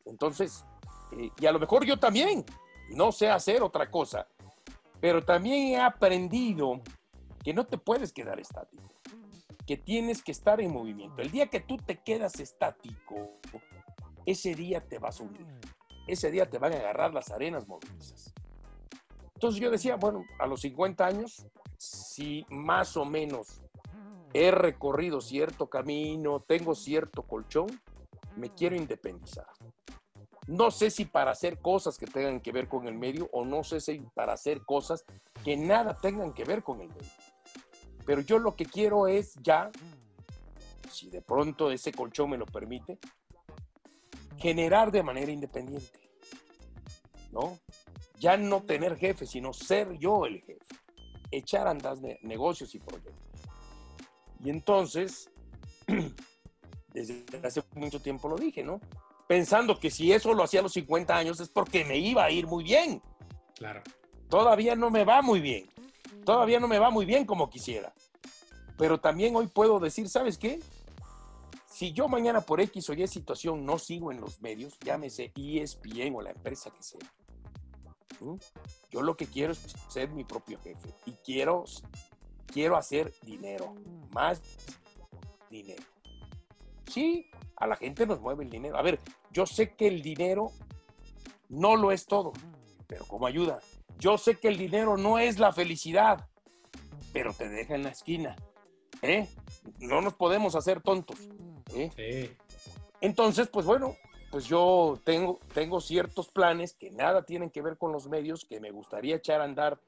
Entonces, 0.05 0.65
eh, 1.17 1.29
y 1.39 1.45
a 1.45 1.51
lo 1.51 1.59
mejor 1.59 1.86
yo 1.86 1.97
también 1.97 2.45
no 2.89 3.12
sé 3.12 3.29
hacer 3.29 3.63
otra 3.63 3.89
cosa. 3.89 4.27
Pero 5.01 5.23
también 5.23 5.73
he 5.73 5.81
aprendido 5.81 6.81
que 7.43 7.53
no 7.53 7.65
te 7.65 7.77
puedes 7.77 8.13
quedar 8.13 8.39
estático, 8.39 8.83
que 9.65 9.75
tienes 9.75 10.23
que 10.23 10.31
estar 10.31 10.62
en 10.62 10.71
movimiento. 10.71 11.21
El 11.21 11.31
día 11.31 11.47
que 11.47 11.59
tú 11.59 11.75
te 11.77 12.01
quedas 12.01 12.39
estático, 12.39 13.31
ese 14.25 14.55
día 14.55 14.79
te 14.79 14.99
vas 14.99 15.19
a 15.19 15.23
hundir 15.23 15.45
ese 16.08 16.32
día 16.32 16.50
te 16.50 16.58
van 16.58 16.74
a 16.74 16.78
agarrar 16.78 17.13
las 17.13 17.32
arenas 17.32 17.68
movilizas. 17.68 18.34
Entonces 19.36 19.62
yo 19.62 19.72
decía, 19.72 19.96
bueno, 19.98 20.24
a 20.39 20.48
los 20.48 20.62
50 20.62 21.06
años, 21.06 21.46
si 21.78 22.46
más 22.50 22.96
o 22.96 23.06
menos 23.06 23.62
he 24.34 24.52
recorrido 24.52 25.22
cierto 25.22 25.68
camino, 25.70 26.39
tengo 26.39 26.76
cierto 26.76 27.24
colchón, 27.24 27.68
me 28.36 28.50
quiero 28.50 28.76
independizar. 28.76 29.48
No 30.48 30.72
sé 30.72 30.89
si 30.89 31.06
para 31.06 31.32
hacer 31.32 31.60
cosas 31.60 31.98
que 31.98 32.06
tengan 32.06 32.42
que 32.42 32.52
ver 32.52 32.68
con 32.68 32.88
el 32.88 32.96
medio 32.96 33.30
o 33.32 33.46
no 33.46 33.63
sé 33.63 33.80
si 33.80 34.00
para 34.13 34.34
hacer 34.34 34.63
cosas 34.63 35.06
que 35.44 35.56
nada 35.56 35.94
tengan 35.94 36.34
que 36.34 36.44
ver 36.44 36.63
con 36.63 36.82
el 36.82 36.89
medio. 36.89 37.12
Pero 38.06 38.22
yo 38.22 38.39
lo 38.39 38.56
que 38.56 38.66
quiero 38.66 39.08
es 39.08 39.36
ya, 39.42 39.72
si 40.92 41.10
de 41.10 41.22
pronto 41.22 41.72
ese 41.72 41.94
colchón 41.94 42.32
me 42.32 42.38
lo 42.38 42.46
permite, 42.46 43.00
generar 44.38 44.91
de 44.91 45.04
manera 45.04 45.32
independiente. 45.32 46.00
¿No? 47.32 47.60
Ya 48.19 48.38
no 48.38 48.62
tener 48.62 48.96
jefe, 48.98 49.26
sino 49.26 49.54
ser 49.54 49.98
yo 49.98 50.26
el 50.26 50.41
jefe. 50.41 50.65
Echar 51.32 51.67
a 51.67 51.72
andar 51.72 51.98
negocios 52.22 52.74
y 52.76 52.80
proyectos. 52.80 53.15
Y 54.43 54.50
entonces, 54.50 55.30
desde 56.93 57.26
hace 57.43 57.63
mucho 57.76 58.00
tiempo 58.02 58.30
lo 58.30 58.36
dije, 58.36 58.63
¿no? 58.63 58.80
Pensando 59.28 59.80
que 59.80 59.89
si 59.89 60.12
eso 60.12 60.34
lo 60.34 60.43
hacía 60.43 60.60
a 60.60 60.63
los 60.63 60.74
50 60.74 61.15
años 61.15 61.39
es 61.39 61.50
porque 61.50 61.86
me 61.86 61.98
iba 61.98 62.24
a 62.24 62.32
ir 62.32 62.46
muy 62.46 62.63
bien. 62.63 63.02
Claro. 63.56 63.82
Todavía 64.30 64.76
no 64.76 64.89
me 64.89 65.06
va 65.06 65.22
muy 65.22 65.39
bien. 65.39 65.69
Todavía 66.26 66.60
no 66.60 66.67
me 66.67 66.80
va 66.80 66.89
muy 66.89 67.06
bien 67.06 67.26
como 67.26 67.50
quisiera. 67.50 67.93
Pero 68.78 69.00
también 69.00 69.36
hoy 69.36 69.48
puedo 69.48 69.80
decir, 69.80 70.10
¿sabes 70.10 70.38
qué? 70.38 70.60
Si 71.73 71.91
yo 71.91 72.07
mañana 72.07 72.41
por 72.41 72.62
X 72.62 72.88
o 72.91 72.93
Y 72.93 73.07
situación 73.07 73.65
no 73.65 73.79
sigo 73.79 74.12
en 74.12 74.21
los 74.21 74.39
medios, 74.43 74.77
llámese 74.86 75.33
ESPN 75.36 76.13
o 76.15 76.21
la 76.21 76.29
empresa 76.29 76.69
que 76.69 76.83
sea, 76.83 76.99
yo 78.91 79.01
lo 79.01 79.17
que 79.17 79.25
quiero 79.25 79.53
es 79.53 79.75
ser 79.89 80.12
mi 80.12 80.23
propio 80.23 80.59
jefe 80.59 80.93
y 81.07 81.13
quiero, 81.25 81.63
quiero 82.45 82.77
hacer 82.77 83.12
dinero, 83.23 83.73
más 84.12 84.39
dinero. 85.49 85.81
Sí, 86.86 87.31
a 87.55 87.65
la 87.65 87.75
gente 87.75 88.05
nos 88.05 88.21
mueve 88.21 88.43
el 88.43 88.51
dinero. 88.51 88.77
A 88.77 88.83
ver, 88.83 88.99
yo 89.31 89.47
sé 89.47 89.73
que 89.73 89.88
el 89.88 90.03
dinero 90.03 90.51
no 91.49 91.75
lo 91.75 91.91
es 91.91 92.05
todo, 92.05 92.33
pero 92.86 93.05
como 93.05 93.25
ayuda. 93.25 93.62
Yo 93.97 94.19
sé 94.19 94.38
que 94.38 94.49
el 94.49 94.59
dinero 94.59 94.95
no 94.95 95.17
es 95.17 95.39
la 95.39 95.51
felicidad, 95.51 96.29
pero 97.12 97.33
te 97.33 97.49
deja 97.49 97.73
en 97.73 97.81
la 97.81 97.89
esquina. 97.89 98.36
¿eh? 99.01 99.27
No 99.79 100.01
nos 100.01 100.13
podemos 100.13 100.55
hacer 100.55 100.81
tontos. 100.81 101.17
¿Eh? 101.75 102.36
Entonces, 103.01 103.47
pues 103.47 103.65
bueno, 103.65 103.95
pues 104.31 104.45
yo 104.45 104.99
tengo, 105.03 105.39
tengo 105.53 105.81
ciertos 105.81 106.29
planes 106.29 106.73
que 106.73 106.91
nada 106.91 107.23
tienen 107.23 107.49
que 107.49 107.62
ver 107.62 107.77
con 107.77 107.91
los 107.91 108.07
medios, 108.07 108.45
que 108.45 108.59
me 108.59 108.71
gustaría 108.71 109.15
echar 109.15 109.41
a 109.41 109.45
andar 109.45 109.79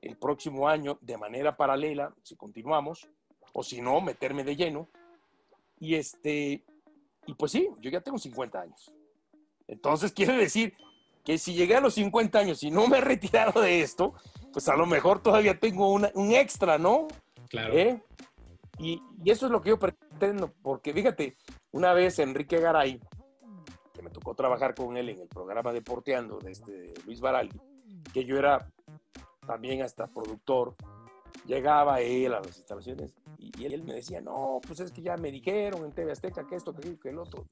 el 0.00 0.16
próximo 0.16 0.68
año 0.68 0.98
de 1.00 1.16
manera 1.18 1.56
paralela, 1.56 2.14
si 2.22 2.36
continuamos, 2.36 3.08
o 3.52 3.62
si 3.62 3.80
no, 3.80 4.00
meterme 4.00 4.44
de 4.44 4.56
lleno. 4.56 4.88
Y 5.78 5.96
este, 5.96 6.64
y 7.26 7.34
pues 7.34 7.52
sí, 7.52 7.68
yo 7.80 7.90
ya 7.90 8.00
tengo 8.00 8.18
50 8.18 8.60
años. 8.60 8.92
Entonces 9.66 10.12
quiere 10.14 10.36
decir 10.36 10.74
que 11.24 11.36
si 11.36 11.54
llegué 11.54 11.76
a 11.76 11.80
los 11.80 11.94
50 11.94 12.38
años 12.38 12.62
y 12.62 12.70
no 12.70 12.86
me 12.86 12.98
he 12.98 13.02
retirado 13.02 13.60
de 13.60 13.82
esto, 13.82 14.14
pues 14.52 14.68
a 14.68 14.76
lo 14.76 14.86
mejor 14.86 15.22
todavía 15.22 15.58
tengo 15.58 15.92
un 15.92 16.32
extra, 16.32 16.78
¿no? 16.78 17.08
Claro. 17.48 17.74
¿Eh? 17.74 18.02
Y, 18.80 19.02
eso 19.26 19.46
es 19.46 19.52
lo 19.52 19.60
que 19.60 19.68
yo 19.68 19.78
pretendo, 19.78 20.09
porque 20.62 20.92
fíjate, 20.92 21.36
una 21.72 21.92
vez 21.92 22.18
Enrique 22.18 22.60
Garay, 22.60 23.00
que 23.92 24.02
me 24.02 24.10
tocó 24.10 24.34
trabajar 24.34 24.74
con 24.74 24.96
él 24.96 25.08
en 25.08 25.20
el 25.20 25.28
programa 25.28 25.72
Deporteando 25.72 26.38
de 26.38 26.52
este 26.52 26.94
Luis 27.06 27.20
Baraldi, 27.20 27.60
que 28.12 28.24
yo 28.24 28.36
era 28.36 28.66
también 29.46 29.82
hasta 29.82 30.06
productor, 30.06 30.74
llegaba 31.46 32.00
él 32.00 32.34
a 32.34 32.40
las 32.40 32.56
instalaciones 32.56 33.14
y, 33.38 33.64
él 33.64 33.82
me 33.84 33.94
decía, 33.94 34.20
no, 34.20 34.60
pues 34.66 34.80
es 34.80 34.92
que 34.92 35.02
ya 35.02 35.16
me 35.16 35.30
dijeron 35.30 35.84
en 35.84 35.92
TV 35.92 36.12
Azteca 36.12 36.46
que 36.46 36.56
esto, 36.56 36.74
que, 36.74 36.98
que 36.98 37.08
el 37.08 37.18
otro. 37.18 37.46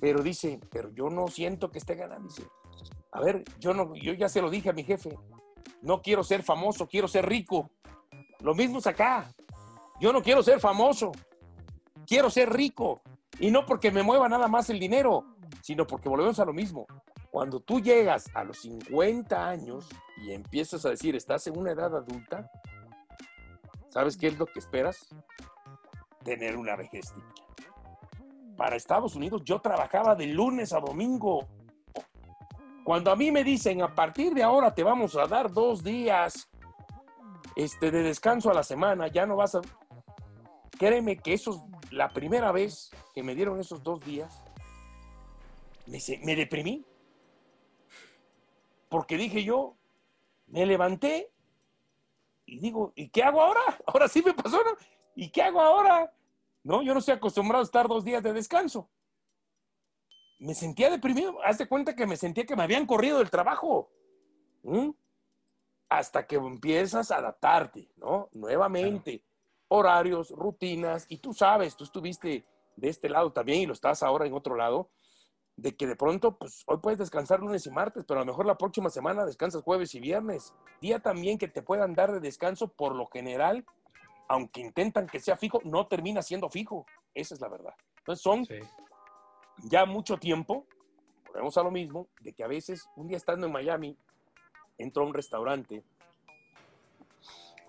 Pero 0.00 0.22
dice, 0.22 0.60
pero 0.70 0.90
yo 0.90 1.08
no 1.08 1.28
siento 1.28 1.70
que 1.70 1.78
esté 1.78 1.94
ganando. 1.94 2.28
Dice, 2.28 2.44
a 3.12 3.20
ver, 3.20 3.44
yo, 3.58 3.74
no, 3.74 3.94
yo 3.94 4.14
ya 4.14 4.28
se 4.28 4.40
lo 4.40 4.50
dije 4.50 4.70
a 4.70 4.72
mi 4.72 4.84
jefe, 4.84 5.16
no 5.82 6.00
quiero 6.00 6.24
ser 6.24 6.42
famoso, 6.42 6.86
quiero 6.86 7.08
ser 7.08 7.26
rico. 7.26 7.70
Lo 8.40 8.54
mismo 8.54 8.78
es 8.78 8.86
acá. 8.86 9.30
Yo 10.00 10.12
no 10.12 10.22
quiero 10.22 10.42
ser 10.42 10.60
famoso, 10.60 11.12
quiero 12.06 12.30
ser 12.30 12.52
rico. 12.52 13.00
Y 13.38 13.50
no 13.50 13.66
porque 13.66 13.90
me 13.90 14.02
mueva 14.02 14.28
nada 14.28 14.48
más 14.48 14.70
el 14.70 14.78
dinero, 14.78 15.36
sino 15.62 15.86
porque 15.86 16.08
volvemos 16.08 16.38
a 16.38 16.44
lo 16.44 16.52
mismo. 16.52 16.86
Cuando 17.30 17.60
tú 17.60 17.80
llegas 17.80 18.30
a 18.34 18.44
los 18.44 18.58
50 18.60 19.46
años 19.46 19.88
y 20.22 20.32
empiezas 20.32 20.86
a 20.86 20.90
decir, 20.90 21.14
estás 21.16 21.46
en 21.46 21.58
una 21.58 21.72
edad 21.72 21.94
adulta, 21.94 22.50
¿sabes 23.90 24.16
qué 24.16 24.28
es 24.28 24.38
lo 24.38 24.46
que 24.46 24.58
esperas? 24.58 25.08
Tener 26.24 26.56
una 26.56 26.76
vejez. 26.76 27.12
Para 28.56 28.76
Estados 28.76 29.14
Unidos 29.16 29.42
yo 29.44 29.60
trabajaba 29.60 30.14
de 30.14 30.26
lunes 30.28 30.72
a 30.72 30.80
domingo. 30.80 31.46
Cuando 32.84 33.10
a 33.10 33.16
mí 33.16 33.30
me 33.30 33.44
dicen, 33.44 33.82
a 33.82 33.94
partir 33.94 34.32
de 34.32 34.42
ahora 34.42 34.74
te 34.74 34.82
vamos 34.82 35.14
a 35.16 35.26
dar 35.26 35.52
dos 35.52 35.82
días 35.84 36.48
este, 37.54 37.90
de 37.90 38.02
descanso 38.02 38.50
a 38.50 38.54
la 38.54 38.62
semana, 38.62 39.08
ya 39.08 39.26
no 39.26 39.36
vas 39.36 39.56
a... 39.56 39.60
Créeme 40.78 41.16
que 41.16 41.34
eso 41.34 41.50
es 41.52 41.92
la 41.92 42.10
primera 42.10 42.52
vez 42.52 42.90
que 43.14 43.22
me 43.22 43.34
dieron 43.34 43.60
esos 43.60 43.82
dos 43.82 44.04
días, 44.04 44.42
me, 45.86 45.98
me 46.24 46.36
deprimí. 46.36 46.84
Porque 48.88 49.16
dije 49.16 49.42
yo, 49.42 49.76
me 50.46 50.64
levanté 50.66 51.32
y 52.46 52.60
digo, 52.60 52.92
¿y 52.94 53.08
qué 53.08 53.22
hago 53.22 53.42
ahora? 53.42 53.60
Ahora 53.86 54.08
sí 54.08 54.22
me 54.24 54.32
pasó, 54.32 54.58
¿no? 54.58 54.76
¿Y 55.16 55.30
qué 55.30 55.42
hago 55.42 55.60
ahora? 55.60 56.12
No, 56.62 56.82
yo 56.82 56.92
no 56.92 57.00
estoy 57.00 57.14
acostumbrado 57.14 57.62
a 57.62 57.64
estar 57.64 57.88
dos 57.88 58.04
días 58.04 58.22
de 58.22 58.32
descanso. 58.32 58.90
Me 60.38 60.54
sentía 60.54 60.90
deprimido. 60.90 61.42
Haz 61.42 61.58
de 61.58 61.66
cuenta 61.66 61.96
que 61.96 62.06
me 62.06 62.16
sentía 62.16 62.44
que 62.44 62.54
me 62.54 62.62
habían 62.62 62.86
corrido 62.86 63.18
del 63.18 63.30
trabajo. 63.30 63.90
Hasta 65.88 66.26
que 66.26 66.36
empiezas 66.36 67.10
a 67.10 67.16
adaptarte, 67.16 67.88
¿no? 67.96 68.28
Nuevamente, 68.32 69.24
horarios, 69.68 70.30
rutinas, 70.30 71.06
y 71.08 71.18
tú 71.18 71.32
sabes, 71.32 71.76
tú 71.76 71.84
estuviste 71.84 72.44
de 72.76 72.88
este 72.88 73.08
lado 73.08 73.32
también 73.32 73.60
y 73.60 73.66
lo 73.66 73.72
estás 73.72 74.02
ahora 74.02 74.26
en 74.26 74.34
otro 74.34 74.54
lado 74.54 74.90
de 75.56 75.74
que 75.74 75.86
de 75.86 75.96
pronto, 75.96 76.36
pues 76.36 76.62
hoy 76.66 76.78
puedes 76.78 76.98
descansar 76.98 77.40
lunes 77.40 77.66
y 77.66 77.70
martes, 77.70 78.04
pero 78.06 78.20
a 78.20 78.24
lo 78.24 78.26
mejor 78.26 78.46
la 78.46 78.58
próxima 78.58 78.90
semana 78.90 79.24
descansas 79.24 79.62
jueves 79.62 79.94
y 79.94 80.00
viernes. 80.00 80.54
Día 80.82 81.00
también 81.00 81.38
que 81.38 81.48
te 81.48 81.62
puedan 81.62 81.94
dar 81.94 82.12
de 82.12 82.20
descanso, 82.20 82.68
por 82.68 82.94
lo 82.94 83.06
general, 83.06 83.64
aunque 84.28 84.60
intentan 84.60 85.06
que 85.06 85.18
sea 85.18 85.36
fijo, 85.36 85.60
no 85.64 85.86
termina 85.86 86.20
siendo 86.20 86.50
fijo. 86.50 86.84
Esa 87.14 87.34
es 87.34 87.40
la 87.40 87.48
verdad. 87.48 87.74
Entonces 87.98 88.22
son 88.22 88.46
ya 89.64 89.86
mucho 89.86 90.18
tiempo, 90.18 90.66
volvemos 91.28 91.56
a 91.56 91.62
lo 91.62 91.70
mismo, 91.70 92.08
de 92.20 92.34
que 92.34 92.44
a 92.44 92.48
veces 92.48 92.86
un 92.94 93.08
día 93.08 93.16
estando 93.16 93.46
en 93.46 93.52
Miami, 93.52 93.96
entro 94.76 95.04
a 95.04 95.06
un 95.06 95.14
restaurante 95.14 95.82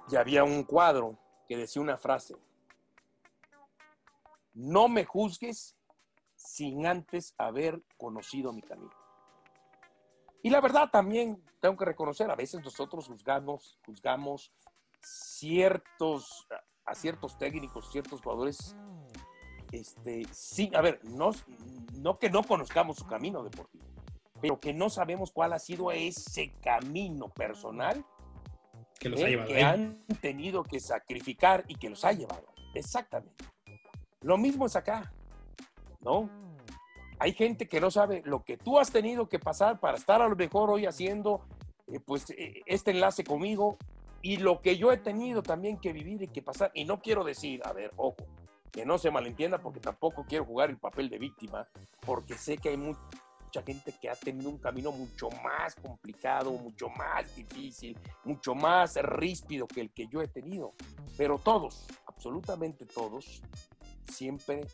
y 0.09 0.15
había 0.17 0.43
un 0.43 0.63
cuadro 0.63 1.17
que 1.47 1.57
decía 1.57 1.81
una 1.81 1.97
frase, 1.97 2.35
no 4.53 4.87
me 4.87 5.05
juzgues 5.05 5.77
sin 6.35 6.85
antes 6.85 7.33
haber 7.37 7.81
conocido 7.97 8.53
mi 8.53 8.61
camino. 8.61 8.91
Y 10.43 10.49
la 10.49 10.61
verdad 10.61 10.89
también 10.91 11.43
tengo 11.59 11.77
que 11.77 11.85
reconocer, 11.85 12.29
a 12.29 12.35
veces 12.35 12.63
nosotros 12.63 13.07
juzgamos, 13.07 13.79
juzgamos 13.85 14.51
ciertos, 15.01 16.47
a 16.85 16.95
ciertos 16.95 17.37
técnicos, 17.37 17.91
ciertos 17.91 18.21
jugadores, 18.21 18.75
este, 19.71 20.25
sí, 20.31 20.71
a 20.73 20.81
ver, 20.81 20.99
no, 21.03 21.31
no 21.93 22.17
que 22.19 22.29
no 22.29 22.43
conozcamos 22.43 22.97
su 22.97 23.05
camino 23.05 23.43
deportivo, 23.43 23.85
pero 24.41 24.59
que 24.59 24.73
no 24.73 24.89
sabemos 24.89 25.31
cuál 25.31 25.53
ha 25.53 25.59
sido 25.59 25.91
ese 25.91 26.53
camino 26.61 27.29
personal 27.29 28.05
que, 28.97 29.09
los 29.09 29.21
ha 29.21 29.27
llevado 29.27 29.49
que 29.49 29.63
han 29.63 30.03
tenido 30.21 30.63
que 30.63 30.79
sacrificar 30.79 31.63
y 31.67 31.75
que 31.75 31.89
los 31.89 32.03
ha 32.05 32.11
llevado. 32.11 32.53
Exactamente. 32.73 33.45
Lo 34.21 34.37
mismo 34.37 34.65
es 34.65 34.75
acá. 34.75 35.11
¿no? 36.01 36.29
Hay 37.19 37.33
gente 37.33 37.67
que 37.67 37.81
no 37.81 37.89
sabe 37.89 38.21
lo 38.25 38.43
que 38.43 38.57
tú 38.57 38.79
has 38.79 38.91
tenido 38.91 39.27
que 39.27 39.39
pasar 39.39 39.79
para 39.79 39.97
estar 39.97 40.21
a 40.21 40.27
lo 40.27 40.35
mejor 40.35 40.69
hoy 40.69 40.85
haciendo 40.85 41.41
eh, 41.87 41.99
pues 41.99 42.29
eh, 42.29 42.61
este 42.65 42.91
enlace 42.91 43.23
conmigo 43.23 43.77
y 44.21 44.37
lo 44.37 44.61
que 44.61 44.77
yo 44.77 44.91
he 44.91 44.97
tenido 44.97 45.41
también 45.41 45.77
que 45.79 45.93
vivir 45.93 46.21
y 46.21 46.27
que 46.27 46.41
pasar. 46.41 46.71
Y 46.73 46.85
no 46.85 46.99
quiero 46.99 47.23
decir, 47.23 47.61
a 47.65 47.73
ver, 47.73 47.91
ojo, 47.97 48.17
que 48.71 48.85
no 48.85 48.97
se 48.97 49.11
malentienda 49.11 49.59
porque 49.59 49.79
tampoco 49.79 50.25
quiero 50.27 50.45
jugar 50.45 50.69
el 50.69 50.77
papel 50.77 51.09
de 51.09 51.17
víctima, 51.17 51.67
porque 52.05 52.35
sé 52.35 52.57
que 52.57 52.69
hay 52.69 52.77
mucha 53.47 53.63
gente 53.63 53.93
que 53.99 54.09
ha 54.09 54.15
tenido 54.15 54.49
un 54.49 54.57
camino 54.57 54.91
mucho 54.91 55.29
más 55.43 55.73
complicado, 55.75 56.51
mucho 56.51 56.89
más 56.89 57.33
difícil, 57.35 57.97
mucho 58.25 58.53
más 58.53 58.95
ríspido 59.01 59.67
que 59.67 59.81
el 59.81 59.91
que 59.91 60.07
yo 60.07 60.21
he 60.21 60.27
tenido. 60.27 60.73
Pero 61.15 61.39
todos, 61.39 61.85
absolutamente 62.05 62.85
todos, 62.85 63.41
siempre 64.11 64.67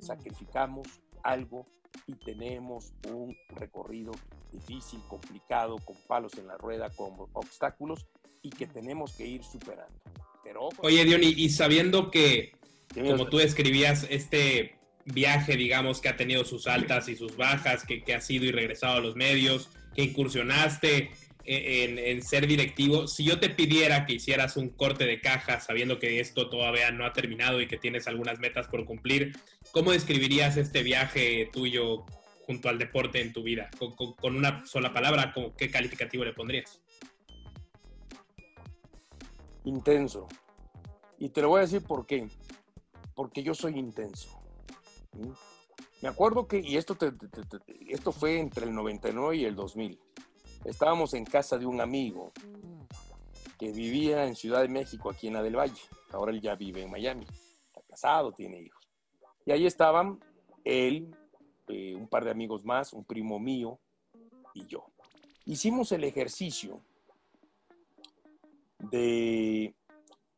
sacrificamos 0.00 0.86
algo 1.22 1.66
y 2.06 2.14
tenemos 2.14 2.92
un 3.08 3.34
recorrido 3.56 4.12
difícil, 4.52 5.00
complicado, 5.08 5.76
con 5.78 5.96
palos 6.06 6.36
en 6.36 6.46
la 6.46 6.58
rueda, 6.58 6.90
con 6.90 7.14
obstáculos 7.32 8.06
y 8.42 8.50
que 8.50 8.66
tenemos 8.66 9.16
que 9.16 9.26
ir 9.26 9.42
superando. 9.42 9.98
Pero, 10.42 10.68
Oye, 10.82 11.04
Diony, 11.04 11.32
y 11.34 11.48
sabiendo 11.48 12.10
que, 12.10 12.52
como 12.94 13.28
tú 13.28 13.38
describías, 13.38 14.06
este 14.10 14.78
viaje, 15.06 15.56
digamos, 15.56 16.00
que 16.00 16.08
ha 16.08 16.16
tenido 16.16 16.44
sus 16.44 16.66
altas 16.66 17.08
y 17.08 17.16
sus 17.16 17.36
bajas, 17.36 17.84
que, 17.84 18.02
que 18.02 18.14
has 18.14 18.30
ido 18.30 18.44
y 18.44 18.52
regresado 18.52 18.94
a 18.94 19.00
los 19.00 19.16
medios, 19.16 19.68
que 19.94 20.02
incursionaste 20.02 21.10
en, 21.46 22.22
ser 22.22 22.46
directivo, 22.46 23.06
si 23.06 23.24
yo 23.24 23.38
te 23.38 23.50
pidiera 23.50 24.06
que 24.06 24.14
hicieras 24.14 24.56
un 24.56 24.70
corte 24.70 25.04
de 25.04 25.20
caja 25.20 25.60
sabiendo 25.60 25.98
que 25.98 26.20
esto 26.20 26.48
todavía 26.48 26.90
no 26.90 27.04
ha 27.04 27.12
terminado 27.12 27.60
y 27.60 27.68
que 27.68 27.76
tienes 27.76 28.08
algunas 28.08 28.38
metas 28.38 28.68
por 28.68 28.84
cumplir, 28.84 29.36
¿cómo 29.70 29.92
describirías 29.92 30.56
este 30.56 30.82
viaje 30.82 31.48
tuyo 31.52 32.04
junto 32.46 32.68
al 32.68 32.78
deporte 32.78 33.20
en 33.20 33.32
tu 33.32 33.42
vida? 33.42 33.70
Con, 33.78 34.36
una 34.36 34.64
sola 34.66 34.92
palabra, 34.92 35.34
¿qué 35.56 35.70
calificativo 35.70 36.24
le 36.24 36.32
pondrías? 36.32 36.80
Intenso. 39.64 40.28
Y 41.18 41.28
te 41.28 41.42
lo 41.42 41.48
voy 41.48 41.58
a 41.58 41.62
decir 41.62 41.82
por 41.82 42.06
qué. 42.06 42.28
Porque 43.14 43.42
yo 43.42 43.54
soy 43.54 43.78
intenso. 43.78 44.43
Me 46.02 46.08
acuerdo 46.08 46.46
que, 46.46 46.60
y 46.60 46.76
esto, 46.76 46.96
esto 47.88 48.12
fue 48.12 48.38
entre 48.38 48.66
el 48.66 48.74
99 48.74 49.36
y 49.36 49.44
el 49.44 49.54
2000 49.54 49.98
estábamos 50.64 51.14
en 51.14 51.24
casa 51.24 51.58
de 51.58 51.66
un 51.66 51.80
amigo 51.80 52.32
que 53.58 53.70
vivía 53.70 54.26
en 54.26 54.34
Ciudad 54.34 54.62
de 54.62 54.68
México, 54.68 55.10
aquí 55.10 55.28
en 55.28 55.34
la 55.34 55.42
del 55.42 55.56
Valle. 55.56 55.80
Ahora 56.10 56.32
él 56.32 56.40
ya 56.40 56.54
vive 56.54 56.82
en 56.82 56.90
Miami. 56.90 57.26
Está 57.66 57.82
casado, 57.88 58.32
tiene 58.32 58.60
hijos. 58.60 58.82
Y 59.46 59.52
ahí 59.52 59.66
estaban 59.66 60.18
él, 60.64 61.14
eh, 61.68 61.94
un 61.94 62.08
par 62.08 62.24
de 62.24 62.30
amigos 62.30 62.64
más, 62.64 62.92
un 62.92 63.04
primo 63.04 63.38
mío 63.38 63.78
y 64.54 64.66
yo. 64.66 64.86
Hicimos 65.44 65.92
el 65.92 66.04
ejercicio 66.04 66.80
de 68.78 69.74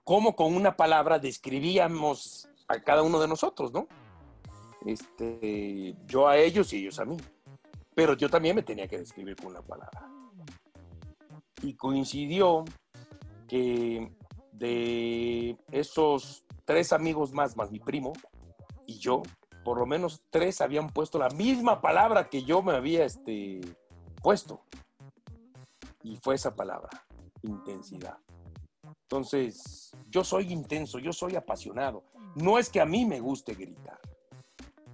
cómo 0.05 0.35
con 0.35 0.55
una 0.55 0.77
palabra 0.77 1.19
describíamos 1.19 2.49
a 2.69 2.81
cada 2.81 3.03
uno 3.03 3.21
de 3.21 3.29
nosotros, 3.29 3.73
¿no? 3.73 3.87
Este, 4.85 5.95
yo 6.07 6.29
a 6.29 6.37
ellos 6.37 6.73
y 6.73 6.79
ellos 6.79 6.99
a 6.99 7.05
mí. 7.05 7.17
Pero 7.95 8.15
yo 8.15 8.29
también 8.29 8.57
me 8.57 8.63
tenía 8.63 8.87
que 8.87 8.99
describir 8.99 9.37
con 9.37 9.47
una 9.47 9.63
palabra 9.63 10.07
y 11.63 11.75
coincidió 11.75 12.65
que 13.49 14.13
de 14.53 15.57
esos 15.71 16.45
tres 16.65 16.93
amigos 16.93 17.33
más, 17.33 17.57
más 17.57 17.71
mi 17.71 17.81
primo 17.81 18.13
y 18.87 18.99
yo, 18.99 19.23
por 19.65 19.79
lo 19.79 19.87
menos 19.87 20.23
tres 20.31 20.61
habían 20.61 20.89
puesto 20.89 21.19
la 21.19 21.29
misma 21.31 21.81
palabra 21.81 22.29
que 22.29 22.45
yo 22.45 22.63
me 22.63 22.73
había 22.73 23.05
este, 23.05 23.61
puesto. 24.23 24.61
Y 26.03 26.17
fue 26.17 26.37
esa 26.37 26.55
palabra, 26.55 27.05
intensidad. 27.43 28.19
Entonces, 29.03 29.93
yo 30.09 30.23
soy 30.23 30.53
intenso, 30.53 31.01
yo 31.01 31.13
soy 31.13 31.35
apasionado. 31.35 32.05
No 32.37 32.59
es 32.59 32.71
que 32.71 32.81
a 32.81 32.87
mí 32.87 33.05
me 33.05 33.19
guste 33.19 33.55
gritar. 33.55 33.99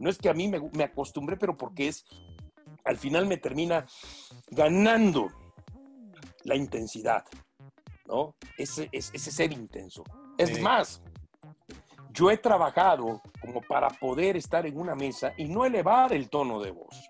No 0.03 0.11
es 0.11 0.19
que 0.19 0.29
a 0.29 0.35
mí 0.35 0.49
me, 0.49 0.61
me 0.73 0.83
acostumbré, 0.83 1.37
pero 1.37 1.57
porque 1.57 1.87
es, 1.87 2.05
al 2.85 2.97
final 2.97 3.25
me 3.27 3.37
termina 3.37 3.87
ganando 4.51 5.29
la 6.43 6.57
intensidad, 6.57 7.25
¿no? 8.07 8.35
Ese, 8.59 8.89
ese, 8.91 9.31
ser 9.31 9.53
intenso. 9.53 10.03
Es 10.39 10.61
más, 10.61 11.01
yo 12.11 12.33
he 12.33 12.37
trabajado 12.37 13.23
como 13.41 13.61
para 13.61 13.89
poder 13.91 14.37
estar 14.37 14.67
en 14.67 14.77
una 14.77 14.97
mesa 14.97 15.35
y 15.37 15.45
no 15.45 15.65
elevar 15.65 16.13
el 16.13 16.29
tono 16.29 16.61
de 16.61 16.73
voz. 16.73 17.09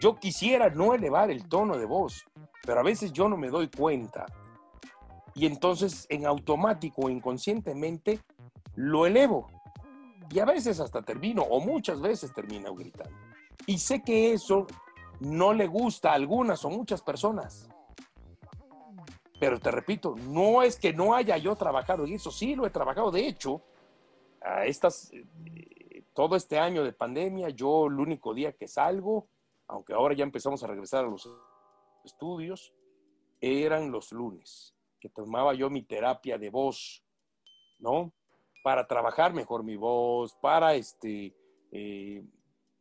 Yo 0.00 0.16
quisiera 0.16 0.70
no 0.70 0.94
elevar 0.94 1.30
el 1.30 1.48
tono 1.48 1.78
de 1.78 1.86
voz, 1.86 2.24
pero 2.64 2.80
a 2.80 2.82
veces 2.82 3.12
yo 3.12 3.28
no 3.28 3.36
me 3.36 3.48
doy 3.48 3.68
cuenta. 3.68 4.26
Y 5.36 5.46
entonces 5.46 6.04
en 6.08 6.26
automático, 6.26 7.08
inconscientemente, 7.08 8.18
lo 8.74 9.06
elevo. 9.06 9.57
Y 10.30 10.38
a 10.38 10.44
veces 10.44 10.80
hasta 10.80 11.02
termino, 11.02 11.42
o 11.42 11.60
muchas 11.60 12.00
veces 12.00 12.32
termino 12.32 12.74
gritando. 12.74 13.16
Y 13.66 13.78
sé 13.78 14.02
que 14.02 14.32
eso 14.32 14.66
no 15.20 15.52
le 15.52 15.66
gusta 15.66 16.12
a 16.12 16.14
algunas 16.14 16.64
o 16.64 16.70
muchas 16.70 17.02
personas. 17.02 17.68
Pero 19.40 19.58
te 19.58 19.70
repito, 19.70 20.14
no 20.16 20.62
es 20.62 20.76
que 20.76 20.92
no 20.92 21.14
haya 21.14 21.36
yo 21.36 21.54
trabajado 21.56 22.04
en 22.04 22.14
eso, 22.14 22.30
sí 22.30 22.54
lo 22.54 22.66
he 22.66 22.70
trabajado. 22.70 23.10
De 23.10 23.26
hecho, 23.26 23.62
a 24.40 24.66
estas, 24.66 25.12
eh, 25.12 26.02
todo 26.12 26.36
este 26.36 26.58
año 26.58 26.82
de 26.82 26.92
pandemia, 26.92 27.50
yo 27.50 27.86
el 27.86 27.98
único 27.98 28.34
día 28.34 28.52
que 28.52 28.66
salgo 28.66 29.28
aunque 29.68 29.92
ahora 29.92 30.14
ya 30.14 30.24
empezamos 30.24 30.62
a 30.64 30.66
regresar 30.66 31.04
a 31.04 31.08
los 31.08 31.30
estudios, 32.04 32.72
eran 33.40 33.92
los 33.92 34.10
lunes, 34.12 34.74
que 34.98 35.10
tomaba 35.10 35.54
yo 35.54 35.70
mi 35.70 35.82
terapia 35.82 36.38
de 36.38 36.50
voz, 36.50 37.04
¿no? 37.78 38.12
Para 38.62 38.86
trabajar 38.86 39.32
mejor 39.32 39.62
mi 39.62 39.76
voz, 39.76 40.34
para 40.34 40.74
este, 40.74 41.34
eh, 41.70 42.22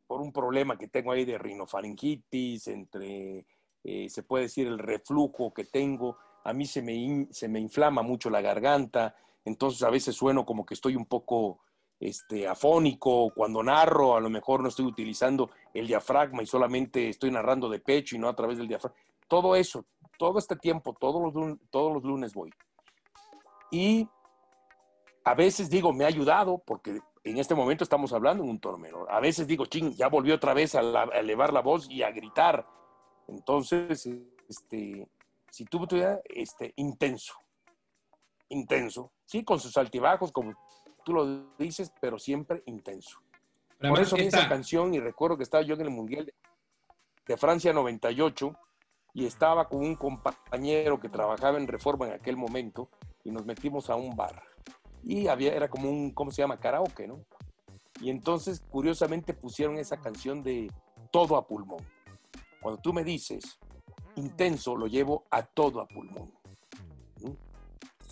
por 0.08 0.22
un 0.22 0.32
problema 0.32 0.78
que 0.78 0.88
tengo 0.88 1.12
ahí 1.12 1.26
de 1.26 1.38
rinofaringitis, 1.38 2.68
entre, 2.68 3.46
eh, 3.84 4.10
se 4.10 4.24
puede 4.24 4.46
decir, 4.46 4.68
el 4.68 4.80
reflujo 4.80 5.54
que 5.54 5.66
tengo, 5.66 6.18
a 6.44 6.54
mí 6.54 6.66
se 6.66 6.82
me, 6.82 7.28
se 7.32 7.48
me 7.48 7.60
inflama 7.60 8.02
mucho 8.02 8.30
la 8.30 8.42
garganta, 8.42 9.16
entonces 9.46 9.84
a 9.84 9.90
veces 9.90 10.16
sueno 10.16 10.46
como 10.46 10.66
que 10.66 10.74
estoy 10.74 10.96
un 10.96 11.06
poco 11.06 11.60
este, 12.00 12.48
afónico, 12.48 13.32
cuando 13.36 13.64
narro, 13.64 14.16
a 14.16 14.20
lo 14.20 14.30
mejor 14.30 14.62
no 14.62 14.70
estoy 14.70 14.86
utilizando 14.86 15.50
el 15.74 15.88
diafragma 15.88 16.44
y 16.44 16.46
solamente 16.46 17.10
estoy 17.10 17.32
narrando 17.32 17.70
de 17.70 17.80
pecho 17.80 18.16
y 18.16 18.20
no 18.20 18.30
a 18.30 18.36
través 18.36 18.58
del 18.58 18.68
diafragma. 18.68 18.98
Todo 19.28 19.56
eso, 19.56 19.86
todo 20.18 20.40
este 20.40 20.56
tiempo, 20.56 20.96
todos 21.00 21.22
los, 21.22 21.58
todos 21.70 21.94
los 21.94 22.04
lunes 22.04 22.34
voy. 22.34 22.52
Y 23.72 24.08
a 25.28 25.34
veces 25.34 25.70
digo, 25.70 25.92
me 25.92 26.06
ha 26.06 26.08
ayudado, 26.08 26.58
porque 26.60 27.02
en 27.26 27.38
este 27.38 27.54
momento 27.54 27.84
estamos 27.84 28.14
hablando 28.14 28.46
en 28.46 28.50
un 28.50 28.60
tono 28.60 28.78
menor. 28.78 29.12
A 29.12 29.20
veces 29.20 29.46
digo, 29.46 29.66
ching, 29.66 29.92
ya 29.92 30.08
volvió 30.08 30.36
otra 30.36 30.54
vez 30.54 30.74
a, 30.74 30.80
elevar 31.16 31.52
la 31.52 31.60
voz 31.60 31.90
y 31.90 32.02
a 32.02 32.12
gritar. 32.12 32.66
Entonces, 33.28 34.08
este, 34.48 35.06
si 35.52 35.66
tú 35.66 35.86
tuvieras, 35.86 36.22
este, 36.24 36.72
intenso, 36.78 37.34
intenso, 38.48 39.12
sí, 39.26 39.44
con 39.44 39.60
sus 39.60 39.76
altibajos, 39.76 40.32
como 40.32 40.54
tú 41.04 41.12
lo 41.12 41.58
dices, 41.58 41.92
pero 42.00 42.18
siempre 42.18 42.64
intenso. 42.66 43.20
Por 43.82 44.00
eso 44.00 44.16
vi 44.16 44.28
esa 44.28 44.48
canción 44.48 44.94
y 44.94 45.02
recuerdo 45.02 45.36
que 45.36 45.44
estaba 45.44 45.62
yo 45.62 45.76
en 45.76 45.82
el 45.82 45.90
Mundial 45.90 46.34
de 47.28 47.36
Francia 47.36 47.74
98 47.74 48.56
y 49.14 49.26
estaba 49.26 49.68
con 49.68 49.82
un 49.82 49.96
compañero 49.96 51.02
que 51.02 51.10
trabajaba 51.10 51.58
en 51.58 51.68
Reforma 51.68 52.08
en 52.08 52.14
aquel 52.14 52.38
momento 52.38 52.90
y 53.26 53.32
nos 53.32 53.46
metimos 53.46 53.90
a 53.90 53.98
un 53.98 54.16
bar. 54.16 54.42
Y 55.04 55.28
había, 55.28 55.54
era 55.54 55.70
como 55.70 55.90
un, 55.90 56.12
¿cómo 56.12 56.32
se 56.32 56.42
llama? 56.42 56.60
Karaoke, 56.60 57.08
¿no? 57.08 57.24
Y 58.02 58.10
entonces, 58.10 58.62
curiosamente, 58.70 59.34
pusieron 59.34 59.78
esa 59.78 59.98
canción 59.98 60.44
de 60.44 60.72
Todo 61.12 61.38
a 61.38 61.48
pulmón. 61.48 61.84
Cuando 62.62 62.82
tú 62.82 62.94
me 62.94 63.04
dices 63.04 63.60
intenso, 64.18 64.76
lo 64.76 64.88
llevo 64.88 65.26
a 65.32 65.44
todo 65.44 65.80
a 65.80 65.88
pulmón. 65.88 66.32
¿Mm? 67.22 67.32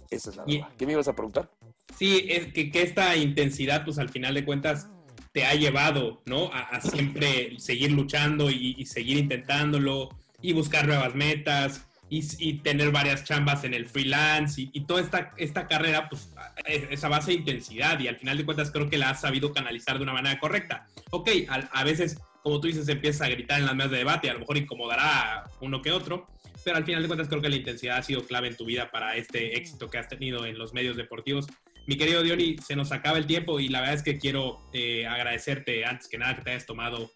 Esa 0.09 0.29
es 0.29 0.36
la 0.36 0.45
verdad. 0.45 0.69
¿Qué 0.77 0.86
me 0.86 0.93
ibas 0.93 1.07
a 1.07 1.13
preguntar? 1.13 1.51
Sí, 1.97 2.25
es 2.29 2.53
que, 2.53 2.71
esta 2.81 3.15
intensidad, 3.15 3.83
pues 3.83 3.97
al 3.97 4.09
final 4.09 4.33
de 4.33 4.45
cuentas, 4.45 4.89
te 5.31 5.45
ha 5.45 5.53
llevado, 5.55 6.21
¿no? 6.25 6.49
A, 6.53 6.79
siempre 6.81 7.59
seguir 7.59 7.91
luchando 7.91 8.49
y, 8.49 8.86
seguir 8.86 9.17
intentándolo 9.17 10.09
y 10.41 10.53
buscar 10.53 10.88
nuevas 10.88 11.15
metas 11.15 11.86
y, 12.10 12.53
tener 12.60 12.91
varias 12.91 13.24
chambas 13.24 13.64
en 13.64 13.74
el 13.74 13.88
freelance 13.88 14.70
y, 14.72 14.82
toda 14.86 15.01
esta, 15.01 15.34
esta 15.38 15.68
carrera, 15.68 16.10
pues 16.10 16.30
esa 16.66 17.10
base 17.10 17.32
de 17.32 17.38
intensidad 17.38 17.99
y 17.99 18.08
al 18.08 18.18
final 18.18 18.38
de 18.38 18.45
cuentas 18.45 18.72
creo 18.72 18.89
que 18.89 18.97
la 18.97 19.10
has 19.10 19.22
sabido 19.22 19.53
canalizar 19.53 19.97
de 19.97 20.03
una 20.03 20.14
manera 20.14 20.39
correcta. 20.39 20.88
Ok, 21.12 21.30
a, 21.49 21.84
veces, 21.84 22.18
como 22.43 22.60
tú 22.60 22.68
dices, 22.68 22.88
empieza 22.88 23.26
a 23.26 23.30
gritar 23.30 23.60
en 23.60 23.66
las 23.66 23.76
mesas 23.76 23.91
de 23.91 23.97
debate 23.97 24.28
y 24.28 24.30
a 24.30 24.34
lo 24.34 24.39
mejor 24.39 24.58
incomodará 24.58 25.39
a 25.39 25.43
uno 25.62 25.82
que 25.82 25.91
otro, 25.91 26.28
pero 26.64 26.78
al 26.78 26.86
final 26.86 27.01
de 27.01 27.08
cuentas 27.08 27.28
creo 27.28 27.41
que 27.41 27.49
la 27.49 27.56
intensidad 27.56 27.97
ha 27.97 28.03
sido 28.03 28.26
clave 28.26 28.47
en 28.47 28.56
tu 28.56 28.66
vida 28.66 28.91
para 28.91 29.16
este 29.16 29.58
éxito 29.58 29.89
que 29.89 29.97
has 29.97 30.08
tenido 30.08 30.45
en 30.45 30.58
los 30.58 30.74
medios 30.74 30.97
deportivos 30.97 31.47
mi 31.88 31.97
querido 31.97 32.24
Diony, 32.24 32.58
se 32.58 32.76
nos 32.76 32.91
acaba 32.91 33.18
el 33.18 33.28
tiempo 33.28 33.60
y 33.60 33.68
la 33.68 33.80
verdad 33.80 33.95
es 33.95 34.03
que 34.03 34.18
quiero 34.18 34.60
eh, 34.74 35.06
agradecerte 35.06 35.86
antes 35.86 36.08
que 36.08 36.18
nada 36.18 36.36
que 36.36 36.41
te 36.41 36.49
hayas 36.49 36.66
tomado 36.66 37.12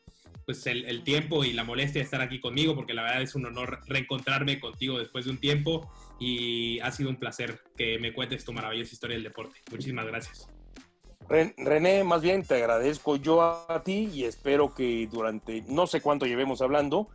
pues 0.49 0.65
el, 0.65 1.03
tiempo 1.03 1.43
y 1.43 1.53
la 1.53 1.63
molestia 1.63 1.99
de 1.99 2.05
estar 2.05 2.21
aquí 2.21 2.39
conmigo, 2.39 2.73
porque 2.73 2.95
la 2.95 3.03
verdad 3.03 3.21
es 3.21 3.35
un 3.35 3.45
honor 3.45 3.81
reencontrarme 3.85 4.59
contigo 4.59 4.97
después 4.97 5.25
de 5.25 5.29
un 5.29 5.39
tiempo 5.39 5.91
y 6.19 6.79
ha 6.79 6.91
sido 6.91 7.11
un 7.11 7.17
placer 7.17 7.61
que 7.77 7.99
me 7.99 8.15
cuentes 8.15 8.45
tu 8.45 8.51
maravillosa 8.51 8.91
historia 8.91 9.13
del 9.13 9.25
deporte. 9.25 9.59
Muchísimas 9.69 10.07
gracias. 10.07 10.47
René, 11.29 12.03
más 12.03 12.23
bien 12.23 12.41
te 12.41 12.55
agradezco 12.55 13.17
yo 13.17 13.43
a 13.43 13.83
ti 13.83 14.09
y 14.11 14.23
espero 14.23 14.73
que 14.73 15.07
durante 15.11 15.61
no 15.67 15.85
sé 15.85 16.01
cuánto 16.01 16.25
llevemos 16.25 16.63
hablando 16.63 17.09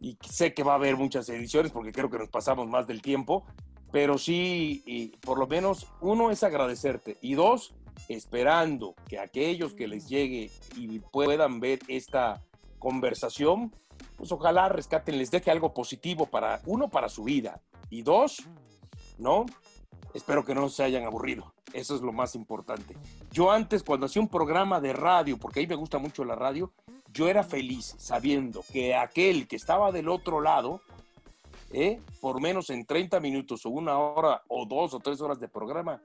y 0.00 0.18
sé 0.28 0.52
que 0.52 0.64
va 0.64 0.72
a 0.72 0.74
haber 0.74 0.96
muchas 0.96 1.28
ediciones 1.28 1.70
porque 1.70 1.92
creo 1.92 2.10
que 2.10 2.18
nos 2.18 2.28
pasamos 2.28 2.66
más 2.66 2.88
del 2.88 3.02
tiempo, 3.02 3.46
pero 3.92 4.18
sí, 4.18 4.82
y 4.84 5.16
por 5.18 5.38
lo 5.38 5.46
menos 5.46 5.86
uno 6.00 6.32
es 6.32 6.42
agradecerte 6.42 7.18
y 7.22 7.34
dos, 7.34 7.72
esperando 8.08 8.96
que 9.06 9.20
aquellos 9.20 9.74
que 9.74 9.86
les 9.86 10.08
llegue 10.08 10.50
y 10.76 10.98
puedan 10.98 11.60
ver 11.60 11.78
esta 11.86 12.42
conversación, 12.80 13.72
pues 14.16 14.32
ojalá 14.32 14.68
rescaten, 14.68 15.18
les 15.18 15.30
deje 15.30 15.52
algo 15.52 15.72
positivo 15.72 16.26
para 16.26 16.60
uno, 16.66 16.88
para 16.88 17.08
su 17.08 17.22
vida 17.22 17.62
y 17.88 18.02
dos, 18.02 18.42
¿no? 19.18 19.46
Espero 20.12 20.44
que 20.44 20.56
no 20.56 20.68
se 20.68 20.82
hayan 20.82 21.04
aburrido. 21.04 21.54
Eso 21.72 21.94
es 21.94 22.00
lo 22.00 22.12
más 22.12 22.34
importante. 22.34 22.96
Yo 23.30 23.52
antes, 23.52 23.84
cuando 23.84 24.06
hacía 24.06 24.20
un 24.20 24.28
programa 24.28 24.80
de 24.80 24.92
radio, 24.92 25.38
porque 25.38 25.60
ahí 25.60 25.68
me 25.68 25.76
gusta 25.76 25.98
mucho 25.98 26.24
la 26.24 26.34
radio, 26.34 26.72
yo 27.12 27.28
era 27.28 27.44
feliz 27.44 27.94
sabiendo 27.98 28.64
que 28.72 28.96
aquel 28.96 29.46
que 29.46 29.54
estaba 29.54 29.92
del 29.92 30.08
otro 30.08 30.40
lado 30.40 30.80
¿eh? 31.72 32.00
por 32.20 32.40
menos 32.40 32.70
en 32.70 32.84
30 32.84 33.20
minutos 33.20 33.64
o 33.66 33.70
una 33.70 33.98
hora 33.98 34.42
o 34.48 34.66
dos 34.66 34.94
o 34.94 35.00
tres 35.00 35.20
horas 35.20 35.38
de 35.40 35.48
programa, 35.48 36.02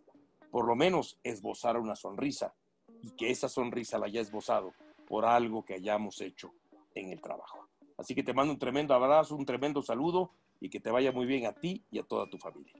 por 0.51 0.65
lo 0.65 0.75
menos 0.75 1.19
esbozar 1.23 1.77
una 1.77 1.95
sonrisa 1.95 2.53
y 3.01 3.11
que 3.11 3.29
esa 3.29 3.49
sonrisa 3.49 3.97
la 3.97 4.05
haya 4.05 4.21
esbozado 4.21 4.73
por 5.07 5.25
algo 5.25 5.63
que 5.63 5.75
hayamos 5.75 6.21
hecho 6.21 6.53
en 6.95 7.11
el 7.11 7.21
trabajo. 7.21 7.69
Así 7.97 8.15
que 8.15 8.23
te 8.23 8.33
mando 8.33 8.53
un 8.53 8.59
tremendo 8.59 8.93
abrazo, 8.93 9.35
un 9.35 9.45
tremendo 9.45 9.81
saludo 9.81 10.31
y 10.59 10.69
que 10.69 10.79
te 10.79 10.91
vaya 10.91 11.11
muy 11.11 11.25
bien 11.25 11.45
a 11.45 11.53
ti 11.53 11.83
y 11.91 11.99
a 11.99 12.03
toda 12.03 12.29
tu 12.29 12.37
familia. 12.37 12.73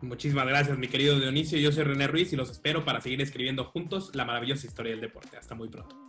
Muchísimas 0.00 0.46
gracias, 0.46 0.78
mi 0.78 0.88
querido 0.88 1.18
Dionisio. 1.18 1.58
Yo 1.58 1.72
soy 1.72 1.84
René 1.84 2.06
Ruiz 2.06 2.32
y 2.32 2.36
los 2.36 2.50
espero 2.50 2.84
para 2.84 3.00
seguir 3.00 3.20
escribiendo 3.20 3.64
juntos 3.64 4.14
la 4.14 4.24
maravillosa 4.24 4.66
historia 4.66 4.92
del 4.92 5.00
deporte. 5.00 5.36
Hasta 5.36 5.54
muy 5.54 5.68
pronto. 5.68 6.07